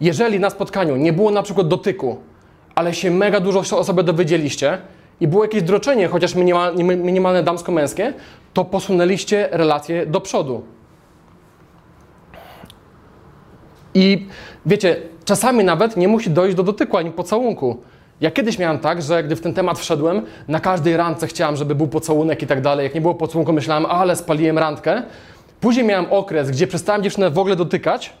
[0.00, 2.16] Jeżeli na spotkaniu nie było na przykład dotyku,
[2.74, 4.78] ale się mega dużo o sobie dowiedzieliście
[5.20, 8.12] i było jakieś droczenie, chociaż minimal, minimalne damsko-męskie,
[8.54, 10.62] to posunęliście relacje do przodu.
[13.94, 14.26] I
[14.66, 17.76] wiecie, czasami nawet nie musi dojść do dotyku ani pocałunku.
[18.20, 21.74] Ja kiedyś miałem tak, że gdy w ten temat wszedłem, na każdej randce chciałem, żeby
[21.74, 22.84] był pocałunek i tak dalej.
[22.84, 25.02] Jak nie było pocałunku, myślałem, ale spaliłem randkę.
[25.60, 28.12] Później miałem okres, gdzie przestałem dziewczynę w ogóle dotykać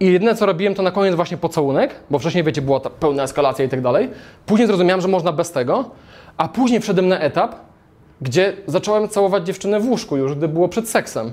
[0.00, 3.22] i jedyne co robiłem, to na koniec właśnie pocałunek, bo wcześniej, wiecie, była ta pełna
[3.22, 4.10] eskalacja i tak dalej.
[4.46, 5.90] Później zrozumiałem, że można bez tego,
[6.36, 7.56] a później wszedłem na etap,
[8.20, 11.32] gdzie zacząłem całować dziewczynę w łóżku już, gdy było przed seksem.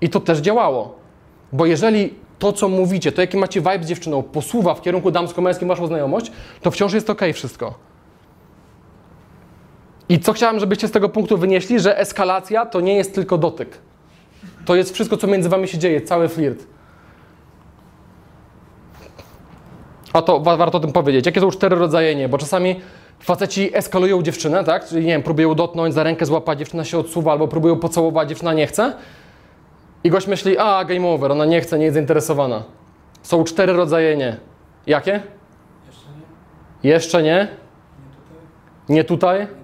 [0.00, 0.98] I to też działało.
[1.52, 5.68] Bo jeżeli to, co mówicie, to jaki macie vibe z dziewczyną, posuwa w kierunku damsko-męskim
[5.68, 7.74] waszą znajomość, to wciąż jest ok wszystko.
[10.08, 13.78] I co chciałem, żebyście z tego punktu wynieśli, że eskalacja to nie jest tylko dotyk.
[14.64, 16.66] To jest wszystko, co między wami się dzieje, cały flirt.
[20.12, 21.26] A to wa- warto o tym powiedzieć.
[21.26, 22.28] Jakie są cztery rodzaje nie?
[22.28, 22.80] Bo czasami
[23.20, 24.88] faceci eskalują dziewczynę, tak?
[24.88, 28.52] Czyli nie wiem, próbują dotknąć, za rękę złapać, dziewczyna się odsuwa, albo próbują pocałować, dziewczyna
[28.52, 28.92] nie chce.
[30.04, 32.62] I gość myśli, a game over, ona nie chce, nie jest zainteresowana.
[33.22, 34.36] Są cztery rodzaje nie.
[34.86, 35.22] Jakie?
[35.86, 36.08] Jeszcze
[36.82, 36.90] nie?
[36.90, 37.48] Jeszcze nie,
[38.88, 39.40] Nie tutaj?
[39.40, 39.60] nie tutaj,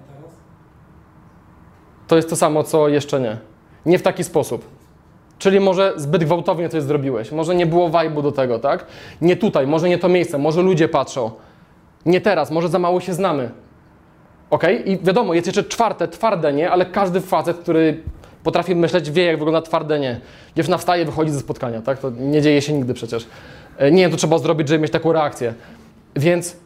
[2.07, 3.37] to jest to samo, co jeszcze nie.
[3.85, 4.65] Nie w taki sposób.
[5.39, 8.85] Czyli może zbyt gwałtownie coś zrobiłeś, może nie było wajbu do tego, tak?
[9.21, 11.31] Nie tutaj, może nie to miejsce, może ludzie patrzą.
[12.05, 13.51] Nie teraz, może za mało się znamy.
[14.49, 14.63] Ok?
[14.85, 18.03] I wiadomo, jest jeszcze czwarte, twarde nie, ale każdy facet, który
[18.47, 20.19] potrafi myśleć, wie, jak wygląda twarde nie.
[20.55, 21.99] Dziewczyna wstaje, wychodzi ze spotkania, tak?
[21.99, 23.27] To nie dzieje się nigdy przecież.
[23.77, 25.53] E, Nie wiem, to trzeba zrobić, żeby mieć taką reakcję.
[26.15, 26.57] Więc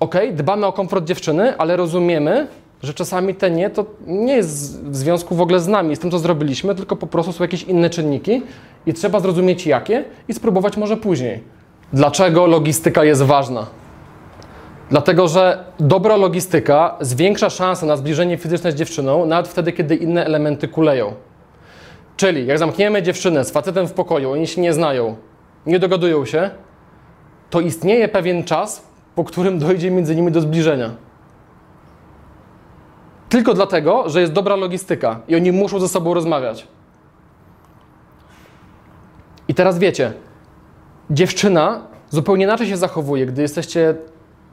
[0.00, 2.46] okej, dbamy o komfort dziewczyny, ale rozumiemy,
[2.82, 6.10] że czasami te nie to nie jest w związku w ogóle z nami, z tym,
[6.10, 8.42] co zrobiliśmy, tylko po prostu są jakieś inne czynniki
[8.86, 11.40] i trzeba zrozumieć jakie i spróbować może później.
[11.92, 13.66] Dlaczego logistyka jest ważna?
[14.90, 20.26] Dlatego, że dobra logistyka zwiększa szanse na zbliżenie fizyczne z dziewczyną, nawet wtedy, kiedy inne
[20.26, 21.14] elementy kuleją.
[22.16, 25.16] Czyli jak zamkniemy dziewczynę z facetem w pokoju, oni się nie znają,
[25.66, 26.50] nie dogadują się,
[27.50, 30.90] to istnieje pewien czas, po którym dojdzie między nimi do zbliżenia.
[33.28, 36.66] Tylko dlatego, że jest dobra logistyka i oni muszą ze sobą rozmawiać.
[39.48, 40.12] I teraz wiecie,
[41.10, 41.80] dziewczyna
[42.10, 43.94] zupełnie inaczej się zachowuje, gdy jesteście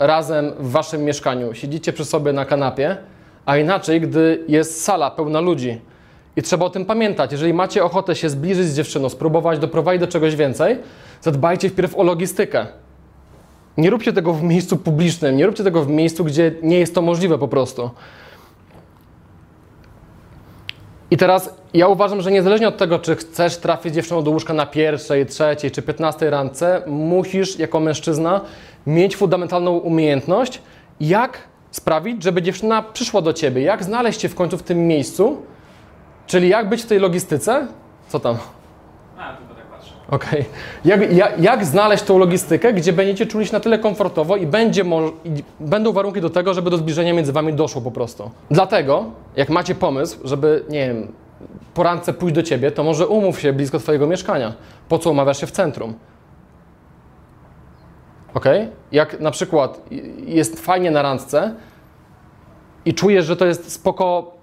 [0.08, 2.98] razem w waszym mieszkaniu, siedzicie przy sobie na kanapie,
[3.46, 5.82] a inaczej, gdy jest sala pełna ludzi.
[6.36, 7.32] I trzeba o tym pamiętać.
[7.32, 10.78] Jeżeli macie ochotę się zbliżyć z dziewczyną, spróbować doprowadzić do czegoś więcej,
[11.22, 12.68] zadbajcie wpierw o logistykę.
[13.78, 17.02] Nie róbcie tego w miejscu publicznym, nie róbcie tego w miejscu, gdzie nie jest to
[17.02, 17.90] możliwe po prostu.
[21.12, 24.66] I teraz ja uważam, że niezależnie od tego, czy chcesz trafić dziewczyną do łóżka na
[24.66, 28.42] pierwszej, trzeciej czy piętnastej randce, musisz jako mężczyzna
[28.88, 30.62] mieć fundamentalną umiejętność,
[31.00, 31.40] jak
[31.72, 35.38] sprawić, żeby dziewczyna przyszła do ciebie, jak znaleźć cię w końcu w tym miejscu,
[36.28, 37.68] czyli jak być w tej logistyce.
[38.08, 38.38] Co tam?
[39.18, 39.94] A, tylko tak patrzę.
[40.10, 40.46] Okej.
[40.86, 44.84] Jak, jak, jak znaleźć tą logistykę, gdzie będziecie czuli się na tyle komfortowo i, będzie
[45.26, 48.32] i będą warunki do tego, żeby do zbliżenia między wami doszło po prostu.
[48.52, 49.06] Dlatego,
[49.36, 51.08] jak macie pomysł, żeby, nie wiem,
[51.74, 54.54] po randce pójść do ciebie, to może umów się blisko twojego mieszkania.
[54.90, 55.94] Po co umawiasz się w centrum?
[58.34, 58.46] Ok?
[58.92, 59.82] Jak na przykład
[60.26, 61.56] jest fajnie na randce
[62.86, 64.34] i czujesz, że to jest spoko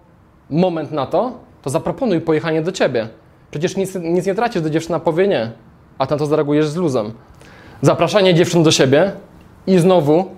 [0.51, 3.09] moment na to, to zaproponuj pojechanie do ciebie.
[3.51, 5.51] Przecież nic, nic nie tracisz, gdy dziewczyna powie nie,
[5.99, 7.13] a na to zareagujesz z luzem.
[7.83, 9.13] Zapraszanie dziewczyn do siebie
[9.67, 10.31] i znowu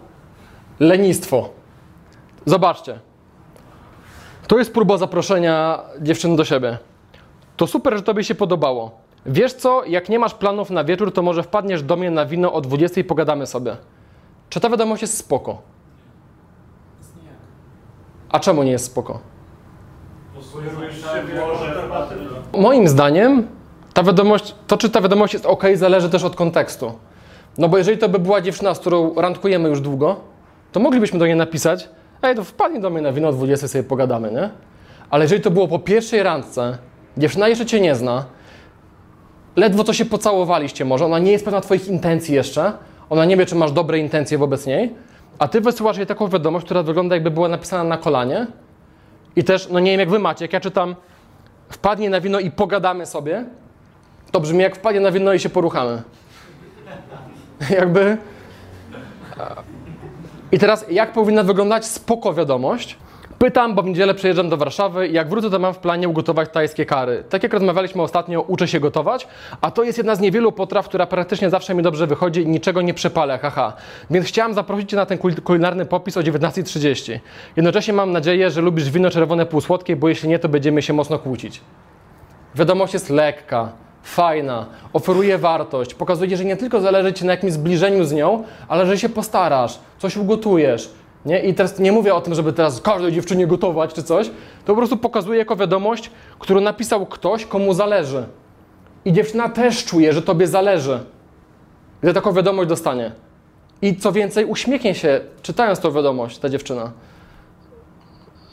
[0.80, 1.50] lenistwo.
[2.46, 2.98] Zobaczcie.
[4.46, 6.78] To jest próba zaproszenia dziewczyny do siebie.
[7.56, 8.90] To super, że tobie się podobało.
[9.26, 12.52] Wiesz co, jak nie masz planów na wieczór, to może wpadniesz do mnie na wino
[12.52, 13.76] o 20 i pogadamy sobie.
[14.48, 15.62] Czy ta wiadomość jest spoko?
[18.28, 19.20] A czemu nie jest spoko?
[22.52, 23.48] Moim zdaniem
[23.94, 26.92] ta wiadomość, to czy ta wiadomość jest ok, zależy też od kontekstu.
[27.58, 30.16] No bo jeżeli to by była dziewczyna, z którą randkujemy już długo,
[30.72, 31.88] to moglibyśmy do niej napisać,
[32.22, 34.50] ej, to wpadnij do mnie na wino o 20 sobie pogadamy, nie?
[35.10, 36.78] Ale jeżeli to było po pierwszej randce,
[37.16, 38.24] dziewczyna jeszcze cię nie zna,
[39.56, 42.72] ledwo co się pocałowaliście może, ona nie jest pewna twoich intencji jeszcze,
[43.10, 44.94] ona nie wie, czy masz dobre intencje wobec niej,
[45.38, 48.46] a ty wysyłasz jej taką wiadomość, która wygląda jakby była napisana na kolanie
[49.36, 50.94] i też, no nie wiem jak wy macie, jak ja czytam
[51.68, 53.44] wpadnie na wino i pogadamy sobie,
[54.30, 56.02] to brzmi jak wpadnie na wino i się poruchamy.
[57.78, 58.16] Jakby.
[60.52, 62.98] I teraz, jak powinna wyglądać spoko wiadomość?
[63.42, 66.48] Pytam, bo w niedzielę przyjeżdżam do Warszawy i jak wrócę, to mam w planie ugotować
[66.52, 67.24] tajskie kary.
[67.28, 69.28] Tak jak rozmawialiśmy ostatnio, uczę się gotować,
[69.60, 72.82] a to jest jedna z niewielu potraw, która praktycznie zawsze mi dobrze wychodzi i niczego
[72.82, 73.72] nie przepalę, haha.
[74.10, 77.18] Więc chciałam zaprosić Cię na ten kul- kulinarny popis o 19.30.
[77.56, 81.18] Jednocześnie mam nadzieję, że lubisz wino czerwone półsłodkie, bo jeśli nie, to będziemy się mocno
[81.18, 81.60] kłócić.
[82.54, 88.04] Wiadomość jest lekka, fajna, oferuje wartość, pokazuje, że nie tylko zależy Ci na jakimś zbliżeniu
[88.04, 90.90] z nią, ale że się postarasz, coś ugotujesz.
[91.26, 91.40] Nie?
[91.40, 94.26] I teraz nie mówię o tym, żeby teraz każdej dziewczynie gotować czy coś,
[94.64, 98.26] to po prostu pokazuje jako wiadomość, którą napisał ktoś, komu zależy.
[99.04, 101.04] I dziewczyna też czuje, że Tobie zależy,
[102.00, 103.12] gdy taką wiadomość dostanie.
[103.82, 106.92] I co więcej, uśmiechnie się, czytając tą wiadomość, ta dziewczyna.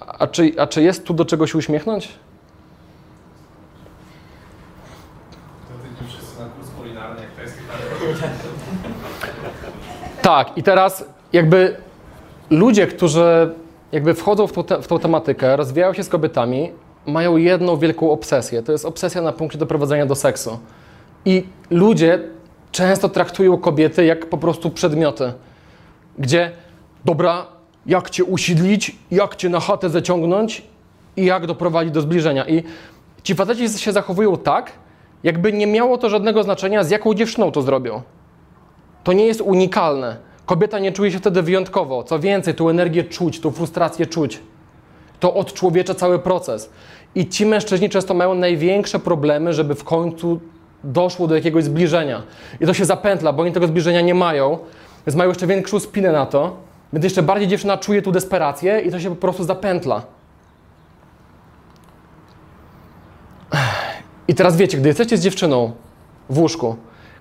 [0.08, 2.08] A czy, a czy jest tu do czego się uśmiechnąć?
[2.08, 2.14] To
[6.00, 7.58] ty wszyscy na kurs kulinarny, jak to jest
[10.22, 11.78] Tak, i teraz jakby
[12.50, 13.56] ludzie, którzy
[13.92, 16.72] jakby wchodzą w te, w tą tematykę, rozwijają się z kobietami,
[17.06, 18.64] mają jedną wielką obsesję.
[18.64, 20.60] To jest obsesja na punkcie doprowadzenia do seksu.
[21.26, 22.20] I ludzie
[22.72, 25.34] często traktują kobiety jak po prostu przedmioty,
[26.20, 26.52] gdzie
[27.06, 27.46] dobra,
[27.86, 30.64] jak cię usiedlić, jak cię na chatę zaciągnąć
[31.18, 32.48] i jak doprowadzić do zbliżenia.
[32.48, 32.64] I
[33.24, 34.72] ci faceci się zachowują tak,
[35.24, 38.02] jakby nie miało to żadnego znaczenia, z jaką dziewczyną to zrobią.
[39.04, 40.29] To nie jest unikalne.
[40.50, 42.04] Kobieta nie czuje się wtedy wyjątkowo.
[42.04, 44.40] Co więcej, tą energię czuć, tą frustrację czuć.
[45.20, 46.70] To odczłowiecza cały proces.
[47.16, 50.40] I ci mężczyźni często mają największe problemy, żeby w końcu
[50.84, 52.24] doszło do jakiegoś zbliżenia.
[52.60, 54.58] I to się zapętla, bo oni tego zbliżenia nie mają,
[55.08, 56.58] więc mają jeszcze większą spinę na to,
[56.94, 60.02] więc jeszcze bardziej dziewczyna czuje tu desperację i to się po prostu zapętla.
[64.28, 65.72] I teraz wiecie, gdy jesteście z dziewczyną
[66.30, 66.76] w łóżku,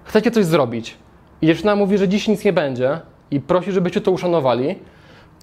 [0.05, 0.97] chcecie coś zrobić
[1.43, 3.01] i dziewczyna mówi, że dziś nic nie będzie
[3.31, 4.79] i prosi, żebyście to uszanowali,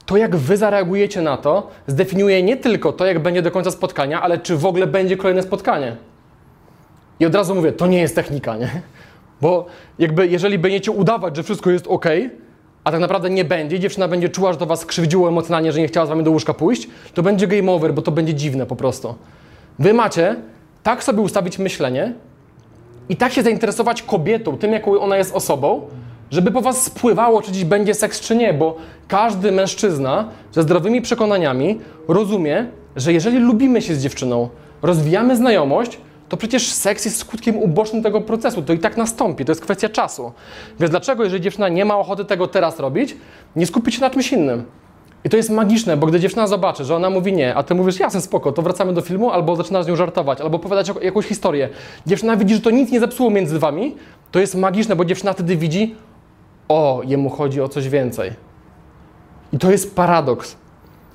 [0.05, 4.21] to jak wy zareagujecie na to, zdefiniuje nie tylko to, jak będzie do końca spotkania,
[4.21, 5.95] ale czy w ogóle będzie kolejne spotkanie.
[7.19, 8.69] I od razu mówię, to nie jest technika, nie?
[9.41, 9.65] Bo
[9.99, 12.05] jakby jeżeli będziecie udawać, że wszystko jest ok,
[12.83, 15.87] a tak naprawdę nie będzie, dziewczyna będzie czuła, że to was krzywdziło emocjonalnie, że nie
[15.87, 18.75] chciała z wami do łóżka pójść, to będzie game over, bo to będzie dziwne po
[18.75, 19.15] prostu.
[19.79, 20.35] Wy macie
[20.83, 22.13] tak sobie ustawić myślenie
[23.09, 25.81] i tak się zainteresować kobietą, tym jaką ona jest osobą,
[26.35, 28.75] żeby po was spływało, czy dziś będzie seks, czy nie, bo
[29.07, 34.49] każdy mężczyzna ze zdrowymi przekonaniami rozumie, że jeżeli lubimy się z dziewczyną,
[34.81, 35.97] rozwijamy znajomość,
[36.29, 38.61] to przecież seks jest skutkiem ubocznym tego procesu.
[38.61, 40.31] To i tak nastąpi, to jest kwestia czasu.
[40.79, 43.17] Więc dlaczego, jeżeli dziewczyna nie ma ochoty tego teraz robić,
[43.55, 44.63] nie skupić się na czymś innym?
[45.25, 47.99] I to jest magiczne, bo gdy dziewczyna zobaczy, że ona mówi nie, a ty mówisz
[47.99, 51.25] jasne, spoko, to wracamy do filmu, albo zaczynasz z nią żartować, albo opowiadać jak- jakąś
[51.25, 51.69] historię.
[52.07, 53.95] Dziewczyna widzi, że to nic nie zepsuło między wami,
[54.31, 55.95] to jest magiczne, bo dziewczyna wtedy widzi,
[56.67, 58.31] o, jemu chodzi o coś więcej.
[59.53, 60.55] I to jest paradoks,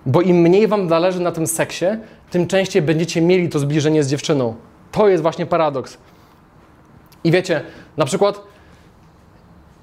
[0.06, 1.86] bo im mniej wam zależy na tym seksie,
[2.30, 4.54] tym częściej będziecie mieli to zbliżenie z dziewczyną.
[4.92, 5.98] To jest właśnie paradoks.
[7.24, 7.62] I wiecie,
[7.96, 8.42] na przykład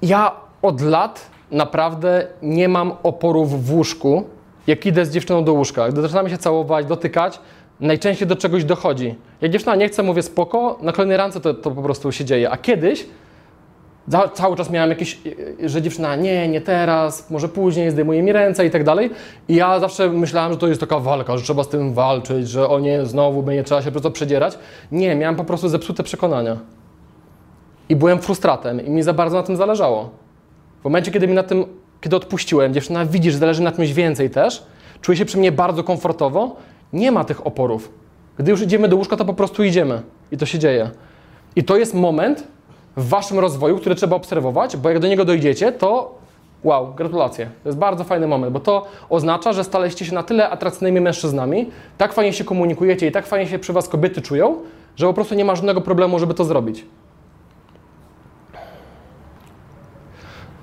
[0.02, 0.32] ja
[0.62, 4.24] od lat naprawdę nie mam oporów w łóżku,
[4.66, 5.88] jak idę z dziewczyną do łóżka.
[5.88, 7.40] Gdy zaczynamy się całować, dotykać,
[7.80, 9.14] najczęściej do czegoś dochodzi.
[9.40, 12.50] Jak dziewczyna nie chce, mówię spoko, na kolejnej randce to, to po prostu się dzieje.
[12.50, 13.06] A kiedyś
[14.34, 15.18] cały czas miałem jakieś,
[15.64, 19.10] że dziewczyna nie, nie teraz, może później, zdejmuje mi ręce i tak dalej.
[19.48, 22.68] I ja zawsze myślałem, że to jest taka walka, że trzeba z tym walczyć, że
[22.68, 24.58] o nie, znowu będzie trzeba się po prostu przedzierać.
[24.92, 26.56] Nie, miałem po prostu zepsute przekonania.
[27.88, 30.10] I byłem frustratem i mi za bardzo na tym zależało.
[30.80, 31.64] W momencie, kiedy mi na tym,
[32.00, 34.66] kiedy odpuściłem, dziewczyna widzi, że zależy na czymś więcej też,
[35.00, 36.56] czuje się przy mnie bardzo komfortowo,
[36.92, 37.92] nie ma tych oporów.
[38.38, 40.02] Gdy już idziemy do łóżka, to po prostu idziemy.
[40.32, 40.90] I to się dzieje.
[41.56, 42.48] I to jest moment
[42.98, 46.18] w waszym rozwoju, który trzeba obserwować, bo jak do niego dojdziecie, to
[46.64, 47.46] Wow, gratulacje.
[47.62, 51.70] To jest bardzo fajny moment, bo to oznacza, że staliście się na tyle atrakcyjnymi mężczyznami,
[51.98, 54.56] tak fajnie się komunikujecie i tak fajnie się przy Was kobiety czują,
[54.96, 56.84] że po prostu nie ma żadnego problemu, żeby to zrobić.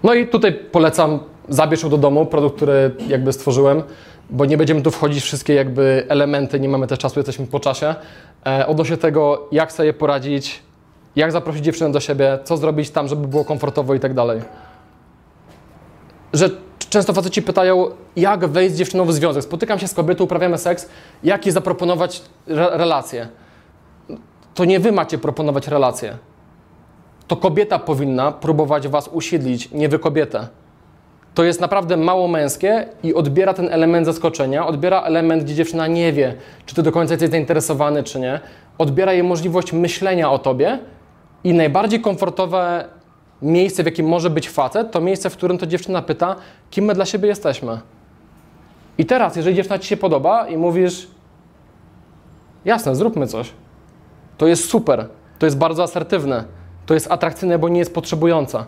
[0.04, 3.84] No i tutaj polecam, zabierz do domu, produkt, który jakby stworzyłem,
[4.30, 7.96] bo nie będziemy tu wchodzić wszystkie jakby elementy, nie mamy też czasu, jesteśmy po czasie.
[8.46, 10.64] E, odnośnie tego, jak sobie poradzić,
[11.16, 14.42] jak zaprosić dziewczynę do siebie, co zrobić tam, żeby było komfortowo i tak dalej.
[16.34, 16.50] Że
[16.90, 17.86] często faceci pytają,
[18.16, 19.44] jak wejść z dziewczyną w związek.
[19.44, 20.90] Spotykam się z kobietą, uprawiamy seks,
[21.24, 23.28] jak jej zaproponować re- relacje.
[24.54, 26.18] To nie wy macie proponować relacje
[27.28, 30.48] to kobieta powinna próbować was usiedlić, nie wy kobietę.
[31.34, 36.14] To jest naprawdę mało męskie i odbiera ten element zaskoczenia, odbiera element, gdzie dziewczyna nie
[36.14, 36.36] wie,
[36.66, 38.40] czy ty do końca jesteś zainteresowany, czy nie.
[38.78, 40.80] Odbiera jej możliwość myślenia o tobie
[41.46, 42.86] i najbardziej komfortowe
[43.42, 46.36] miejsce, w jakim może być facet, to miejsce, w którym to dziewczyna pyta,
[46.70, 47.80] kim my dla siebie jesteśmy.
[48.98, 51.08] I teraz, jeżeli dziewczyna ci się podoba i mówisz,
[52.66, 53.52] jasne, zróbmy coś,
[54.38, 55.08] to jest super,
[55.40, 56.44] to jest bardzo asertywne,
[56.86, 58.66] to jest atrakcyjne, bo nie jest potrzebująca.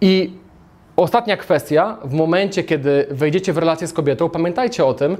[0.00, 0.32] I
[0.96, 5.16] ostatnia kwestia, w momencie, kiedy wejdziecie w relację z kobietą, pamiętajcie o tym,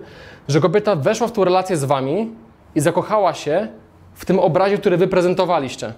[0.49, 2.31] że kobieta weszła w tą relację z wami
[2.75, 3.69] i zakochała się
[4.17, 5.93] w tym obrazie, który wy prezentowaliście.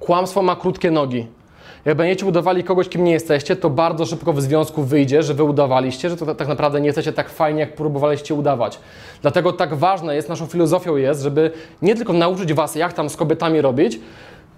[0.00, 1.26] Kłamstwo ma krótkie nogi.
[1.84, 5.44] Jak będziecie udawali kogoś, kim nie jesteście, to bardzo szybko w związku wyjdzie, że wy
[5.44, 8.80] udawaliście, że to tak naprawdę nie jesteście tak fajnie, jak próbowaliście udawać.
[9.22, 11.50] Dlatego tak ważne jest, naszą filozofią jest, żeby
[11.82, 14.00] nie tylko nauczyć was, jak tam z kobietami robić,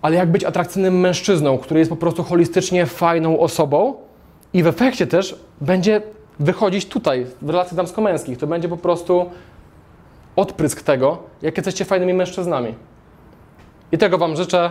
[0.02, 3.94] ale jak być atrakcyjnym mężczyzną, który jest po prostu holistycznie fajną osobą
[4.52, 6.02] i w efekcie też będzie
[6.40, 8.38] wychodzić tutaj, w relacjach damsko-męskich.
[8.38, 9.30] To będzie po prostu
[10.36, 12.74] odprysk tego, jak jesteście fajnymi mężczyznami.
[13.92, 14.70] I tego Wam życzę.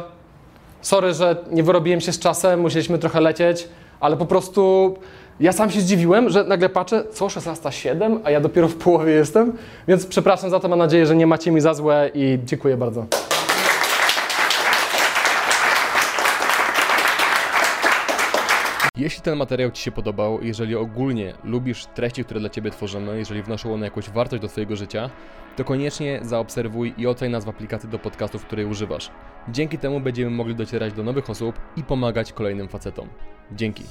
[0.82, 3.68] Sorry, że nie wyrobiłem się z czasem, musieliśmy trochę lecieć,
[4.00, 4.96] ale po prostu
[5.40, 9.54] ja sam się zdziwiłem, że nagle patrzę, co 16.07, a ja dopiero w połowie jestem,
[9.88, 13.06] więc przepraszam za to, mam nadzieję, że nie macie mi za złe i dziękuję bardzo.
[18.98, 23.44] Jeśli ten materiał Ci się podobał, jeżeli ogólnie lubisz treści, które dla Ciebie tworzymy, jeżeli
[23.44, 25.10] wnoszą one jakąś wartość do Twojego życia,
[25.56, 29.12] to koniecznie zaobserwuj i oceń nas w aplikacji do podcastów, której używasz.
[29.50, 33.10] Dzięki temu będziemy mogli docierać do nowych osób i pomagać kolejnym facetom.
[33.52, 33.84] Dzięki.